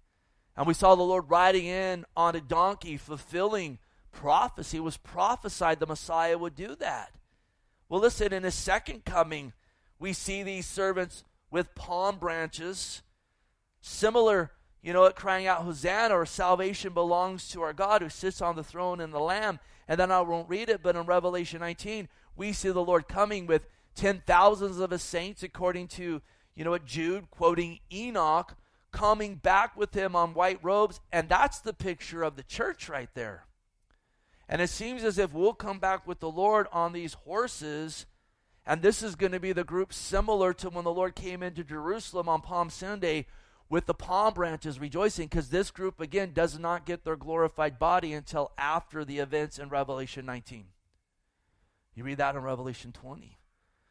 And 0.56 0.68
we 0.68 0.74
saw 0.74 0.96
the 0.96 1.04
Lord 1.04 1.30
riding 1.30 1.66
in 1.66 2.06
on 2.16 2.36
a 2.36 2.42
donkey, 2.42 2.98
fulfilling 2.98 3.80
prophecy. 4.12 4.78
It 4.78 4.82
was 4.82 4.98
prophesied 4.98 5.80
the 5.80 5.88
Messiah 5.88 6.38
would 6.38 6.56
do 6.56 6.76
that. 6.76 7.12
Well, 7.90 8.02
listen, 8.02 8.34
in 8.34 8.44
his 8.44 8.56
second 8.56 9.06
coming, 9.06 9.54
we 10.00 10.14
see 10.14 10.44
these 10.44 10.66
servants 10.66 11.24
with 11.52 11.76
palm 11.76 12.18
branches, 12.18 13.02
similar 13.82 14.52
you 14.86 14.94
know 14.94 15.06
it, 15.06 15.16
crying 15.16 15.48
out, 15.48 15.64
Hosanna, 15.64 16.14
or 16.14 16.28
salvation 16.28 16.94
belongs 16.94 17.50
to 17.50 17.64
our 17.64 17.74
God 17.74 18.04
who 18.04 18.10
sits 18.10 18.40
on 18.40 18.56
the 18.56 18.64
throne 18.64 19.02
and 19.02 19.12
the 19.12 19.20
Lamb. 19.20 19.60
And 19.88 20.00
then 20.00 20.12
I 20.12 20.22
won't 20.22 20.48
read 20.48 20.70
it, 20.70 20.84
but 20.84 20.96
in 20.96 21.08
Revelation 21.08 21.60
19, 21.60 22.08
we 22.36 22.54
see 22.54 22.70
the 22.70 22.84
Lord 22.84 23.08
coming 23.08 23.48
with 23.48 23.66
ten 23.96 24.22
thousands 24.28 24.78
of 24.78 24.92
his 24.92 25.02
saints, 25.02 25.42
according 25.42 25.88
to, 25.88 26.22
you 26.54 26.64
know 26.64 26.70
what, 26.70 26.86
Jude, 26.86 27.32
quoting 27.32 27.80
Enoch, 27.92 28.56
coming 28.92 29.38
back 29.38 29.76
with 29.76 29.96
him 29.96 30.16
on 30.16 30.36
white 30.36 30.60
robes. 30.62 31.00
And 31.12 31.30
that's 31.30 31.58
the 31.58 31.74
picture 31.74 32.22
of 32.22 32.36
the 32.36 32.44
church 32.44 32.88
right 32.88 33.10
there. 33.16 33.48
And 34.48 34.62
it 34.62 34.70
seems 34.70 35.04
as 35.04 35.18
if 35.18 35.34
we'll 35.34 35.54
come 35.54 35.80
back 35.80 36.06
with 36.08 36.20
the 36.20 36.30
Lord 36.30 36.68
on 36.72 36.94
these 36.94 37.14
horses. 37.14 38.06
And 38.66 38.82
this 38.82 39.02
is 39.02 39.16
going 39.16 39.32
to 39.32 39.40
be 39.40 39.54
the 39.54 39.64
group 39.64 39.94
similar 39.94 40.54
to 40.54 40.70
when 40.70 40.84
the 40.84 40.94
Lord 40.94 41.16
came 41.16 41.42
into 41.42 41.64
Jerusalem 41.64 42.30
on 42.30 42.42
Palm 42.42 42.70
Sunday 42.70 43.26
with 43.70 43.88
the 43.88 43.94
palm 43.94 44.34
branches 44.34 44.80
rejoicing 44.80 45.28
because 45.28 45.50
this 45.50 45.72
group, 45.72 46.00
again, 46.00 46.32
does 46.34 46.60
not 46.60 46.86
get 46.86 47.04
their 47.04 47.16
glorified 47.16 47.80
body 47.80 48.14
until 48.14 48.52
after 48.58 49.04
the 49.04 49.20
events 49.20 49.58
in 49.58 49.70
Revelation 49.70 50.26
19. 50.26 50.66
You 51.96 52.04
read 52.04 52.18
that 52.18 52.36
in 52.36 52.44
Revelation 52.44 52.92
20. 52.92 53.40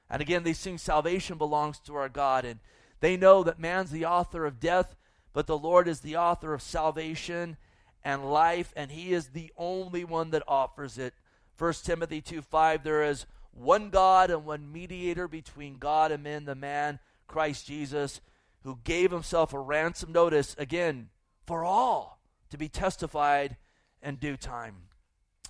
And 0.08 0.22
again, 0.22 0.44
they 0.44 0.52
sing 0.52 0.78
salvation 0.78 1.38
belongs 1.38 1.80
to 1.80 1.96
our 1.96 2.08
God. 2.08 2.44
And 2.44 2.60
they 3.00 3.16
know 3.16 3.42
that 3.42 3.58
man's 3.58 3.90
the 3.90 4.04
author 4.04 4.46
of 4.46 4.60
death, 4.60 4.94
but 5.32 5.46
the 5.46 5.58
Lord 5.58 5.88
is 5.88 6.00
the 6.00 6.16
author 6.16 6.54
of 6.54 6.62
salvation 6.62 7.56
and 8.04 8.30
life, 8.30 8.72
and 8.76 8.90
he 8.90 9.12
is 9.12 9.28
the 9.28 9.52
only 9.56 10.04
one 10.04 10.30
that 10.30 10.42
offers 10.46 10.98
it. 10.98 11.14
1 11.58 11.72
Timothy 11.84 12.20
2 12.20 12.42
5, 12.42 12.84
there 12.84 13.02
is 13.02 13.26
one 13.52 13.90
God 13.90 14.30
and 14.30 14.44
one 14.44 14.72
mediator 14.72 15.28
between 15.28 15.78
God 15.78 16.12
and 16.12 16.22
men, 16.22 16.44
the 16.44 16.54
man, 16.54 16.98
Christ 17.26 17.66
Jesus, 17.66 18.20
who 18.62 18.78
gave 18.84 19.10
himself 19.10 19.52
a 19.52 19.58
ransom 19.58 20.12
notice, 20.12 20.54
again, 20.58 21.08
for 21.46 21.64
all 21.64 22.18
to 22.50 22.58
be 22.58 22.68
testified 22.68 23.56
in 24.02 24.16
due 24.16 24.36
time. 24.36 24.74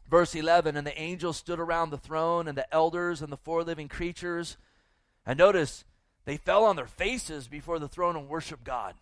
Verse 0.09 0.35
11 0.35 0.77
And 0.77 0.87
the 0.87 0.99
angels 1.01 1.37
stood 1.37 1.59
around 1.59 1.91
the 1.91 1.99
throne, 1.99 2.47
and 2.47 2.57
the 2.57 2.73
elders 2.73 3.23
and 3.23 3.33
the 3.33 3.37
four 3.37 3.63
living 3.65 3.89
creatures. 3.89 4.57
And 5.27 5.39
notice, 5.39 5.85
they 6.25 6.37
fell 6.37 6.65
on 6.65 6.77
their 6.77 6.87
faces 6.87 7.49
before 7.49 7.79
the 7.79 7.89
throne 7.89 8.17
and 8.17 8.29
worshiped 8.29 8.65
God. 8.65 8.95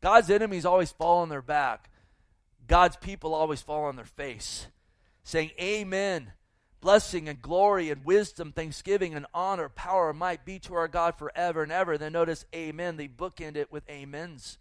God's 0.00 0.30
enemies 0.30 0.64
always 0.64 0.92
fall 0.92 1.18
on 1.18 1.28
their 1.28 1.42
back. 1.42 1.89
God's 2.70 2.96
people 2.96 3.34
always 3.34 3.60
fall 3.60 3.86
on 3.86 3.96
their 3.96 4.04
face, 4.04 4.68
saying, 5.24 5.50
Amen. 5.60 6.32
Blessing 6.80 7.28
and 7.28 7.42
glory 7.42 7.90
and 7.90 8.04
wisdom, 8.04 8.52
thanksgiving 8.52 9.12
and 9.12 9.26
honor, 9.34 9.68
power, 9.68 10.12
might 10.12 10.44
be 10.44 10.60
to 10.60 10.74
our 10.74 10.86
God 10.86 11.18
forever 11.18 11.64
and 11.64 11.72
ever. 11.72 11.98
Then 11.98 12.12
notice, 12.12 12.44
Amen. 12.54 12.96
They 12.96 13.08
bookend 13.08 13.56
it 13.56 13.72
with 13.72 13.82
amens. 13.90 14.58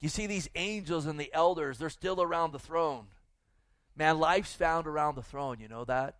You 0.00 0.08
see, 0.08 0.26
these 0.26 0.48
angels 0.54 1.04
and 1.04 1.20
the 1.20 1.32
elders, 1.34 1.76
they're 1.76 1.90
still 1.90 2.22
around 2.22 2.52
the 2.52 2.58
throne. 2.58 3.08
Man, 3.94 4.18
life's 4.18 4.54
found 4.54 4.86
around 4.86 5.16
the 5.16 5.22
throne. 5.22 5.60
You 5.60 5.68
know 5.68 5.84
that? 5.84 6.16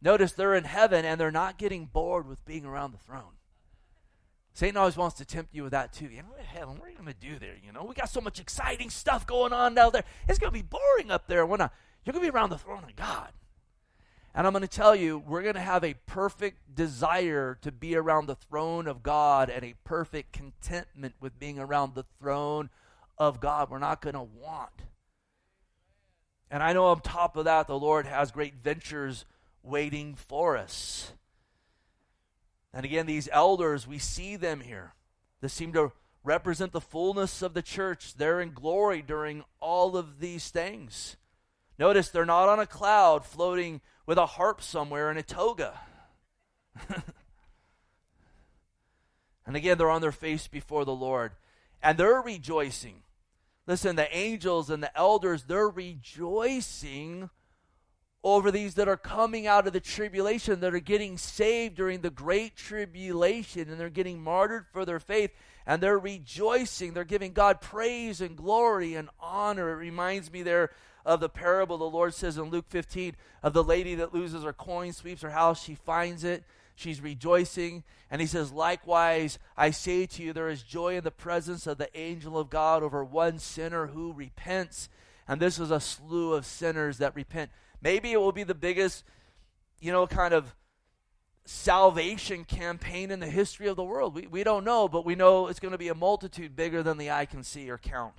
Notice 0.00 0.34
they're 0.34 0.54
in 0.54 0.62
heaven 0.62 1.04
and 1.04 1.20
they're 1.20 1.32
not 1.32 1.58
getting 1.58 1.86
bored 1.86 2.28
with 2.28 2.44
being 2.44 2.64
around 2.64 2.92
the 2.92 2.98
throne. 2.98 3.35
Satan 4.56 4.78
always 4.78 4.96
wants 4.96 5.16
to 5.16 5.26
tempt 5.26 5.54
you 5.54 5.64
with 5.64 5.72
that 5.72 5.92
too. 5.92 6.06
You 6.06 6.22
know, 6.22 6.28
heaven, 6.42 6.78
what 6.78 6.88
are 6.88 6.90
you 6.90 6.96
going 6.96 7.12
to 7.12 7.20
do 7.20 7.38
there? 7.38 7.56
You 7.62 7.72
know, 7.72 7.84
we 7.84 7.94
got 7.94 8.08
so 8.08 8.22
much 8.22 8.40
exciting 8.40 8.88
stuff 8.88 9.26
going 9.26 9.52
on 9.52 9.74
down 9.74 9.92
there. 9.92 10.04
It's 10.26 10.38
going 10.38 10.50
to 10.50 10.58
be 10.58 10.62
boring 10.62 11.10
up 11.10 11.26
there 11.26 11.44
when 11.44 11.60
I, 11.60 11.68
you're 12.02 12.14
going 12.14 12.24
to 12.24 12.32
be 12.32 12.34
around 12.34 12.48
the 12.48 12.56
throne 12.56 12.82
of 12.82 12.96
God. 12.96 13.32
And 14.34 14.46
I'm 14.46 14.54
going 14.54 14.62
to 14.62 14.68
tell 14.68 14.96
you, 14.96 15.18
we're 15.18 15.42
going 15.42 15.56
to 15.56 15.60
have 15.60 15.84
a 15.84 15.92
perfect 16.06 16.74
desire 16.74 17.58
to 17.60 17.70
be 17.70 17.96
around 17.96 18.28
the 18.28 18.34
throne 18.34 18.86
of 18.86 19.02
God 19.02 19.50
and 19.50 19.62
a 19.62 19.74
perfect 19.84 20.32
contentment 20.32 21.16
with 21.20 21.38
being 21.38 21.58
around 21.58 21.94
the 21.94 22.06
throne 22.18 22.70
of 23.18 23.40
God. 23.40 23.68
We're 23.68 23.78
not 23.78 24.00
going 24.00 24.14
to 24.14 24.22
want. 24.22 24.84
And 26.50 26.62
I 26.62 26.72
know 26.72 26.86
on 26.86 27.00
top 27.00 27.36
of 27.36 27.44
that, 27.44 27.66
the 27.66 27.78
Lord 27.78 28.06
has 28.06 28.30
great 28.30 28.54
ventures 28.54 29.26
waiting 29.62 30.14
for 30.14 30.56
us. 30.56 31.12
And 32.76 32.84
again, 32.84 33.06
these 33.06 33.30
elders, 33.32 33.86
we 33.86 33.98
see 33.98 34.36
them 34.36 34.60
here. 34.60 34.92
They 35.40 35.48
seem 35.48 35.72
to 35.72 35.92
represent 36.22 36.72
the 36.72 36.80
fullness 36.82 37.40
of 37.40 37.54
the 37.54 37.62
church. 37.62 38.16
They're 38.16 38.38
in 38.38 38.52
glory 38.52 39.00
during 39.00 39.44
all 39.60 39.96
of 39.96 40.20
these 40.20 40.50
things. 40.50 41.16
Notice 41.78 42.10
they're 42.10 42.26
not 42.26 42.50
on 42.50 42.60
a 42.60 42.66
cloud 42.66 43.24
floating 43.24 43.80
with 44.04 44.18
a 44.18 44.26
harp 44.26 44.60
somewhere 44.60 45.10
in 45.10 45.16
a 45.16 45.22
toga. 45.22 45.80
and 49.46 49.56
again, 49.56 49.78
they're 49.78 49.88
on 49.88 50.02
their 50.02 50.12
face 50.12 50.46
before 50.46 50.84
the 50.84 50.94
Lord. 50.94 51.32
And 51.82 51.96
they're 51.96 52.20
rejoicing. 52.20 53.04
Listen, 53.66 53.96
the 53.96 54.14
angels 54.14 54.68
and 54.68 54.82
the 54.82 54.94
elders, 54.94 55.44
they're 55.44 55.66
rejoicing 55.66 57.30
over 58.26 58.50
these 58.50 58.74
that 58.74 58.88
are 58.88 58.96
coming 58.96 59.46
out 59.46 59.68
of 59.68 59.72
the 59.72 59.78
tribulation, 59.78 60.58
that 60.58 60.74
are 60.74 60.80
getting 60.80 61.16
saved 61.16 61.76
during 61.76 62.00
the 62.00 62.10
great 62.10 62.56
tribulation, 62.56 63.70
and 63.70 63.78
they're 63.78 63.88
getting 63.88 64.20
martyred 64.20 64.66
for 64.72 64.84
their 64.84 64.98
faith, 64.98 65.30
and 65.64 65.80
they're 65.80 65.96
rejoicing. 65.96 66.92
They're 66.92 67.04
giving 67.04 67.32
God 67.32 67.60
praise 67.60 68.20
and 68.20 68.36
glory 68.36 68.96
and 68.96 69.08
honor. 69.20 69.70
It 69.70 69.76
reminds 69.76 70.32
me 70.32 70.42
there 70.42 70.70
of 71.04 71.20
the 71.20 71.28
parable 71.28 71.78
the 71.78 71.84
Lord 71.84 72.14
says 72.14 72.36
in 72.36 72.50
Luke 72.50 72.64
15 72.68 73.14
of 73.44 73.52
the 73.52 73.62
lady 73.62 73.94
that 73.94 74.12
loses 74.12 74.42
her 74.42 74.52
coin, 74.52 74.92
sweeps 74.92 75.22
her 75.22 75.30
house, 75.30 75.62
she 75.62 75.76
finds 75.76 76.24
it. 76.24 76.42
She's 76.74 77.00
rejoicing. 77.00 77.84
And 78.10 78.20
he 78.20 78.26
says, 78.26 78.50
Likewise, 78.50 79.38
I 79.56 79.70
say 79.70 80.04
to 80.04 80.22
you, 80.24 80.32
there 80.32 80.48
is 80.48 80.64
joy 80.64 80.96
in 80.96 81.04
the 81.04 81.12
presence 81.12 81.64
of 81.68 81.78
the 81.78 81.96
angel 81.96 82.36
of 82.36 82.50
God 82.50 82.82
over 82.82 83.04
one 83.04 83.38
sinner 83.38 83.86
who 83.86 84.12
repents. 84.12 84.88
And 85.28 85.40
this 85.40 85.60
is 85.60 85.70
a 85.70 85.78
slew 85.78 86.34
of 86.34 86.44
sinners 86.44 86.98
that 86.98 87.14
repent. 87.14 87.50
Maybe 87.82 88.12
it 88.12 88.20
will 88.20 88.32
be 88.32 88.44
the 88.44 88.54
biggest, 88.54 89.04
you 89.80 89.92
know, 89.92 90.06
kind 90.06 90.34
of 90.34 90.54
salvation 91.44 92.44
campaign 92.44 93.10
in 93.10 93.20
the 93.20 93.28
history 93.28 93.68
of 93.68 93.76
the 93.76 93.84
world. 93.84 94.14
We, 94.14 94.26
we 94.26 94.44
don't 94.44 94.64
know, 94.64 94.88
but 94.88 95.04
we 95.04 95.14
know 95.14 95.46
it's 95.46 95.60
going 95.60 95.72
to 95.72 95.78
be 95.78 95.88
a 95.88 95.94
multitude 95.94 96.56
bigger 96.56 96.82
than 96.82 96.98
the 96.98 97.10
eye 97.10 97.26
can 97.26 97.42
see 97.42 97.70
or 97.70 97.78
count. 97.78 98.14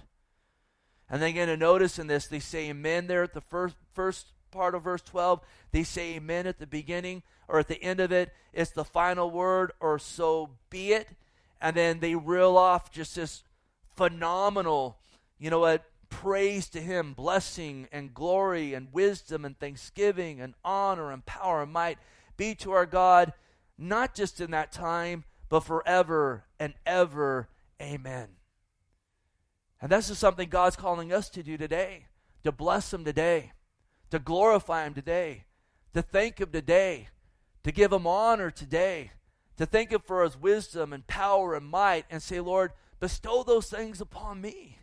And 1.10 1.22
then 1.22 1.30
again, 1.30 1.48
to 1.48 1.58
notice 1.58 2.00
in 2.00 2.08
this, 2.08 2.28
they 2.28 2.40
say 2.40 2.70
amen 2.70 3.08
there 3.08 3.24
at 3.24 3.34
the 3.34 3.42
first, 3.42 3.76
first 3.94 4.28
part 4.52 4.76
of 4.76 4.84
verse 4.84 5.02
12. 5.02 5.42
They 5.72 5.84
say 5.84 6.16
amen 6.16 6.48
at 6.48 6.60
the 6.60 6.68
beginning 6.68 7.24
or 7.48 7.60
at 7.60 7.68
the 7.68 7.82
end 7.82 8.00
of 8.00 8.12
it. 8.12 8.34
It's 8.54 8.72
the 8.72 8.86
final 8.86 9.30
word, 9.30 9.72
or 9.80 10.00
so 10.00 10.50
be 10.70 10.94
it. 10.94 11.10
And 11.62 11.76
then 11.76 12.00
they 12.00 12.16
reel 12.16 12.58
off 12.58 12.92
just 12.92 13.16
this 13.16 13.44
phenomenal, 13.96 14.98
you 15.40 15.50
know 15.50 15.60
what, 15.60 15.84
praise 16.10 16.70
to 16.70 16.82
him, 16.82 17.14
blessing 17.14 17.88
and 17.92 18.14
glory 18.14 18.74
and 18.74 18.94
wisdom 18.94 19.46
and 19.46 19.58
thanksgiving 19.60 20.42
and 20.42 20.54
honor 20.64 21.12
and 21.12 21.26
power 21.26 21.64
and 21.64 21.72
might 21.72 21.98
be 22.38 22.56
to 22.56 22.72
our 22.72 22.86
God, 22.86 23.34
not 23.78 24.16
just 24.16 24.42
in 24.42 24.52
that 24.52 24.72
time, 24.72 25.24
but 25.50 25.62
forever 25.62 26.46
and 26.60 26.74
ever. 26.86 27.50
Amen. 27.82 28.30
And 29.82 29.92
this 29.92 30.10
is 30.10 30.18
something 30.18 30.50
God's 30.50 30.76
calling 30.76 31.14
us 31.14 31.30
to 31.30 31.44
do 31.44 31.58
today 31.58 32.08
to 32.44 32.52
bless 32.54 32.94
Him 32.94 33.04
today, 33.04 33.52
to 34.10 34.20
glorify 34.20 34.86
Him 34.86 34.94
today, 34.94 35.44
to 35.94 36.02
thank 36.02 36.40
Him 36.40 36.50
today, 36.50 37.10
to 37.64 37.74
give 37.74 37.92
Him 37.92 38.08
honor 38.08 38.50
today, 38.50 39.12
to 39.58 39.66
thank 39.66 39.92
Him 39.92 40.00
for 40.06 40.24
His 40.24 40.38
wisdom 40.38 40.94
and 40.94 41.06
power 41.08 41.56
and 41.56 41.66
might, 41.66 42.06
and 42.10 42.24
say, 42.24 42.40
Lord, 42.40 42.72
bestow 43.02 43.44
those 43.44 43.70
things 43.70 44.00
upon 44.00 44.40
me. 44.40 44.77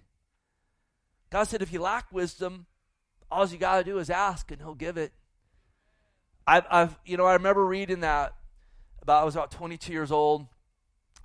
God 1.35 1.49
said, 1.49 1.63
if 1.63 1.73
you 1.73 1.81
lack 1.81 2.13
wisdom, 2.13 2.67
all 3.29 3.45
you 3.45 3.59
got 3.59 3.79
to 3.79 3.83
do 3.83 3.99
is 3.99 4.09
ask 4.09 4.53
and 4.53 4.61
He'll 4.61 4.77
give 4.77 4.97
it. 4.97 5.11
I've, 6.47 6.65
I've, 6.71 6.97
you 7.05 7.17
know, 7.17 7.25
I 7.27 7.33
remember 7.33 7.67
reading 7.67 8.03
that 8.03 8.37
about, 9.03 9.23
I 9.23 9.25
was 9.25 9.35
about 9.35 9.51
22 9.51 9.93
years 9.93 10.13
old. 10.13 10.47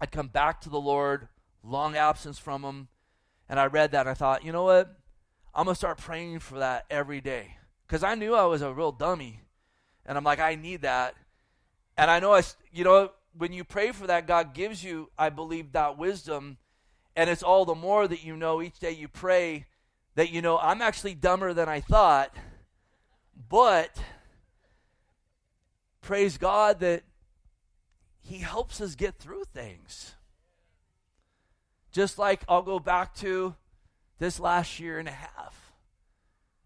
I'd 0.01 0.11
come 0.11 0.27
back 0.27 0.61
to 0.61 0.69
the 0.69 0.79
Lord, 0.79 1.27
long 1.63 1.95
absence 1.95 2.39
from 2.39 2.63
Him, 2.63 2.87
and 3.47 3.59
I 3.59 3.67
read 3.67 3.91
that 3.91 3.99
and 3.99 4.09
I 4.09 4.15
thought, 4.15 4.43
you 4.43 4.51
know 4.51 4.63
what? 4.63 4.91
I'm 5.53 5.65
going 5.65 5.75
to 5.75 5.77
start 5.77 5.99
praying 5.99 6.39
for 6.39 6.57
that 6.57 6.87
every 6.89 7.21
day. 7.21 7.57
Because 7.85 8.01
I 8.01 8.15
knew 8.15 8.33
I 8.33 8.45
was 8.45 8.63
a 8.63 8.73
real 8.73 8.91
dummy. 8.91 9.41
And 10.07 10.17
I'm 10.17 10.23
like, 10.23 10.39
I 10.39 10.55
need 10.55 10.81
that. 10.81 11.13
And 11.99 12.09
I 12.09 12.19
know, 12.19 12.33
I, 12.33 12.41
you 12.71 12.83
know, 12.83 13.11
when 13.37 13.53
you 13.53 13.63
pray 13.63 13.91
for 13.91 14.07
that, 14.07 14.25
God 14.25 14.55
gives 14.55 14.83
you, 14.83 15.11
I 15.19 15.29
believe, 15.29 15.73
that 15.73 15.99
wisdom. 15.99 16.57
And 17.15 17.29
it's 17.29 17.43
all 17.43 17.63
the 17.63 17.75
more 17.75 18.07
that 18.07 18.23
you 18.23 18.35
know 18.35 18.59
each 18.59 18.79
day 18.79 18.89
you 18.89 19.07
pray 19.07 19.67
that 20.19 20.31
you 20.31 20.41
know 20.41 20.57
I'm 20.57 20.81
actually 20.81 21.15
dumber 21.15 21.53
than 21.53 21.69
I 21.69 21.79
thought, 21.79 22.35
but 23.47 23.97
praise 26.01 26.37
God 26.37 26.81
that 26.81 27.03
He 28.21 28.39
helps 28.39 28.81
us 28.81 28.95
get 28.95 29.15
through 29.15 29.45
things. 29.53 30.15
Just 31.93 32.19
like 32.19 32.43
I'll 32.49 32.63
go 32.63 32.79
back 32.79 33.15
to 33.19 33.55
this 34.17 34.41
last 34.41 34.77
year 34.77 34.99
and 34.99 35.07
a 35.07 35.13
half. 35.13 35.71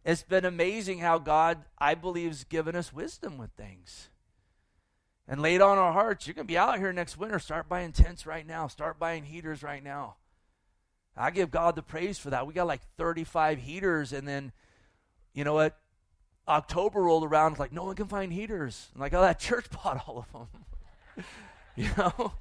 It's 0.03 0.23
been 0.23 0.45
amazing 0.45 0.97
how 0.97 1.19
God, 1.19 1.63
I 1.77 1.93
believe, 1.93 2.29
has 2.29 2.45
given 2.45 2.75
us 2.75 2.91
wisdom 2.91 3.37
with 3.37 3.51
things. 3.51 4.09
And 5.27 5.43
laid 5.43 5.61
on 5.61 5.77
our 5.77 5.93
hearts, 5.93 6.25
you're 6.25 6.33
going 6.33 6.47
to 6.47 6.51
be 6.51 6.57
out 6.57 6.79
here 6.79 6.91
next 6.91 7.19
winter. 7.19 7.37
Start 7.37 7.69
buying 7.69 7.91
tents 7.91 8.25
right 8.25 8.47
now. 8.47 8.65
Start 8.65 8.97
buying 8.97 9.25
heaters 9.25 9.61
right 9.61 9.83
now. 9.83 10.15
I 11.15 11.31
give 11.31 11.51
God 11.51 11.75
the 11.75 11.83
praise 11.83 12.17
for 12.17 12.31
that. 12.31 12.47
We 12.47 12.53
got 12.53 12.67
like 12.67 12.81
35 12.97 13.59
heaters, 13.59 14.13
and 14.13 14.27
then, 14.27 14.51
you 15.33 15.43
know 15.43 15.53
what? 15.53 15.77
October 16.47 17.01
rolled 17.01 17.23
around, 17.23 17.59
like 17.59 17.71
no 17.71 17.83
one 17.83 17.95
can 17.95 18.07
find 18.07 18.33
heaters. 18.33 18.89
Like, 18.95 19.13
oh, 19.13 19.21
that 19.21 19.39
church 19.39 19.65
bought 19.69 20.03
all 20.07 20.25
of 20.25 20.31
them. 20.31 21.25
you 21.75 21.89
know? 21.97 22.33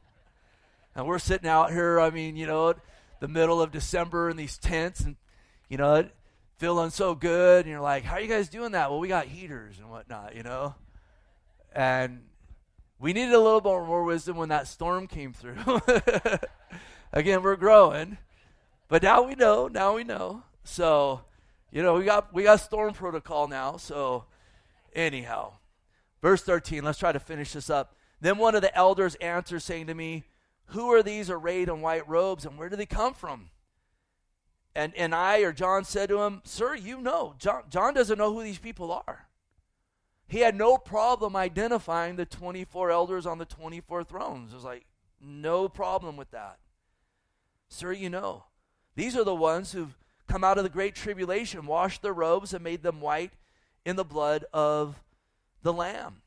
And 0.95 1.07
we're 1.07 1.19
sitting 1.19 1.49
out 1.49 1.71
here, 1.71 2.01
I 2.01 2.11
mean, 2.11 2.37
you 2.37 2.47
know, 2.47 2.75
the 3.21 3.29
middle 3.29 3.63
of 3.63 3.71
December 3.71 4.29
in 4.29 4.37
these 4.37 4.59
tents 4.59 5.01
and, 5.01 5.17
you 5.69 5.79
know, 5.79 6.07
feeling 6.59 6.91
so 6.91 7.15
good. 7.15 7.65
And 7.65 7.71
you're 7.71 7.81
like, 7.81 8.05
how 8.05 8.17
are 8.17 8.21
you 8.21 8.29
guys 8.29 8.49
doing 8.49 8.73
that? 8.73 8.91
Well, 8.91 9.01
we 9.01 9.09
got 9.09 9.27
heaters 9.27 9.79
and 9.79 9.91
whatnot, 9.91 10.35
you 10.35 10.43
know? 10.43 10.75
And 11.75 12.25
we 12.99 13.13
needed 13.13 13.33
a 13.33 13.41
little 13.41 13.61
bit 13.61 13.71
more 13.71 14.05
wisdom 14.05 14.37
when 14.37 14.51
that 14.51 14.67
storm 14.67 15.07
came 15.07 15.33
through. 15.33 15.57
Again, 17.13 17.43
we're 17.43 17.57
growing. 17.57 18.19
But 18.93 19.03
now 19.03 19.23
we 19.23 19.35
know. 19.35 19.69
Now 19.69 19.95
we 19.97 20.05
know. 20.05 20.43
So, 20.65 21.23
you 21.71 21.83
know, 21.83 21.95
we 21.95 22.05
got 22.05 22.35
we 22.35 22.43
got 22.43 22.61
storm 22.61 22.93
protocol 22.93 23.49
now. 23.49 23.79
So, 23.79 24.27
anyhow, 24.95 25.55
Verse 26.21 26.43
13, 26.43 26.85
let's 26.85 26.99
try 26.99 27.11
to 27.11 27.19
finish 27.19 27.55
this 27.55 27.71
up. 27.71 27.97
Then 28.21 28.37
one 28.37 28.55
of 28.55 28.61
the 28.61 28.77
elders 28.77 29.15
answered, 29.15 29.61
saying 29.61 29.87
to 29.87 29.95
me, 29.95 30.25
Who 30.67 30.93
are 30.93 31.03
these 31.03 31.31
arrayed 31.31 31.71
in 31.71 31.81
white 31.81 32.07
robes, 32.07 32.45
and 32.45 32.59
where 32.59 32.69
do 32.69 32.77
they 32.77 32.85
come 32.85 33.15
from? 33.15 33.49
And, 34.75 34.95
and 34.95 35.15
I 35.15 35.39
or 35.39 35.55
John 35.55 35.85
said 35.85 36.11
to 36.11 36.21
him, 36.21 36.43
Sir, 36.45 36.75
you 36.75 37.01
know. 37.01 37.35
John, 37.39 37.63
John 37.71 37.95
doesn't 37.95 38.19
know 38.19 38.35
who 38.35 38.43
these 38.43 38.59
people 38.59 38.93
are. 38.93 39.27
He 40.29 40.41
had 40.41 40.55
no 40.55 40.77
problem 40.77 41.35
identifying 41.35 42.17
the 42.17 42.27
24 42.27 42.91
elders 42.91 43.25
on 43.25 43.39
the 43.39 43.47
24 43.47 44.05
thrones. 44.05 44.53
It 44.53 44.57
was 44.57 44.65
like, 44.65 44.85
no 45.19 45.67
problem 45.71 46.19
with 46.19 46.31
that. 46.33 46.59
Sir, 47.71 47.93
you 47.93 48.11
know. 48.11 48.45
These 48.95 49.17
are 49.17 49.25
the 49.25 49.35
ones 49.35 49.73
who've 49.73 49.97
come 50.29 50.45
out 50.45 50.59
of 50.59 50.65
the 50.65 50.71
great 50.71 50.95
tribulation, 50.95 51.67
washed 51.67 52.03
their 52.03 52.13
robes, 52.13 52.55
and 52.55 52.63
made 52.63 52.83
them 52.83 53.01
white 53.01 53.33
in 53.85 53.97
the 53.97 54.05
blood 54.05 54.45
of 54.53 55.03
the 55.63 55.73
Lamb. 55.73 56.23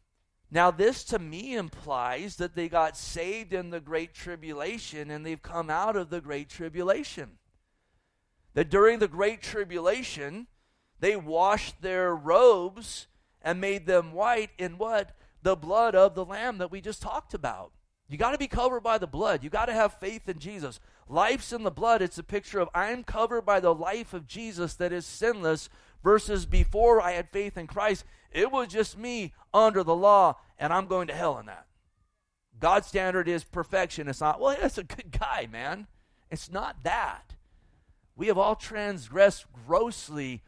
Now, 0.52 0.72
this 0.72 1.04
to 1.06 1.20
me 1.20 1.56
implies 1.56 2.38
that 2.38 2.56
they 2.56 2.70
got 2.70 2.98
saved 2.98 3.54
in 3.54 3.72
the 3.72 3.80
great 3.80 4.14
tribulation 4.14 5.10
and 5.10 5.26
they've 5.26 5.42
come 5.42 5.70
out 5.70 5.96
of 5.96 6.10
the 6.10 6.22
great 6.22 6.50
tribulation 6.50 7.38
that 8.56 8.70
during 8.70 9.00
the 9.00 9.08
Great 9.08 9.42
Tribulation, 9.42 10.48
they 11.00 11.16
washed 11.16 11.82
their 11.82 12.16
robes 12.16 13.08
and 13.42 13.62
made 13.62 13.86
them 13.86 14.14
white 14.14 14.50
in 14.58 14.78
what? 14.78 15.12
The 15.44 15.56
blood 15.56 15.94
of 15.94 16.16
the 16.16 16.26
Lamb 16.26 16.58
that 16.58 16.72
we 16.72 16.82
just 16.82 17.02
talked 17.02 17.34
about. 17.36 17.72
You 18.08 18.18
got 18.18 18.32
to 18.32 18.38
be 18.38 18.48
covered 18.48 18.82
by 18.82 18.98
the 18.98 19.08
blood. 19.08 19.44
You 19.44 19.50
got 19.50 19.66
to 19.66 19.74
have 19.74 20.00
faith 20.00 20.28
in 20.28 20.40
Jesus. 20.40 20.80
Life's 21.08 21.54
in 21.54 21.64
the 21.64 21.72
blood. 21.72 22.02
It's 22.02 22.18
a 22.18 22.24
picture 22.24 22.60
of 22.60 22.70
I'm 22.74 23.04
covered 23.04 23.44
by 23.44 23.60
the 23.60 23.74
life 23.74 24.14
of 24.14 24.28
Jesus 24.28 24.74
that 24.76 24.92
is 24.92 25.06
sinless 25.06 25.70
versus 26.04 26.46
before 26.46 27.02
I 27.02 27.12
had 27.12 27.30
faith 27.30 27.58
in 27.58 27.68
Christ. 27.68 28.06
It 28.32 28.52
was 28.52 28.68
just 28.68 28.98
me 28.98 29.34
under 29.54 29.84
the 29.84 29.96
law, 29.96 30.38
and 30.58 30.74
I'm 30.74 30.88
going 30.88 31.08
to 31.08 31.14
hell 31.14 31.38
in 31.38 31.46
that. 31.46 31.68
God's 32.60 32.88
standard 32.88 33.28
is 33.28 33.44
perfection. 33.44 34.08
It's 34.08 34.22
not, 34.22 34.40
well, 34.40 34.58
that's 34.60 34.78
a 34.78 34.84
good 34.84 35.12
guy, 35.12 35.48
man. 35.52 35.88
It's 36.32 36.52
not 36.52 36.84
that. 36.84 37.36
We 38.16 38.28
have 38.28 38.38
all 38.38 38.56
transgressed 38.56 39.46
grossly 39.68 40.42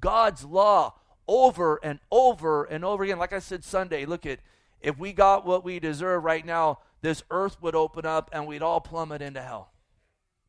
God's 0.00 0.44
law 0.44 0.94
over 1.28 1.78
and 1.82 2.00
over 2.10 2.64
and 2.64 2.84
over 2.84 3.04
again. 3.04 3.18
Like 3.18 3.32
I 3.32 3.38
said 3.38 3.62
Sunday, 3.62 4.06
look 4.06 4.26
at 4.26 4.40
if 4.80 4.98
we 4.98 5.12
got 5.12 5.46
what 5.46 5.64
we 5.64 5.78
deserve 5.78 6.24
right 6.24 6.44
now, 6.44 6.78
this 7.02 7.22
earth 7.30 7.60
would 7.62 7.74
open 7.74 8.06
up 8.06 8.30
and 8.32 8.46
we'd 8.46 8.62
all 8.62 8.80
plummet 8.80 9.22
into 9.22 9.42
hell. 9.42 9.69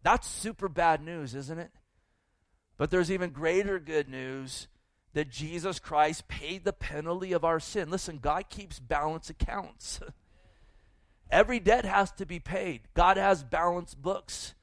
That's 0.04 0.28
super 0.28 0.68
bad 0.68 1.04
news, 1.04 1.36
isn't 1.36 1.60
it? 1.60 1.72
But 2.78 2.90
there's 2.90 3.12
even 3.12 3.30
greater 3.30 3.80
good 3.80 4.10
news 4.10 4.68
that 5.14 5.30
Jesus 5.30 5.80
Christ 5.80 6.28
paid 6.28 6.64
the 6.64 6.74
penalty 6.74 7.34
of 7.34 7.44
our 7.44 7.60
sin. 7.60 7.90
Listen, 7.90 8.18
God 8.18 8.50
keeps 8.50 8.80
balance 8.80 9.30
accounts. 9.30 10.00
Every 11.32 11.60
debt 11.60 11.86
has 11.86 12.12
to 12.14 12.26
be 12.26 12.40
paid. 12.40 12.82
God 12.94 13.18
has 13.18 13.44
balance 13.44 13.94
books 13.94 14.54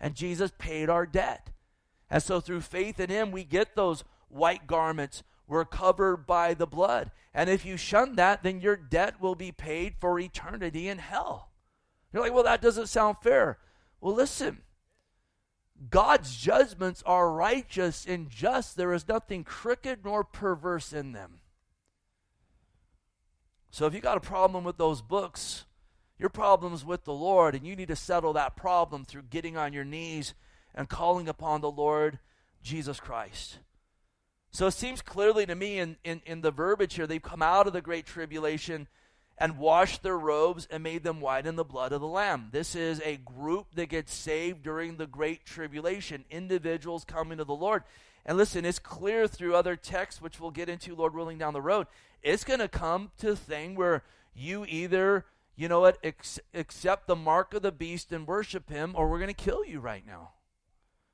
and 0.00 0.14
Jesus 0.14 0.50
paid 0.58 0.88
our 0.88 1.06
debt. 1.06 1.50
And 2.10 2.22
so 2.22 2.40
through 2.40 2.62
faith 2.62 2.98
in 2.98 3.10
him, 3.10 3.30
we 3.30 3.44
get 3.44 3.76
those 3.76 4.04
white 4.28 4.66
garments. 4.66 5.22
We're 5.46 5.64
covered 5.64 6.26
by 6.26 6.54
the 6.54 6.66
blood. 6.66 7.10
And 7.34 7.48
if 7.48 7.64
you 7.64 7.76
shun 7.76 8.16
that, 8.16 8.42
then 8.42 8.60
your 8.60 8.76
debt 8.76 9.20
will 9.20 9.34
be 9.34 9.52
paid 9.52 9.94
for 10.00 10.18
eternity 10.18 10.88
in 10.88 10.98
hell. 10.98 11.50
You're 12.12 12.22
like, 12.22 12.34
well, 12.34 12.44
that 12.44 12.62
doesn't 12.62 12.88
sound 12.88 13.18
fair. 13.22 13.58
Well, 14.00 14.14
listen. 14.14 14.62
God's 15.88 16.36
judgments 16.36 17.02
are 17.06 17.32
righteous 17.32 18.04
and 18.06 18.28
just. 18.28 18.76
There 18.76 18.92
is 18.92 19.08
nothing 19.08 19.44
crooked 19.44 20.04
nor 20.04 20.24
perverse 20.24 20.92
in 20.92 21.12
them. 21.12 21.40
So 23.70 23.86
if 23.86 23.94
you 23.94 24.00
got 24.00 24.16
a 24.16 24.20
problem 24.20 24.64
with 24.64 24.76
those 24.76 25.00
books, 25.00 25.64
your 26.18 26.28
problem's 26.28 26.84
with 26.84 27.04
the 27.04 27.14
Lord, 27.14 27.54
and 27.54 27.66
you 27.66 27.74
need 27.74 27.88
to 27.88 27.96
settle 27.96 28.34
that 28.34 28.56
problem 28.56 29.04
through 29.04 29.22
getting 29.30 29.56
on 29.56 29.72
your 29.72 29.84
knees 29.84 30.34
and 30.74 30.88
calling 30.88 31.28
upon 31.28 31.60
the 31.60 31.70
Lord 31.70 32.18
Jesus 32.62 33.00
Christ. 33.00 33.58
So 34.50 34.66
it 34.66 34.72
seems 34.72 35.00
clearly 35.00 35.46
to 35.46 35.54
me 35.54 35.78
in, 35.78 35.96
in, 36.04 36.20
in 36.26 36.40
the 36.40 36.50
verbiage 36.50 36.94
here, 36.94 37.06
they've 37.06 37.22
come 37.22 37.42
out 37.42 37.66
of 37.66 37.72
the 37.72 37.80
great 37.80 38.04
tribulation 38.04 38.88
and 39.40 39.58
washed 39.58 40.02
their 40.02 40.18
robes 40.18 40.68
and 40.70 40.82
made 40.82 41.02
them 41.02 41.20
white 41.20 41.46
in 41.46 41.56
the 41.56 41.64
blood 41.64 41.92
of 41.92 42.00
the 42.00 42.06
Lamb. 42.06 42.50
This 42.52 42.76
is 42.76 43.00
a 43.04 43.16
group 43.16 43.74
that 43.74 43.88
gets 43.88 44.14
saved 44.14 44.62
during 44.62 44.96
the 44.96 45.06
great 45.06 45.44
tribulation, 45.44 46.24
individuals 46.30 47.04
coming 47.04 47.38
to 47.38 47.44
the 47.44 47.54
Lord. 47.54 47.82
And 48.26 48.36
listen, 48.36 48.66
it's 48.66 48.78
clear 48.78 49.26
through 49.26 49.56
other 49.56 49.76
texts, 49.76 50.20
which 50.20 50.38
we'll 50.38 50.50
get 50.50 50.68
into, 50.68 50.94
Lord 50.94 51.14
willing, 51.14 51.38
down 51.38 51.54
the 51.54 51.62
road. 51.62 51.86
It's 52.22 52.44
going 52.44 52.60
to 52.60 52.68
come 52.68 53.10
to 53.18 53.30
a 53.30 53.36
thing 53.36 53.74
where 53.74 54.04
you 54.34 54.66
either 54.68 55.24
you 55.60 55.68
know 55.68 55.80
what, 55.80 56.02
accept 56.54 57.06
the 57.06 57.14
mark 57.14 57.52
of 57.52 57.60
the 57.60 57.70
beast 57.70 58.12
and 58.12 58.26
worship 58.26 58.70
him, 58.70 58.94
or 58.96 59.10
we're 59.10 59.18
going 59.18 59.28
to 59.28 59.34
kill 59.34 59.62
you 59.62 59.78
right 59.78 60.06
now. 60.06 60.30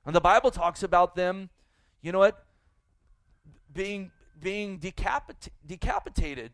And 0.04 0.14
the 0.14 0.20
Bible 0.20 0.52
talks 0.52 0.84
about 0.84 1.16
them, 1.16 1.50
you 2.00 2.12
know 2.12 2.20
what, 2.20 2.46
being 3.74 4.12
being 4.40 4.78
decapita- 4.78 5.48
decapitated 5.66 6.52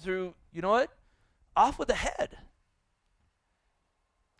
through, 0.00 0.34
you 0.52 0.62
know 0.62 0.70
what, 0.70 0.90
off 1.56 1.78
with 1.78 1.88
the 1.88 1.94
head. 1.94 2.36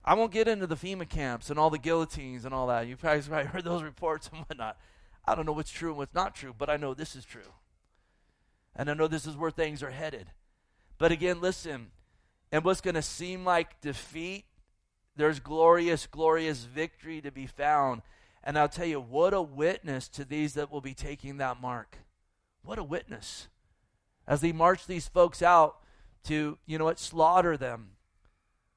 I 0.04 0.14
won't 0.14 0.32
get 0.32 0.48
into 0.48 0.66
the 0.66 0.74
FEMA 0.74 1.08
camps 1.08 1.48
and 1.48 1.58
all 1.58 1.70
the 1.70 1.78
guillotines 1.78 2.44
and 2.44 2.52
all 2.52 2.66
that. 2.66 2.86
You've 2.86 2.98
probably, 2.98 3.44
heard 3.44 3.64
those 3.64 3.82
reports 3.84 4.28
and 4.32 4.40
whatnot. 4.40 4.76
I 5.24 5.34
don't 5.34 5.46
know 5.46 5.52
what's 5.52 5.70
true 5.70 5.90
and 5.90 5.98
what's 5.98 6.14
not 6.14 6.34
true, 6.34 6.54
but 6.56 6.68
I 6.68 6.76
know 6.76 6.94
this 6.94 7.14
is 7.14 7.24
true. 7.24 7.52
And 8.74 8.90
I 8.90 8.94
know 8.94 9.06
this 9.06 9.26
is 9.26 9.36
where 9.36 9.50
things 9.50 9.82
are 9.82 9.90
headed. 9.90 10.32
But 10.98 11.12
again, 11.12 11.40
listen, 11.40 11.90
and 12.50 12.64
what's 12.64 12.80
going 12.80 12.94
to 12.94 13.02
seem 13.02 13.44
like 13.44 13.80
defeat, 13.80 14.44
there's 15.14 15.40
glorious, 15.40 16.06
glorious 16.06 16.64
victory 16.64 17.20
to 17.20 17.30
be 17.30 17.46
found. 17.46 18.02
And 18.42 18.58
I'll 18.58 18.68
tell 18.68 18.86
you, 18.86 19.00
what 19.00 19.34
a 19.34 19.42
witness 19.42 20.08
to 20.08 20.24
these 20.24 20.54
that 20.54 20.72
will 20.72 20.80
be 20.80 20.94
taking 20.94 21.36
that 21.36 21.60
mark. 21.60 21.98
What 22.62 22.78
a 22.78 22.84
witness. 22.84 23.48
As 24.26 24.40
they 24.40 24.52
march 24.52 24.86
these 24.86 25.06
folks 25.06 25.42
out 25.42 25.76
to, 26.24 26.58
you 26.66 26.78
know 26.78 26.84
what, 26.84 26.98
slaughter 26.98 27.56
them. 27.56 27.90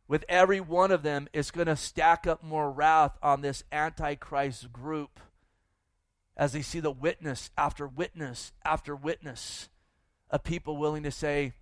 With 0.08 0.26
every 0.30 0.60
one 0.60 0.91
of 0.91 1.04
them, 1.04 1.28
it's 1.34 1.52
going 1.52 1.68
to 1.68 1.76
stack 1.76 2.28
up 2.28 2.43
more 2.43 2.72
wrath 2.72 3.18
on 3.24 3.41
this 3.41 3.64
Antichrist 3.72 4.72
group 4.72 5.20
as 6.38 6.52
they 6.52 6.62
see 6.62 6.80
the 6.80 6.91
witness 6.91 7.50
after 7.58 7.88
witness 7.88 8.52
after 8.64 8.96
witness 8.96 9.70
of 10.30 10.43
people 10.43 10.78
willing 10.78 11.04
to 11.04 11.12
say, 11.12 11.54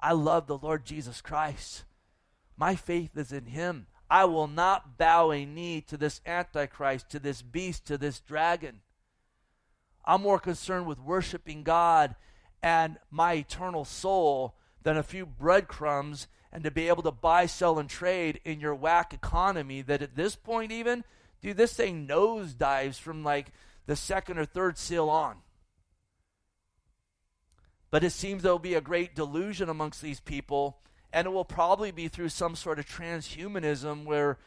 I 0.00 0.12
love 0.12 0.46
the 0.46 0.58
Lord 0.58 0.84
Jesus 0.84 1.20
Christ. 1.20 1.84
My 2.56 2.74
faith 2.74 3.16
is 3.16 3.32
in 3.32 3.46
him. 3.46 3.86
I 4.10 4.24
will 4.26 4.46
not 4.46 4.98
bow 4.98 5.30
a 5.30 5.44
knee 5.44 5.80
to 5.82 5.96
this 5.96 6.20
Antichrist, 6.26 7.10
to 7.10 7.18
this 7.18 7.42
beast, 7.42 7.86
to 7.86 7.98
this 7.98 8.20
dragon. 8.20 8.80
I'm 10.04 10.22
more 10.22 10.38
concerned 10.38 10.86
with 10.86 11.00
worshiping 11.00 11.62
God 11.62 12.14
and 12.62 12.98
my 13.10 13.34
eternal 13.34 13.84
soul 13.84 14.54
than 14.84 14.96
a 14.96 15.02
few 15.02 15.26
breadcrumbs 15.26 16.28
and 16.52 16.62
to 16.62 16.70
be 16.70 16.86
able 16.86 17.02
to 17.02 17.10
buy, 17.10 17.46
sell, 17.46 17.80
and 17.80 17.90
trade 17.90 18.40
in 18.44 18.60
your 18.60 18.74
whack 18.74 19.12
economy 19.12 19.82
that 19.82 20.02
at 20.02 20.14
this 20.14 20.36
point, 20.36 20.70
even, 20.70 21.02
dude, 21.42 21.56
this 21.56 21.72
thing 21.72 22.06
nosedives 22.06 23.00
from 23.00 23.24
like 23.24 23.48
the 23.86 23.96
second 23.96 24.38
or 24.38 24.44
third 24.44 24.78
seal 24.78 25.10
on. 25.10 25.38
But 27.90 28.04
it 28.04 28.10
seems 28.10 28.42
there 28.42 28.52
will 28.52 28.58
be 28.60 28.74
a 28.74 28.80
great 28.80 29.16
delusion 29.16 29.68
amongst 29.68 30.00
these 30.00 30.20
people, 30.20 30.78
and 31.12 31.26
it 31.26 31.30
will 31.30 31.44
probably 31.44 31.90
be 31.90 32.06
through 32.06 32.28
some 32.28 32.54
sort 32.54 32.78
of 32.78 32.86
transhumanism 32.86 34.04
where 34.04 34.38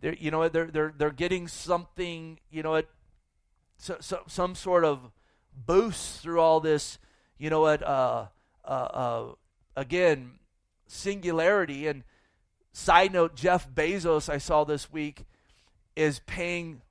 they're, 0.00 0.14
you 0.14 0.30
know, 0.30 0.46
they're, 0.48 0.66
they're, 0.66 0.92
they're 0.96 1.10
getting 1.10 1.48
something, 1.48 2.38
you 2.50 2.62
know, 2.62 2.74
it, 2.74 2.88
so, 3.78 3.96
so, 4.00 4.20
some 4.26 4.54
sort 4.54 4.84
of 4.84 5.10
boost 5.66 6.20
through 6.20 6.40
all 6.40 6.60
this, 6.60 6.98
you 7.38 7.48
know 7.48 7.60
what, 7.60 7.82
uh, 7.82 8.26
uh, 8.64 8.68
uh, 8.68 9.32
again, 9.76 10.38
singularity. 10.86 11.86
And 11.86 12.04
side 12.72 13.12
note, 13.12 13.34
Jeff 13.34 13.68
Bezos, 13.70 14.28
I 14.28 14.38
saw 14.38 14.64
this 14.64 14.92
week, 14.92 15.26
is 15.96 16.20
paying 16.26 16.82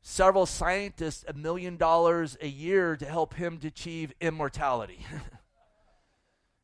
several 0.00 0.46
scientists 0.46 1.24
a 1.26 1.32
million 1.32 1.76
dollars 1.76 2.36
a 2.40 2.46
year 2.46 2.96
to 2.96 3.04
help 3.04 3.34
him 3.34 3.58
to 3.58 3.68
achieve 3.68 4.12
immortality. 4.20 5.00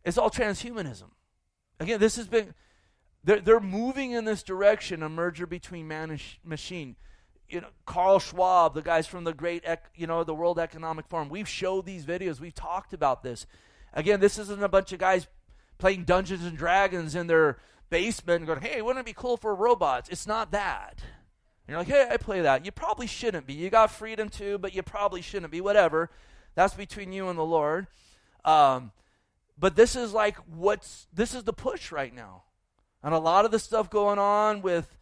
It's 0.05 0.19
all 0.19 0.31
transhumanism. 0.31 1.11
Again, 1.79 2.01
this 2.01 2.17
has 2.17 2.27
been, 2.27 2.55
they're, 3.25 3.41
they're 3.41 3.61
moving 3.61 4.13
in 4.13 4.25
this 4.25 4.43
direction, 4.43 5.03
a 5.03 5.09
merger 5.09 5.47
between 5.47 5.89
man 5.89 6.11
and 6.11 6.21
sh- 6.21 6.39
machine. 6.45 6.97
You 7.49 7.61
know, 7.61 7.69
Carl 7.87 8.19
Schwab, 8.19 8.75
the 8.75 8.83
guys 8.83 9.07
from 9.07 9.25
the 9.25 9.35
great, 9.35 9.63
ec- 9.65 9.91
you 9.95 10.07
know, 10.07 10.25
the 10.25 10.35
World 10.35 10.59
Economic 10.59 11.07
Forum, 11.09 11.29
we've 11.29 11.49
showed 11.49 11.87
these 11.87 12.05
videos. 12.05 12.41
We've 12.41 12.55
talked 12.55 12.93
about 12.93 13.23
this. 13.23 13.47
Again, 13.93 14.21
this 14.21 14.39
isn't 14.39 14.63
a 14.63 14.69
bunch 14.69 14.93
of 14.93 14.99
guys 14.99 15.27
playing 15.83 16.05
Dungeons 16.05 16.45
and 16.45 16.57
Dragons 16.57 17.15
in 17.15 17.27
their 17.27 17.59
basement 17.91 18.39
and 18.39 18.47
going, 18.47 18.61
hey, 18.61 18.81
wouldn't 18.81 19.01
it 19.03 19.07
be 19.07 19.13
cool 19.13 19.37
for 19.37 19.55
robots? 19.55 20.09
It's 20.09 20.27
not 20.27 20.53
that. 20.53 20.95
And 21.67 21.75
you're 21.75 21.79
like, 21.79 21.89
hey, 21.89 22.09
I 22.11 22.17
play 22.17 22.41
that. 22.43 22.65
You 22.65 22.71
probably 22.71 23.09
shouldn't 23.09 23.47
be. 23.47 23.55
You 23.55 23.69
got 23.69 23.91
freedom 23.91 24.29
too, 24.29 24.59
but 24.59 24.75
you 24.75 24.83
probably 24.83 25.23
shouldn't 25.23 25.51
be. 25.53 25.61
Whatever. 25.61 26.09
That's 26.55 26.75
between 26.75 27.13
you 27.13 27.29
and 27.29 27.39
the 27.39 27.45
Lord. 27.45 27.89
Um, 28.45 28.93
But 29.59 29.77
this 29.77 29.97
is 29.97 30.13
like 30.13 30.37
what's 30.49 31.07
this 31.13 31.35
is 31.35 31.45
the 31.45 31.53
push 31.53 31.93
right 31.93 32.15
now. 32.15 32.45
And 33.03 33.15
a 33.15 33.19
lot 33.19 33.45
of 33.45 33.51
the 33.51 33.59
stuff 33.59 33.91
going 33.91 34.19
on 34.19 34.63
with 34.63 34.97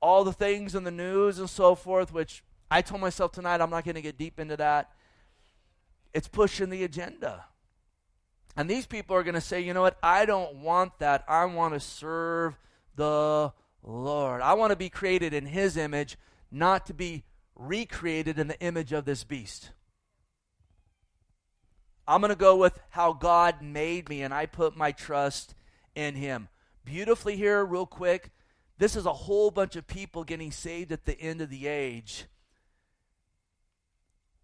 all 0.00 0.24
the 0.24 0.32
things 0.32 0.74
in 0.74 0.84
the 0.84 0.90
news 0.90 1.38
and 1.38 1.50
so 1.50 1.74
forth, 1.74 2.12
which 2.12 2.42
I 2.70 2.82
told 2.82 3.00
myself 3.00 3.32
tonight 3.32 3.60
I'm 3.60 3.70
not 3.70 3.84
going 3.84 3.96
to 3.96 4.02
get 4.02 4.16
deep 4.16 4.38
into 4.38 4.56
that. 4.56 4.90
It's 6.14 6.28
pushing 6.28 6.70
the 6.70 6.84
agenda. 6.84 7.44
And 8.56 8.68
these 8.68 8.86
people 8.86 9.16
are 9.16 9.22
going 9.22 9.34
to 9.34 9.40
say, 9.40 9.60
you 9.60 9.72
know 9.72 9.82
what? 9.82 9.98
I 10.02 10.26
don't 10.26 10.56
want 10.56 10.98
that. 10.98 11.24
I 11.28 11.44
want 11.44 11.74
to 11.74 11.80
serve 11.80 12.58
the 12.96 13.52
Lord. 13.82 14.42
I 14.42 14.54
want 14.54 14.70
to 14.70 14.76
be 14.76 14.88
created 14.88 15.32
in 15.32 15.46
His 15.46 15.76
image, 15.76 16.18
not 16.50 16.86
to 16.86 16.94
be 16.94 17.24
recreated 17.54 18.38
in 18.38 18.48
the 18.48 18.60
image 18.60 18.92
of 18.92 19.04
this 19.04 19.24
beast. 19.24 19.70
I'm 22.08 22.20
going 22.20 22.30
to 22.30 22.36
go 22.36 22.56
with 22.56 22.78
how 22.90 23.12
God 23.12 23.62
made 23.62 24.08
me, 24.08 24.22
and 24.22 24.34
I 24.34 24.46
put 24.46 24.76
my 24.76 24.90
trust 24.90 25.54
in 25.94 26.16
Him. 26.16 26.48
Beautifully 26.84 27.36
here, 27.36 27.64
real 27.64 27.86
quick, 27.86 28.30
this 28.78 28.96
is 28.96 29.06
a 29.06 29.12
whole 29.12 29.50
bunch 29.50 29.76
of 29.76 29.86
people 29.86 30.24
getting 30.24 30.50
saved 30.50 30.90
at 30.90 31.04
the 31.04 31.18
end 31.20 31.40
of 31.40 31.50
the 31.50 31.68
age. 31.68 32.24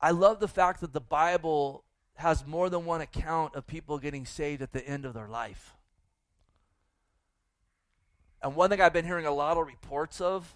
I 0.01 0.11
love 0.11 0.41
the 0.41 0.47
fact 0.47 0.81
that 0.83 0.93
the 0.93 1.01
Bible 1.01 1.86
has 2.17 2.47
more 2.47 2.71
than 2.71 2.85
one 2.85 3.01
account 3.01 3.55
of 3.55 3.67
people 3.67 3.99
getting 3.99 4.25
saved 4.25 4.63
at 4.63 4.73
the 4.73 4.87
end 4.87 5.05
of 5.05 5.15
their 5.15 5.29
life. 5.29 5.75
And 8.43 8.55
one 8.55 8.71
thing 8.71 8.81
I've 8.81 8.93
been 8.93 9.05
hearing 9.05 9.27
a 9.27 9.33
lot 9.33 9.57
of 9.57 9.67
reports 9.67 10.21
of, 10.21 10.55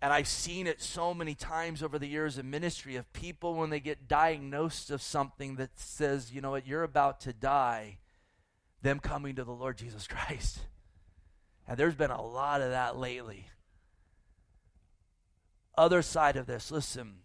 and 0.00 0.12
I've 0.12 0.28
seen 0.28 0.66
it 0.66 0.82
so 0.82 1.14
many 1.14 1.34
times 1.34 1.82
over 1.82 1.98
the 1.98 2.06
years 2.06 2.38
in 2.38 2.50
ministry, 2.50 2.96
of 2.96 3.10
people 3.12 3.54
when 3.54 3.70
they 3.70 3.80
get 3.80 4.06
diagnosed 4.06 4.90
of 4.90 5.00
something 5.00 5.56
that 5.56 5.78
says, 5.78 6.32
you 6.32 6.40
know 6.40 6.50
what, 6.50 6.66
you're 6.66 6.82
about 6.82 7.20
to 7.22 7.32
die, 7.32 7.98
them 8.82 9.00
coming 9.00 9.34
to 9.36 9.44
the 9.44 9.52
Lord 9.52 9.78
Jesus 9.78 10.06
Christ. 10.08 10.60
And 11.66 11.78
there's 11.78 11.94
been 11.94 12.10
a 12.10 12.22
lot 12.22 12.60
of 12.60 12.70
that 12.70 12.96
lately. 12.96 13.46
Other 15.76 16.02
side 16.02 16.36
of 16.36 16.46
this, 16.46 16.70
listen, 16.70 17.20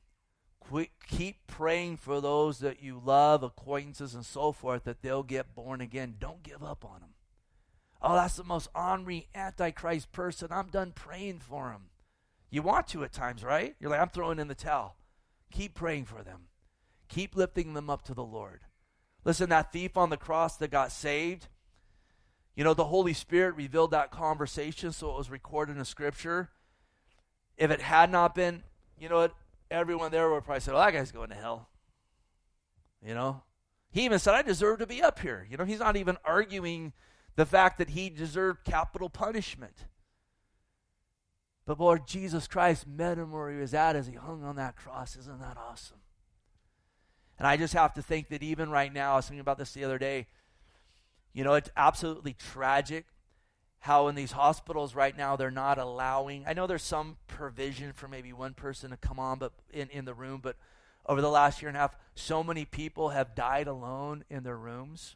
keep 1.08 1.49
praying 1.60 1.98
for 1.98 2.22
those 2.22 2.60
that 2.60 2.82
you 2.82 3.02
love, 3.04 3.44
acquaintances, 3.44 4.16
and 4.16 4.26
so 4.26 4.54
forth, 4.54 4.86
that 4.86 5.02
they'll 5.02 5.24
get 5.24 5.54
born 5.54 5.82
again. 5.82 6.16
Don't 6.18 6.42
give 6.42 6.64
up 6.64 6.86
on 6.86 7.02
them. 7.02 7.10
Oh, 8.02 8.16
that's 8.16 8.38
the 8.38 8.46
most 8.46 8.70
ornery, 8.74 9.28
antichrist 9.36 10.14
person. 10.14 10.48
I'm 10.52 10.70
done 10.70 10.94
praying 10.96 11.40
for 11.40 11.72
him. 11.72 11.90
You 12.50 12.62
want 12.62 12.88
to 12.88 13.04
at 13.04 13.12
times, 13.12 13.44
right? 13.44 13.76
You're 13.78 13.92
like, 13.92 14.00
I'm 14.00 14.08
throwing 14.08 14.40
in 14.40 14.48
the 14.48 14.56
towel. 14.56 14.96
Keep 15.52 15.74
praying 15.76 16.06
for 16.06 16.24
them. 16.24 16.44
Keep 17.10 17.36
lifting 17.36 17.74
them 17.74 17.90
up 17.90 18.04
to 18.04 18.14
the 18.14 18.24
Lord. 18.24 18.62
Listen, 19.26 19.50
that 19.50 19.74
thief 19.74 19.98
on 19.98 20.10
the 20.10 20.16
cross 20.16 20.56
that 20.56 20.72
got 20.72 20.94
saved, 20.94 21.50
you 22.56 22.64
know, 22.64 22.74
the 22.74 22.86
Holy 22.86 23.12
Spirit 23.12 23.58
revealed 23.58 23.92
that 23.92 24.12
conversation, 24.12 24.94
so 24.94 25.12
it 25.12 25.18
was 25.18 25.30
recorded 25.30 25.76
in 25.76 25.84
scripture. 25.84 26.52
If 27.58 27.70
it 27.70 27.82
had 27.82 28.10
not 28.10 28.34
been, 28.34 28.64
you 28.98 29.10
know 29.10 29.18
what, 29.18 29.36
everyone 29.72 30.12
there 30.12 30.30
would 30.30 30.44
probably 30.44 30.62
say, 30.62 30.72
well, 30.72 30.82
that 30.82 30.94
guy's 30.94 31.12
going 31.12 31.30
to 31.30 31.36
hell. 31.36 31.70
You 33.06 33.14
know? 33.14 33.44
He 33.92 34.06
even 34.06 34.20
said, 34.20 34.36
I 34.36 34.42
deserve 34.42 34.80
to 34.80 34.88
be 34.88 35.02
up 35.02 35.20
here. 35.20 35.48
You 35.50 35.58
know, 35.58 35.66
he's 35.66 35.80
not 35.80 35.98
even 35.98 36.18
arguing 36.24 36.94
the 37.36 37.46
fact 37.46 37.78
that 37.78 37.90
he 37.90 38.10
deserved 38.10 38.64
capital 38.64 39.10
punishment. 39.10 39.86
But 41.66 41.80
Lord 41.80 42.08
Jesus 42.08 42.48
Christ 42.48 42.88
met 42.88 43.18
him 43.18 43.32
where 43.32 43.52
he 43.52 43.58
was 43.58 43.74
at 43.74 43.96
as 43.96 44.08
he 44.08 44.14
hung 44.14 44.44
on 44.44 44.56
that 44.58 44.76
cross. 44.76 45.16
Isn't 45.16 45.40
that 45.40 45.58
awesome? 45.58 46.00
And 47.38 47.48
I 47.48 47.58
just 47.58 47.74
have 47.74 47.94
to 47.94 48.02
think 48.02 48.30
that 48.30 48.44
even 48.44 48.70
right 48.70 48.94
now, 48.94 49.14
I 49.14 49.16
was 49.18 49.28
thinking 49.28 49.40
about 49.40 49.58
this 49.58 49.74
the 49.74 49.86
other 49.86 49.98
day. 49.98 50.28
You 51.34 51.44
know, 51.44 51.54
it's 51.54 51.70
absolutely 51.78 52.34
tragic 52.34 53.06
how 53.80 54.08
in 54.08 54.16
these 54.16 54.34
hospitals 54.34 54.94
right 54.94 55.18
now 55.18 55.36
they're 55.36 55.50
not 55.50 55.78
allowing 55.78 56.44
i 56.48 56.54
know 56.54 56.68
there's 56.68 56.84
some 56.84 57.18
provision 57.28 57.94
for 57.94 58.08
maybe 58.08 58.34
one 58.34 58.54
person 58.54 58.90
to 58.90 58.98
come 58.98 59.20
on 59.20 59.40
but 59.40 59.54
in, 59.72 59.90
in 59.90 60.06
the 60.06 60.14
room 60.14 60.40
but 60.42 60.56
over 61.06 61.22
the 61.22 61.30
last 61.30 61.62
year 61.62 61.70
and 61.70 61.78
a 61.78 61.80
half 61.80 61.96
so 62.14 62.44
many 62.44 62.66
people 62.66 63.10
have 63.10 63.36
died 63.36 63.68
alone 63.68 64.24
in 64.30 64.44
their 64.44 64.58
rooms. 64.58 65.16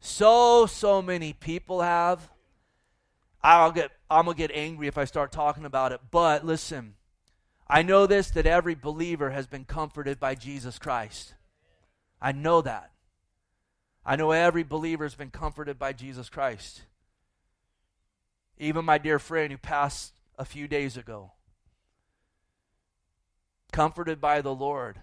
So 0.00 0.66
so 0.66 1.00
many 1.00 1.32
people 1.32 1.80
have. 1.80 2.30
I'll 3.42 3.72
get 3.72 3.90
i'm 4.10 4.24
gonna 4.24 4.36
get 4.36 4.50
angry 4.52 4.86
if 4.86 4.96
i 4.96 5.04
start 5.04 5.30
talking 5.30 5.66
about 5.66 5.92
it 5.92 6.00
but 6.10 6.46
listen 6.46 6.94
i 7.68 7.82
know 7.82 8.06
this 8.06 8.30
that 8.30 8.46
every 8.46 8.74
believer 8.74 9.30
has 9.30 9.46
been 9.46 9.66
comforted 9.66 10.18
by 10.18 10.34
jesus 10.34 10.78
christ. 10.78 11.34
I 12.22 12.32
know 12.32 12.62
that. 12.62 12.90
I 14.06 14.16
know 14.16 14.30
every 14.30 14.62
believer 14.62 15.04
has 15.04 15.14
been 15.14 15.30
comforted 15.30 15.78
by 15.78 15.92
jesus 15.92 16.30
christ 16.30 16.84
even 18.58 18.84
my 18.84 18.98
dear 18.98 19.18
friend 19.18 19.50
who 19.50 19.58
passed 19.58 20.12
a 20.38 20.44
few 20.44 20.68
days 20.68 20.96
ago. 20.96 21.32
Comforted 23.72 24.20
by 24.20 24.40
the 24.40 24.54
Lord. 24.54 25.00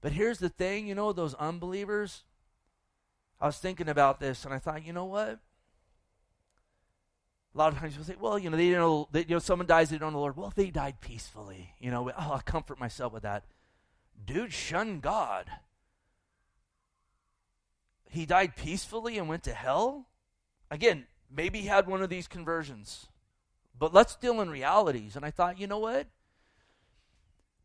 But 0.00 0.12
here's 0.12 0.38
the 0.38 0.48
thing 0.48 0.86
you 0.86 0.94
know, 0.94 1.12
those 1.12 1.34
unbelievers, 1.34 2.24
I 3.40 3.46
was 3.46 3.58
thinking 3.58 3.88
about 3.88 4.20
this 4.20 4.44
and 4.44 4.54
I 4.54 4.58
thought, 4.58 4.86
you 4.86 4.92
know 4.92 5.04
what? 5.04 5.38
A 7.54 7.58
lot 7.58 7.72
of 7.72 7.78
times 7.78 7.94
people 7.94 8.06
say, 8.06 8.16
well, 8.18 8.38
you 8.38 8.48
know, 8.48 8.56
they 8.56 8.68
didn't 8.68 8.80
know, 8.80 9.08
they, 9.10 9.20
you 9.20 9.30
know, 9.30 9.38
someone 9.40 9.66
dies, 9.66 9.90
they 9.90 9.98
don't 9.98 10.12
know 10.12 10.18
the 10.18 10.22
Lord. 10.22 10.36
Well, 10.36 10.52
they 10.54 10.70
died 10.70 11.00
peacefully. 11.00 11.74
You 11.80 11.90
know, 11.90 12.10
oh, 12.10 12.32
I 12.34 12.40
comfort 12.42 12.78
myself 12.78 13.12
with 13.12 13.24
that. 13.24 13.44
Dude 14.24 14.52
shun 14.52 15.00
God. 15.00 15.46
He 18.08 18.24
died 18.26 18.56
peacefully 18.56 19.18
and 19.18 19.28
went 19.28 19.42
to 19.44 19.54
hell? 19.54 20.06
Again, 20.70 21.06
Maybe 21.34 21.60
he 21.60 21.66
had 21.66 21.86
one 21.86 22.02
of 22.02 22.10
these 22.10 22.28
conversions. 22.28 23.06
But 23.78 23.94
let's 23.94 24.16
deal 24.16 24.40
in 24.40 24.50
realities. 24.50 25.16
And 25.16 25.24
I 25.24 25.30
thought, 25.30 25.58
you 25.58 25.66
know 25.66 25.78
what? 25.78 26.06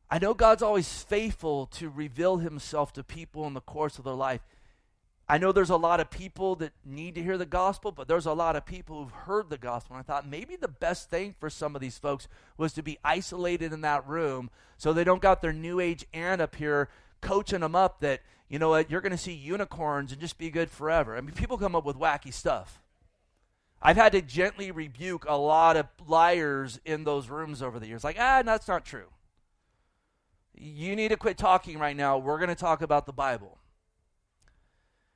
I 0.09 0.19
know 0.19 0.33
God's 0.33 0.61
always 0.61 1.03
faithful 1.03 1.65
to 1.67 1.89
reveal 1.89 2.37
himself 2.37 2.93
to 2.93 3.03
people 3.03 3.47
in 3.47 3.53
the 3.53 3.61
course 3.61 3.97
of 3.97 4.05
their 4.05 4.13
life. 4.13 4.41
I 5.27 5.39
know 5.39 5.51
there's 5.51 5.71
a 5.71 5.75
lot 5.75 5.99
of 5.99 6.11
people 6.11 6.55
that 6.57 6.73
need 6.85 7.15
to 7.15 7.23
hear 7.23 7.37
the 7.37 7.47
gospel, 7.47 7.91
but 7.91 8.07
there's 8.07 8.27
a 8.27 8.33
lot 8.33 8.55
of 8.55 8.65
people 8.65 9.03
who've 9.03 9.11
heard 9.11 9.49
the 9.49 9.57
gospel. 9.57 9.95
And 9.95 10.01
I 10.01 10.03
thought 10.03 10.27
maybe 10.27 10.55
the 10.55 10.67
best 10.67 11.09
thing 11.09 11.33
for 11.39 11.49
some 11.49 11.75
of 11.75 11.81
these 11.81 11.97
folks 11.97 12.27
was 12.57 12.73
to 12.73 12.83
be 12.83 12.99
isolated 13.03 13.73
in 13.73 13.81
that 13.81 14.07
room 14.07 14.51
so 14.77 14.93
they 14.93 15.03
don't 15.03 15.21
got 15.21 15.41
their 15.41 15.53
new 15.53 15.79
age 15.79 16.05
aunt 16.13 16.41
up 16.41 16.55
here 16.55 16.89
coaching 17.21 17.61
them 17.61 17.75
up 17.75 18.01
that, 18.01 18.21
you 18.47 18.59
know 18.59 18.69
what, 18.69 18.91
you're 18.91 19.01
going 19.01 19.11
to 19.11 19.17
see 19.17 19.33
unicorns 19.33 20.11
and 20.11 20.21
just 20.21 20.37
be 20.37 20.51
good 20.51 20.69
forever. 20.69 21.17
I 21.17 21.21
mean, 21.21 21.33
people 21.33 21.57
come 21.57 21.75
up 21.75 21.85
with 21.85 21.97
wacky 21.97 22.31
stuff. 22.31 22.83
I've 23.81 23.97
had 23.97 24.13
to 24.13 24.21
gently 24.21 24.71
rebuke 24.71 25.25
a 25.27 25.37
lot 25.37 25.77
of 25.77 25.87
liars 26.07 26.79
in 26.85 27.03
those 27.03 27.29
rooms 27.29 27.61
over 27.61 27.79
the 27.79 27.87
years. 27.87 28.03
Like, 28.03 28.17
ah, 28.19 28.41
that's 28.43 28.67
not 28.67 28.85
true. 28.85 29.07
You 30.53 30.95
need 30.95 31.09
to 31.09 31.17
quit 31.17 31.37
talking 31.37 31.77
right 31.77 31.95
now. 31.95 32.17
We're 32.17 32.37
going 32.37 32.49
to 32.49 32.55
talk 32.55 32.81
about 32.81 33.05
the 33.05 33.13
Bible. 33.13 33.59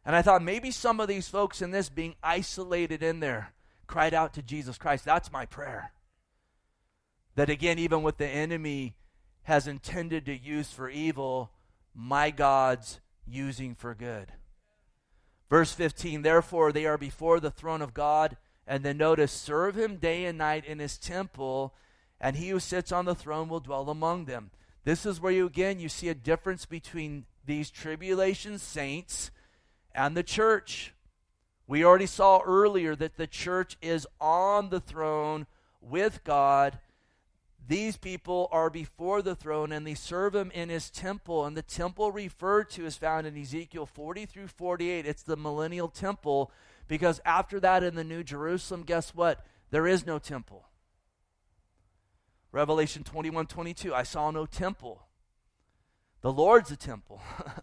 And 0.06 0.16
I 0.16 0.22
thought 0.22 0.44
maybe 0.44 0.72
some 0.72 1.00
of 1.00 1.08
these 1.08 1.28
folks 1.28 1.62
in 1.62 1.72
this 1.72 1.90
being 1.90 2.16
isolated 2.22 3.04
in 3.04 3.20
there 3.20 3.54
cried 3.88 4.14
out 4.14 4.34
to 4.34 4.42
Jesus 4.42 4.78
Christ. 4.78 5.06
That's 5.06 5.32
my 5.32 5.46
prayer. 5.46 5.92
That 7.36 7.50
again, 7.50 7.80
even 7.80 8.04
what 8.04 8.18
the 8.18 8.28
enemy 8.28 8.96
has 9.44 9.68
intended 9.68 10.26
to 10.26 10.38
use 10.38 10.72
for 10.72 10.90
evil, 10.90 11.52
my 11.94 12.32
God's 12.32 13.00
using 13.26 13.76
for 13.76 13.96
good. 13.96 14.34
Verse 15.50 15.72
15 15.72 16.22
Therefore, 16.22 16.72
they 16.72 16.86
are 16.86 16.98
before 16.98 17.40
the 17.40 17.52
throne 17.52 17.82
of 17.82 17.94
God 17.94 18.38
and 18.70 18.84
then 18.84 18.98
notice, 18.98 19.32
serve 19.32 19.76
him 19.76 19.96
day 19.96 20.26
and 20.26 20.38
night 20.38 20.64
in 20.64 20.78
his 20.78 21.00
temple, 21.00 21.74
and 22.22 22.36
he 22.36 22.50
who 22.50 22.60
sits 22.60 22.92
on 22.92 23.06
the 23.06 23.16
throne 23.16 23.50
will 23.50 23.60
dwell 23.60 23.90
among 23.90 24.26
them. 24.26 24.52
This 24.86 25.08
is 25.08 25.20
where 25.20 25.32
you 25.32 25.48
again 25.48 25.80
you 25.80 25.90
see 25.90 26.08
a 26.08 26.14
difference 26.14 26.68
between 26.68 27.26
these 27.46 27.72
tribulation 27.72 28.60
saints 28.60 29.32
and 29.96 30.16
the 30.16 30.22
church. 30.22 30.94
We 31.66 31.84
already 31.84 32.06
saw 32.06 32.42
earlier 32.46 32.96
that 32.96 33.18
the 33.18 33.26
church 33.26 33.76
is 33.82 34.06
on 34.22 34.70
the 34.70 34.80
throne 34.80 35.48
with 35.82 36.24
God. 36.24 36.78
These 37.68 37.98
people 37.98 38.50
are 38.52 38.70
before 38.70 39.24
the 39.24 39.36
throne 39.36 39.72
and 39.72 39.86
they 39.86 39.96
serve 39.96 40.36
him 40.36 40.52
in 40.52 40.70
his 40.70 40.92
temple. 40.92 41.46
And 41.46 41.58
the 41.58 41.64
temple 41.64 42.12
referred 42.12 42.70
to 42.72 42.86
is 42.86 42.98
found 42.98 43.26
in 43.26 43.36
Ezekiel 43.36 43.88
40 43.88 44.28
through 44.28 44.48
48. 44.48 45.08
It's 45.08 45.24
the 45.24 45.38
millennial 45.38 45.88
temple 45.88 46.52
because 46.90 47.22
after 47.24 47.62
that 47.62 47.84
in 47.84 47.96
the 47.96 48.04
New 48.04 48.24
Jerusalem, 48.24 48.84
guess 48.84 49.16
what? 49.16 49.46
There 49.70 49.88
is 49.88 50.06
no 50.06 50.20
temple. 50.20 50.66
Revelation 52.52 53.06
21 53.06 53.46
22, 53.46 53.94
I 53.94 54.04
saw 54.04 54.32
no 54.32 54.46
temple. 54.48 55.04
The 56.22 56.34
Lord's 56.34 56.72
a 56.72 56.76
temple. 56.76 57.22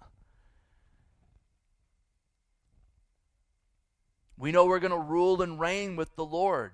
we 4.38 4.52
know 4.52 4.64
we're 4.64 4.78
going 4.78 4.92
to 4.92 4.98
rule 4.98 5.42
and 5.42 5.60
reign 5.60 5.96
with 5.96 6.14
the 6.14 6.24
Lord. 6.24 6.70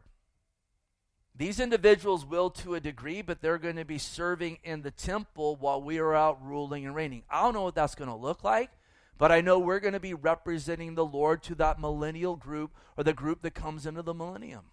These 1.35 1.59
individuals 1.59 2.27
will 2.27 2.51
to 2.51 2.75
a 2.75 2.81
degree, 2.81 3.23
but 3.23 3.41
they're 3.41 3.57
going 3.57 3.77
to 3.77 3.87
be 3.87 3.97
serving 3.97 4.59
in 4.63 4.83
the 4.83 4.91
temple 4.91 5.57
while 5.57 5.81
we 5.83 5.99
are 5.99 6.15
out 6.15 6.45
ruling 6.45 6.85
and 6.85 6.95
reigning. 6.95 7.23
I 7.31 7.41
don't 7.43 7.55
know 7.55 7.63
what 7.63 7.75
that's 7.75 7.95
going 7.95 8.11
to 8.11 8.15
look 8.15 8.45
like, 8.45 8.71
But 9.19 9.31
I 9.31 9.41
know 9.41 9.59
we're 9.59 9.81
going 9.81 9.93
to 9.93 10.01
be 10.01 10.15
representing 10.15 10.95
the 10.95 11.05
Lord 11.05 11.43
to 11.45 11.55
that 11.57 11.79
millennial 11.79 12.37
group 12.37 12.73
or 12.97 13.05
the 13.05 13.13
group 13.13 13.43
that 13.43 13.55
comes 13.55 13.87
into 13.87 14.03
the 14.03 14.15
millennium. 14.15 14.65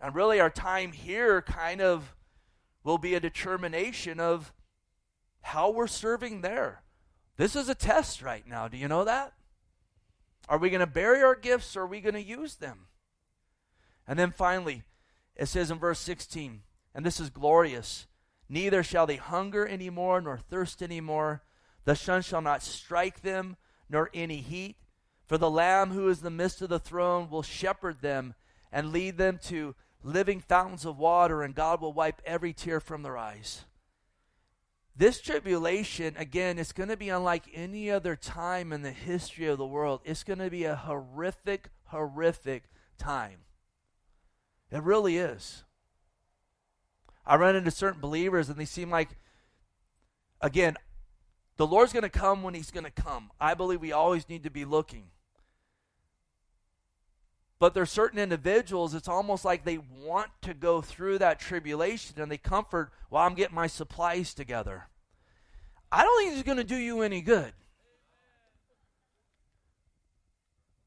And 0.00 0.14
really, 0.14 0.40
our 0.40 0.50
time 0.50 0.92
here 0.92 1.40
kind 1.42 1.80
of 1.80 2.14
will 2.84 2.98
be 2.98 3.14
a 3.14 3.20
determination 3.20 4.18
of 4.18 4.52
how 5.42 5.70
we're 5.70 5.86
serving 5.86 6.40
there. 6.40 6.82
This 7.36 7.54
is 7.56 7.68
a 7.68 7.74
test 7.74 8.20
right 8.20 8.46
now. 8.46 8.68
Do 8.68 8.76
you 8.76 8.88
know 8.88 9.04
that? 9.04 9.32
Are 10.48 10.58
we 10.58 10.70
going 10.70 10.80
to 10.80 10.86
bury 10.86 11.22
our 11.22 11.36
gifts 11.36 11.76
or 11.76 11.82
are 11.82 11.86
we 11.86 12.00
going 12.00 12.14
to 12.14 12.22
use 12.22 12.56
them? 12.56 12.88
And 14.06 14.18
then 14.18 14.32
finally, 14.32 14.82
it 15.36 15.46
says 15.46 15.70
in 15.70 15.78
verse 15.78 16.00
16, 16.00 16.62
and 16.94 17.06
this 17.06 17.20
is 17.20 17.30
glorious 17.30 18.06
neither 18.48 18.82
shall 18.82 19.06
they 19.06 19.16
hunger 19.16 19.66
any 19.66 19.88
more 19.88 20.20
nor 20.20 20.36
thirst 20.36 20.82
any 20.82 21.00
more 21.00 21.42
the 21.84 21.96
sun 21.96 22.22
shall 22.22 22.40
not 22.40 22.62
strike 22.62 23.22
them, 23.22 23.56
nor 23.88 24.10
any 24.14 24.38
heat. 24.38 24.76
For 25.26 25.38
the 25.38 25.50
Lamb 25.50 25.90
who 25.90 26.08
is 26.08 26.20
the 26.20 26.30
midst 26.30 26.62
of 26.62 26.68
the 26.68 26.78
throne 26.78 27.30
will 27.30 27.42
shepherd 27.42 28.02
them 28.02 28.34
and 28.70 28.92
lead 28.92 29.18
them 29.18 29.38
to 29.44 29.74
living 30.02 30.40
fountains 30.40 30.84
of 30.84 30.98
water, 30.98 31.42
and 31.42 31.54
God 31.54 31.80
will 31.80 31.92
wipe 31.92 32.20
every 32.24 32.52
tear 32.52 32.80
from 32.80 33.02
their 33.02 33.16
eyes. 33.16 33.64
This 34.94 35.20
tribulation, 35.20 36.14
again, 36.18 36.58
is 36.58 36.72
going 36.72 36.90
to 36.90 36.96
be 36.96 37.08
unlike 37.08 37.44
any 37.54 37.90
other 37.90 38.14
time 38.14 38.72
in 38.72 38.82
the 38.82 38.92
history 38.92 39.46
of 39.46 39.58
the 39.58 39.66
world. 39.66 40.00
It's 40.04 40.24
going 40.24 40.38
to 40.40 40.50
be 40.50 40.64
a 40.64 40.76
horrific, 40.76 41.70
horrific 41.84 42.64
time. 42.98 43.38
It 44.70 44.82
really 44.82 45.16
is. 45.16 45.64
I 47.24 47.36
run 47.36 47.56
into 47.56 47.70
certain 47.70 48.00
believers, 48.00 48.48
and 48.48 48.58
they 48.58 48.64
seem 48.64 48.90
like, 48.90 49.16
again, 50.40 50.76
the 51.56 51.66
Lord's 51.66 51.92
going 51.92 52.02
to 52.02 52.08
come 52.08 52.42
when 52.42 52.54
He's 52.54 52.70
going 52.70 52.84
to 52.84 52.90
come. 52.90 53.30
I 53.40 53.54
believe 53.54 53.80
we 53.80 53.92
always 53.92 54.28
need 54.28 54.44
to 54.44 54.50
be 54.50 54.64
looking. 54.64 55.04
But 57.58 57.74
there's 57.74 57.90
certain 57.90 58.18
individuals, 58.18 58.92
it's 58.92 59.06
almost 59.06 59.44
like 59.44 59.64
they 59.64 59.78
want 59.78 60.30
to 60.42 60.52
go 60.52 60.80
through 60.80 61.18
that 61.18 61.38
tribulation 61.38 62.20
and 62.20 62.28
they 62.28 62.36
comfort, 62.36 62.90
well, 63.08 63.22
I'm 63.22 63.34
getting 63.34 63.54
my 63.54 63.68
supplies 63.68 64.34
together. 64.34 64.88
I 65.92 66.02
don't 66.02 66.24
think 66.24 66.32
it's 66.34 66.42
going 66.42 66.58
to 66.58 66.64
do 66.64 66.74
you 66.76 67.02
any 67.02 67.20
good. 67.20 67.52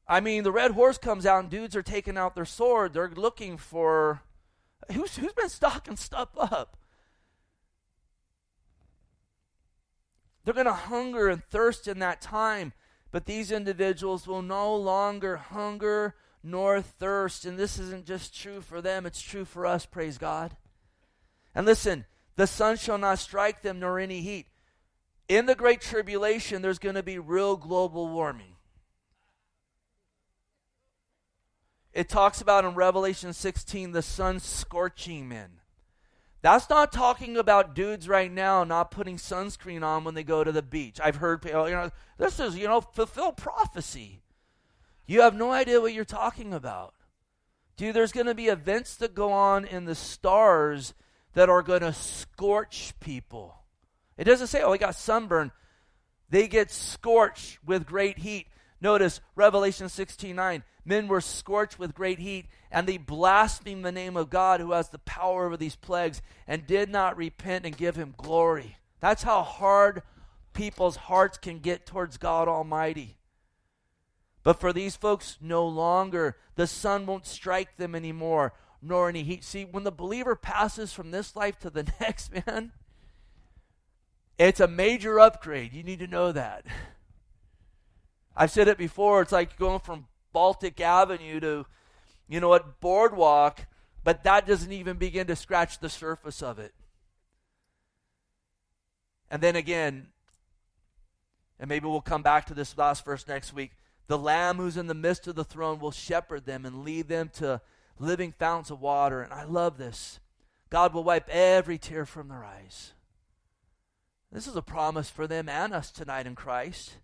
I 0.08 0.20
mean, 0.20 0.42
the 0.42 0.52
red 0.52 0.72
horse 0.72 0.98
comes 0.98 1.24
out 1.24 1.44
and 1.44 1.50
dudes 1.50 1.74
are 1.74 1.82
taking 1.82 2.18
out 2.18 2.34
their 2.34 2.44
sword. 2.44 2.92
They're 2.92 3.08
looking 3.08 3.56
for 3.56 4.20
who's 4.92 5.16
who's 5.16 5.32
been 5.32 5.48
stocking 5.48 5.96
stuff 5.96 6.28
up. 6.36 6.76
They're 10.46 10.54
going 10.54 10.66
to 10.66 10.72
hunger 10.72 11.28
and 11.28 11.42
thirst 11.42 11.88
in 11.88 11.98
that 11.98 12.20
time. 12.20 12.72
But 13.10 13.26
these 13.26 13.50
individuals 13.50 14.28
will 14.28 14.42
no 14.42 14.76
longer 14.76 15.36
hunger 15.36 16.14
nor 16.40 16.80
thirst. 16.80 17.44
And 17.44 17.58
this 17.58 17.80
isn't 17.80 18.06
just 18.06 18.40
true 18.40 18.60
for 18.60 18.80
them, 18.80 19.06
it's 19.06 19.20
true 19.20 19.44
for 19.44 19.66
us, 19.66 19.86
praise 19.86 20.18
God. 20.18 20.56
And 21.52 21.66
listen, 21.66 22.04
the 22.36 22.46
sun 22.46 22.76
shall 22.76 22.96
not 22.96 23.18
strike 23.18 23.62
them 23.62 23.80
nor 23.80 23.98
any 23.98 24.20
heat. 24.20 24.46
In 25.28 25.46
the 25.46 25.56
Great 25.56 25.80
Tribulation, 25.80 26.62
there's 26.62 26.78
going 26.78 26.94
to 26.94 27.02
be 27.02 27.18
real 27.18 27.56
global 27.56 28.08
warming. 28.08 28.54
It 31.92 32.08
talks 32.08 32.40
about 32.40 32.64
in 32.64 32.76
Revelation 32.76 33.32
16 33.32 33.90
the 33.90 34.02
sun 34.02 34.38
scorching 34.38 35.28
men. 35.28 35.58
That's 36.42 36.70
not 36.70 36.92
talking 36.92 37.36
about 37.36 37.74
dudes 37.74 38.08
right 38.08 38.30
now 38.30 38.62
not 38.62 38.90
putting 38.90 39.16
sunscreen 39.16 39.82
on 39.82 40.04
when 40.04 40.14
they 40.14 40.22
go 40.22 40.44
to 40.44 40.52
the 40.52 40.62
beach. 40.62 41.00
I've 41.02 41.16
heard 41.16 41.44
you 41.44 41.52
know, 41.52 41.90
this 42.18 42.38
is, 42.38 42.56
you 42.56 42.68
know, 42.68 42.80
fulfill 42.80 43.32
prophecy. 43.32 44.22
You 45.06 45.22
have 45.22 45.34
no 45.34 45.50
idea 45.50 45.80
what 45.80 45.94
you're 45.94 46.04
talking 46.04 46.52
about. 46.52 46.94
Dude, 47.76 47.94
there's 47.94 48.12
going 48.12 48.26
to 48.26 48.34
be 48.34 48.46
events 48.46 48.96
that 48.96 49.14
go 49.14 49.32
on 49.32 49.64
in 49.64 49.84
the 49.84 49.94
stars 49.94 50.94
that 51.34 51.50
are 51.50 51.62
going 51.62 51.82
to 51.82 51.92
scorch 51.92 52.94
people. 53.00 53.54
It 54.16 54.24
doesn't 54.24 54.46
say, 54.46 54.62
oh, 54.62 54.72
they 54.72 54.78
got 54.78 54.94
sunburn. 54.94 55.52
They 56.30 56.48
get 56.48 56.70
scorched 56.70 57.58
with 57.64 57.86
great 57.86 58.18
heat. 58.18 58.46
Notice 58.80 59.20
Revelation 59.34 59.88
16 59.88 60.34
9. 60.34 60.62
Men 60.84 61.08
were 61.08 61.20
scorched 61.20 61.78
with 61.78 61.94
great 61.94 62.18
heat, 62.18 62.46
and 62.70 62.86
they 62.86 62.96
blasphemed 62.96 63.84
the 63.84 63.92
name 63.92 64.16
of 64.16 64.30
God 64.30 64.60
who 64.60 64.72
has 64.72 64.88
the 64.88 64.98
power 64.98 65.46
over 65.46 65.56
these 65.56 65.76
plagues, 65.76 66.22
and 66.46 66.66
did 66.66 66.90
not 66.90 67.16
repent 67.16 67.64
and 67.64 67.76
give 67.76 67.96
him 67.96 68.14
glory. 68.16 68.76
That's 69.00 69.22
how 69.22 69.42
hard 69.42 70.02
people's 70.52 70.96
hearts 70.96 71.38
can 71.38 71.58
get 71.58 71.86
towards 71.86 72.16
God 72.16 72.48
Almighty. 72.48 73.18
But 74.42 74.60
for 74.60 74.72
these 74.72 74.96
folks, 74.96 75.38
no 75.40 75.66
longer. 75.66 76.36
The 76.54 76.66
sun 76.66 77.04
won't 77.04 77.26
strike 77.26 77.76
them 77.76 77.94
anymore, 77.94 78.52
nor 78.80 79.08
any 79.08 79.24
heat. 79.24 79.42
See, 79.42 79.64
when 79.64 79.84
the 79.84 79.90
believer 79.90 80.36
passes 80.36 80.92
from 80.92 81.10
this 81.10 81.34
life 81.34 81.58
to 81.60 81.70
the 81.70 81.82
next, 82.00 82.32
man, 82.32 82.72
it's 84.38 84.60
a 84.60 84.68
major 84.68 85.18
upgrade. 85.18 85.72
You 85.72 85.82
need 85.82 85.98
to 85.98 86.06
know 86.06 86.30
that. 86.32 86.64
I've 88.36 88.50
said 88.50 88.68
it 88.68 88.78
before. 88.78 89.22
It's 89.22 89.32
like 89.32 89.56
going 89.56 89.80
from 89.80 90.06
Baltic 90.32 90.80
Avenue 90.80 91.40
to, 91.40 91.66
you 92.28 92.40
know 92.40 92.48
what, 92.48 92.80
Boardwalk, 92.80 93.66
but 94.02 94.24
that 94.24 94.46
doesn't 94.46 94.72
even 94.72 94.96
begin 94.96 95.26
to 95.28 95.36
scratch 95.36 95.78
the 95.78 95.88
surface 95.88 96.42
of 96.42 96.58
it. 96.58 96.74
And 99.30 99.42
then 99.42 99.56
again, 99.56 100.08
and 101.58 101.68
maybe 101.68 101.86
we'll 101.86 102.00
come 102.00 102.22
back 102.22 102.46
to 102.46 102.54
this 102.54 102.76
last 102.76 103.04
verse 103.04 103.26
next 103.26 103.52
week. 103.52 103.72
The 104.08 104.18
Lamb 104.18 104.58
who's 104.58 104.76
in 104.76 104.86
the 104.86 104.94
midst 104.94 105.26
of 105.26 105.34
the 105.34 105.44
throne 105.44 105.80
will 105.80 105.90
shepherd 105.90 106.46
them 106.46 106.64
and 106.64 106.84
lead 106.84 107.08
them 107.08 107.30
to 107.34 107.60
living 107.98 108.32
fountains 108.38 108.70
of 108.70 108.80
water. 108.80 109.22
And 109.22 109.32
I 109.32 109.44
love 109.44 109.78
this. 109.78 110.20
God 110.70 110.92
will 110.92 111.04
wipe 111.04 111.28
every 111.28 111.78
tear 111.78 112.06
from 112.06 112.28
their 112.28 112.44
eyes. 112.44 112.92
This 114.30 114.46
is 114.46 114.56
a 114.56 114.62
promise 114.62 115.08
for 115.08 115.26
them 115.26 115.48
and 115.48 115.72
us 115.72 115.90
tonight 115.90 116.26
in 116.26 116.34
Christ. 116.34 116.96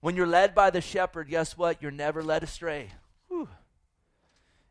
When 0.00 0.14
you're 0.14 0.26
led 0.26 0.54
by 0.54 0.70
the 0.70 0.80
shepherd, 0.80 1.28
guess 1.28 1.58
what? 1.58 1.82
You're 1.82 1.90
never 1.90 2.22
led 2.22 2.42
astray. 2.42 2.92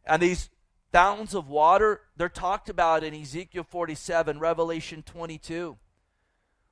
And 0.06 0.22
these 0.22 0.50
fountains 0.92 1.34
of 1.34 1.50
water, 1.50 2.02
they're 2.16 2.30
talked 2.30 2.70
about 2.70 3.04
in 3.04 3.14
Ezekiel 3.14 3.64
47, 3.64 4.40
Revelation 4.40 5.04
22, 5.04 5.78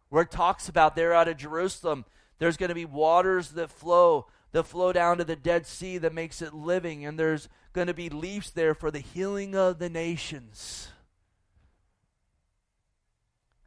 where 0.10 0.24
it 0.24 0.32
talks 0.32 0.70
about 0.70 0.96
there 0.96 1.14
out 1.14 1.28
of 1.28 1.38
Jerusalem, 1.38 2.06
there's 2.40 2.58
going 2.58 2.70
to 2.70 2.76
be 2.76 2.86
waters 2.86 3.50
that 3.52 3.72
flow, 3.72 4.28
that 4.52 4.64
flow 4.64 4.94
down 4.94 5.18
to 5.18 5.24
the 5.24 5.36
Dead 5.36 5.66
Sea 5.66 5.98
that 6.00 6.14
makes 6.14 6.42
it 6.42 6.54
living, 6.54 7.06
and 7.06 7.18
there's 7.18 7.50
going 7.74 7.88
to 7.88 7.94
be 7.94 8.10
leaves 8.10 8.52
there 8.52 8.76
for 8.76 8.92
the 8.92 9.00
healing 9.00 9.56
of 9.56 9.80
the 9.80 9.90
nations. 9.90 10.90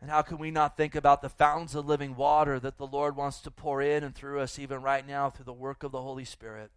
And 0.01 0.11
how 0.11 0.23
can 0.23 0.39
we 0.39 0.51
not 0.51 0.77
think 0.77 0.95
about 0.95 1.21
the 1.21 1.29
fountains 1.29 1.75
of 1.75 1.87
living 1.87 2.15
water 2.15 2.61
that 2.61 2.79
the 2.79 2.87
Lord 2.87 3.17
wants 3.17 3.41
to 3.41 3.51
pour 3.51 3.83
in 3.83 4.05
and 4.05 4.15
through 4.15 4.41
us 4.41 4.59
even 4.59 4.81
right 4.81 5.07
now 5.07 5.31
through 5.31 5.47
the 5.47 5.53
work 5.53 5.83
of 5.83 5.91
the 5.91 6.03
Holy 6.03 6.25
Spirit? 6.25 6.71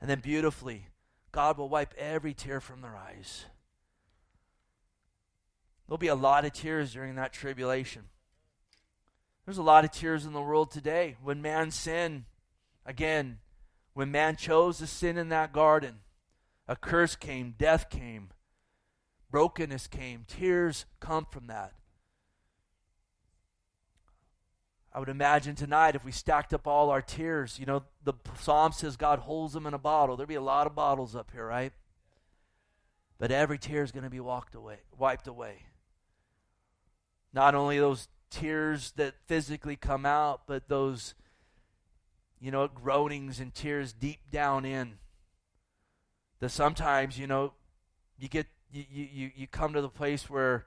And 0.00 0.10
then 0.10 0.20
beautifully, 0.20 0.88
God 1.38 1.56
will 1.56 1.68
wipe 1.68 1.94
every 1.96 2.34
tear 2.34 2.60
from 2.60 2.80
their 2.80 2.96
eyes. 2.96 3.44
There'll 5.86 5.96
be 5.96 6.08
a 6.08 6.16
lot 6.16 6.44
of 6.44 6.52
tears 6.52 6.92
during 6.92 7.14
that 7.14 7.32
tribulation. 7.32 8.06
There's 9.44 9.56
a 9.56 9.62
lot 9.62 9.84
of 9.84 9.92
tears 9.92 10.26
in 10.26 10.32
the 10.32 10.42
world 10.42 10.72
today. 10.72 11.14
When 11.22 11.40
man 11.40 11.70
sinned, 11.70 12.24
again, 12.84 13.38
when 13.94 14.10
man 14.10 14.34
chose 14.34 14.78
to 14.78 14.88
sin 14.88 15.16
in 15.16 15.28
that 15.28 15.52
garden, 15.52 16.00
a 16.66 16.74
curse 16.74 17.14
came, 17.14 17.54
death 17.56 17.88
came, 17.88 18.30
brokenness 19.30 19.86
came, 19.86 20.24
tears 20.26 20.86
come 20.98 21.24
from 21.30 21.46
that. 21.46 21.72
I 24.92 25.00
would 25.00 25.08
imagine 25.08 25.54
tonight 25.54 25.94
if 25.94 26.04
we 26.04 26.12
stacked 26.12 26.54
up 26.54 26.66
all 26.66 26.90
our 26.90 27.02
tears, 27.02 27.58
you 27.58 27.66
know, 27.66 27.82
the 28.04 28.14
psalm 28.40 28.72
says 28.72 28.96
God 28.96 29.20
holds 29.20 29.52
them 29.52 29.66
in 29.66 29.74
a 29.74 29.78
bottle. 29.78 30.16
There'd 30.16 30.28
be 30.28 30.34
a 30.34 30.40
lot 30.40 30.66
of 30.66 30.74
bottles 30.74 31.14
up 31.14 31.30
here, 31.32 31.46
right? 31.46 31.72
But 33.18 33.30
every 33.30 33.58
tear 33.58 33.82
is 33.82 33.92
going 33.92 34.04
to 34.04 34.10
be 34.10 34.20
walked 34.20 34.54
away, 34.54 34.78
wiped 34.96 35.26
away. 35.26 35.64
Not 37.32 37.54
only 37.54 37.78
those 37.78 38.08
tears 38.30 38.92
that 38.96 39.14
physically 39.26 39.76
come 39.76 40.06
out, 40.06 40.42
but 40.46 40.68
those, 40.68 41.14
you 42.40 42.50
know, 42.50 42.66
groanings 42.68 43.40
and 43.40 43.54
tears 43.54 43.92
deep 43.92 44.30
down 44.30 44.64
in. 44.64 44.98
That 46.40 46.50
sometimes, 46.50 47.18
you 47.18 47.26
know, 47.26 47.52
you 48.18 48.28
get 48.28 48.46
you, 48.70 48.84
you, 48.90 49.30
you 49.34 49.46
come 49.46 49.72
to 49.72 49.80
the 49.80 49.88
place 49.88 50.30
where 50.30 50.66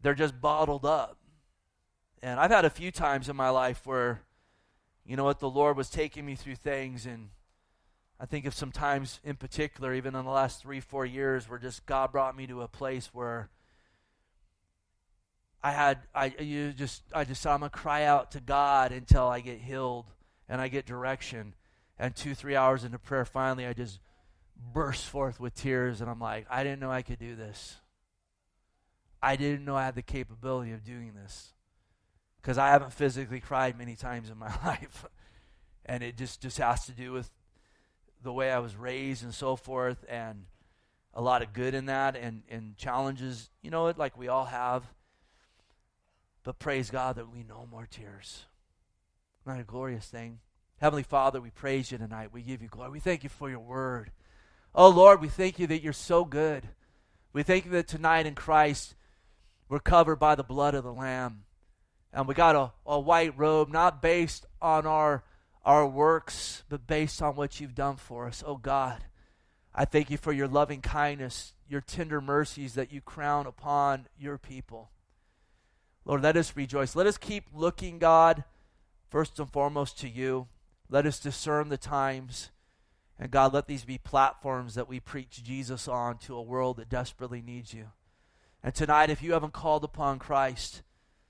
they're 0.00 0.14
just 0.14 0.40
bottled 0.40 0.84
up 0.84 1.19
and 2.22 2.38
I've 2.38 2.50
had 2.50 2.64
a 2.64 2.70
few 2.70 2.90
times 2.90 3.28
in 3.28 3.36
my 3.36 3.48
life 3.48 3.86
where, 3.86 4.22
you 5.06 5.16
know 5.16 5.24
what, 5.24 5.40
the 5.40 5.48
Lord 5.48 5.76
was 5.76 5.88
taking 5.88 6.26
me 6.26 6.34
through 6.34 6.56
things. 6.56 7.06
And 7.06 7.30
I 8.18 8.26
think 8.26 8.44
of 8.44 8.54
some 8.54 8.72
times 8.72 9.20
in 9.24 9.36
particular, 9.36 9.94
even 9.94 10.14
in 10.14 10.24
the 10.24 10.30
last 10.30 10.60
three, 10.60 10.80
four 10.80 11.06
years, 11.06 11.48
where 11.48 11.58
just 11.58 11.86
God 11.86 12.12
brought 12.12 12.36
me 12.36 12.46
to 12.46 12.62
a 12.62 12.68
place 12.68 13.10
where 13.12 13.48
I 15.62 15.72
had 15.72 15.98
I 16.14 16.34
you 16.38 16.72
just 16.72 17.02
I 17.14 17.24
just 17.24 17.46
I'm 17.46 17.60
gonna 17.60 17.70
cry 17.70 18.04
out 18.04 18.30
to 18.32 18.40
God 18.40 18.92
until 18.92 19.26
I 19.26 19.40
get 19.40 19.58
healed 19.58 20.06
and 20.48 20.60
I 20.60 20.68
get 20.68 20.86
direction. 20.86 21.54
And 21.98 22.14
two 22.16 22.34
three 22.34 22.56
hours 22.56 22.84
into 22.84 22.98
prayer, 22.98 23.24
finally 23.24 23.66
I 23.66 23.72
just 23.72 24.00
burst 24.74 25.06
forth 25.06 25.40
with 25.40 25.54
tears, 25.54 26.02
and 26.02 26.10
I'm 26.10 26.20
like, 26.20 26.46
I 26.50 26.64
didn't 26.64 26.80
know 26.80 26.90
I 26.90 27.02
could 27.02 27.18
do 27.18 27.34
this. 27.34 27.76
I 29.22 29.36
didn't 29.36 29.64
know 29.64 29.76
I 29.76 29.84
had 29.84 29.94
the 29.94 30.02
capability 30.02 30.72
of 30.72 30.84
doing 30.84 31.12
this 31.14 31.52
because 32.40 32.58
I 32.58 32.68
haven't 32.68 32.92
physically 32.92 33.40
cried 33.40 33.78
many 33.78 33.96
times 33.96 34.30
in 34.30 34.38
my 34.38 34.48
life, 34.64 35.06
and 35.84 36.02
it 36.02 36.16
just 36.16 36.40
just 36.40 36.58
has 36.58 36.86
to 36.86 36.92
do 36.92 37.12
with 37.12 37.30
the 38.22 38.32
way 38.32 38.50
I 38.50 38.58
was 38.58 38.76
raised 38.76 39.24
and 39.24 39.34
so 39.34 39.56
forth, 39.56 40.04
and 40.08 40.44
a 41.14 41.22
lot 41.22 41.42
of 41.42 41.52
good 41.52 41.74
in 41.74 41.86
that, 41.86 42.16
and 42.16 42.42
and 42.50 42.76
challenges, 42.76 43.50
you 43.62 43.70
know, 43.70 43.88
it 43.88 43.98
like 43.98 44.16
we 44.16 44.28
all 44.28 44.46
have. 44.46 44.84
But 46.42 46.58
praise 46.58 46.90
God 46.90 47.16
that 47.16 47.30
we 47.30 47.42
no 47.42 47.66
more 47.70 47.86
tears. 47.90 48.46
Not 49.44 49.60
a 49.60 49.64
glorious 49.64 50.06
thing. 50.06 50.40
Heavenly 50.80 51.02
Father, 51.02 51.40
we 51.40 51.50
praise 51.50 51.92
you 51.92 51.98
tonight. 51.98 52.32
We 52.32 52.42
give 52.42 52.62
you 52.62 52.68
glory. 52.68 52.90
We 52.90 53.00
thank 53.00 53.22
you 53.22 53.28
for 53.28 53.50
your 53.50 53.58
word. 53.58 54.10
Oh 54.74 54.88
Lord, 54.88 55.20
we 55.20 55.28
thank 55.28 55.58
you 55.58 55.66
that 55.66 55.82
you're 55.82 55.92
so 55.92 56.24
good. 56.24 56.68
We 57.32 57.42
thank 57.42 57.66
you 57.66 57.70
that 57.72 57.88
tonight 57.88 58.26
in 58.26 58.34
Christ 58.34 58.94
we're 59.70 59.78
covered 59.78 60.16
by 60.16 60.34
the 60.34 60.42
blood 60.42 60.74
of 60.74 60.82
the 60.82 60.92
Lamb. 60.92 61.44
And 62.12 62.26
we 62.26 62.34
got 62.34 62.56
a, 62.56 62.72
a 62.86 62.98
white 62.98 63.38
robe, 63.38 63.70
not 63.70 64.02
based 64.02 64.46
on 64.60 64.86
our 64.86 65.22
our 65.64 65.86
works, 65.86 66.64
but 66.68 66.86
based 66.86 67.20
on 67.20 67.36
what 67.36 67.60
you've 67.60 67.74
done 67.74 67.96
for 67.96 68.26
us. 68.26 68.42
Oh 68.46 68.56
God, 68.56 69.04
I 69.74 69.84
thank 69.84 70.10
you 70.10 70.16
for 70.16 70.32
your 70.32 70.48
loving 70.48 70.80
kindness, 70.80 71.52
your 71.68 71.80
tender 71.80 72.20
mercies 72.20 72.74
that 72.74 72.92
you 72.92 73.00
crown 73.00 73.46
upon 73.46 74.06
your 74.18 74.38
people. 74.38 74.90
Lord, 76.04 76.22
let 76.22 76.36
us 76.36 76.56
rejoice. 76.56 76.96
Let 76.96 77.06
us 77.06 77.18
keep 77.18 77.44
looking, 77.54 77.98
God, 77.98 78.44
first 79.10 79.38
and 79.38 79.50
foremost 79.50 79.98
to 80.00 80.08
you. 80.08 80.48
Let 80.88 81.06
us 81.06 81.20
discern 81.20 81.68
the 81.68 81.76
times. 81.76 82.50
And 83.18 83.30
God, 83.30 83.52
let 83.52 83.66
these 83.66 83.84
be 83.84 83.98
platforms 83.98 84.74
that 84.74 84.88
we 84.88 84.98
preach 84.98 85.42
Jesus 85.44 85.86
on 85.86 86.16
to 86.18 86.36
a 86.36 86.42
world 86.42 86.78
that 86.78 86.88
desperately 86.88 87.42
needs 87.42 87.74
you. 87.74 87.88
And 88.62 88.74
tonight, 88.74 89.10
if 89.10 89.22
you 89.22 89.34
haven't 89.34 89.52
called 89.52 89.84
upon 89.84 90.18
Christ, 90.18 90.82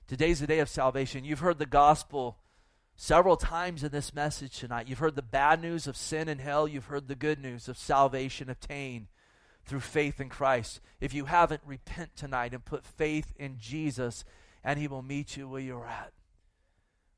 today's 0.07 0.39
the 0.39 0.47
day 0.47 0.59
of 0.59 0.69
salvation. 0.69 1.23
You've 1.23 1.39
heard 1.39 1.59
the 1.59 1.65
gospel 1.65 2.37
several 2.95 3.37
times 3.37 3.83
in 3.83 3.91
this 3.91 4.13
message 4.13 4.59
tonight. 4.59 4.87
You've 4.87 4.99
heard 4.99 5.15
the 5.15 5.21
bad 5.21 5.61
news 5.61 5.87
of 5.87 5.97
sin 5.97 6.27
and 6.27 6.39
hell. 6.39 6.67
You've 6.67 6.85
heard 6.85 7.07
the 7.07 7.15
good 7.15 7.41
news 7.41 7.67
of 7.67 7.77
salvation 7.77 8.49
obtained 8.49 9.07
through 9.65 9.79
faith 9.79 10.19
in 10.19 10.29
Christ. 10.29 10.81
If 10.99 11.13
you 11.13 11.25
haven't, 11.25 11.61
repent 11.65 12.15
tonight 12.15 12.53
and 12.53 12.63
put 12.63 12.85
faith 12.85 13.33
in 13.37 13.57
Jesus 13.59 14.23
and 14.63 14.79
he 14.79 14.87
will 14.87 15.01
meet 15.01 15.37
you 15.37 15.47
where 15.47 15.61
you're 15.61 15.87
at. 15.87 16.13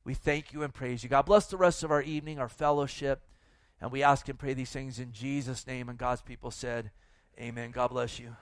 We 0.06 0.14
thank 0.14 0.54
you 0.54 0.64
and 0.64 0.74
praise 0.74 1.04
you. 1.04 1.10
God 1.10 1.24
bless 1.24 1.48
the 1.48 1.58
rest 1.58 1.84
of 1.84 1.92
our 1.92 2.02
evening, 2.02 2.40
our 2.40 2.50
fellowship, 2.50 3.22
and 3.80 3.92
we 3.92 4.04
ask 4.04 4.28
and 4.30 4.40
pray 4.40 4.54
these 4.54 4.72
things 4.72 5.00
in 5.00 5.12
Jesus' 5.12 5.68
name. 5.68 5.90
And 5.90 5.98
God's 5.98 6.22
people 6.22 6.52
said, 6.52 6.92
Amen. 7.40 7.72
God 7.72 7.90
bless 7.90 8.20
you. 8.20 8.36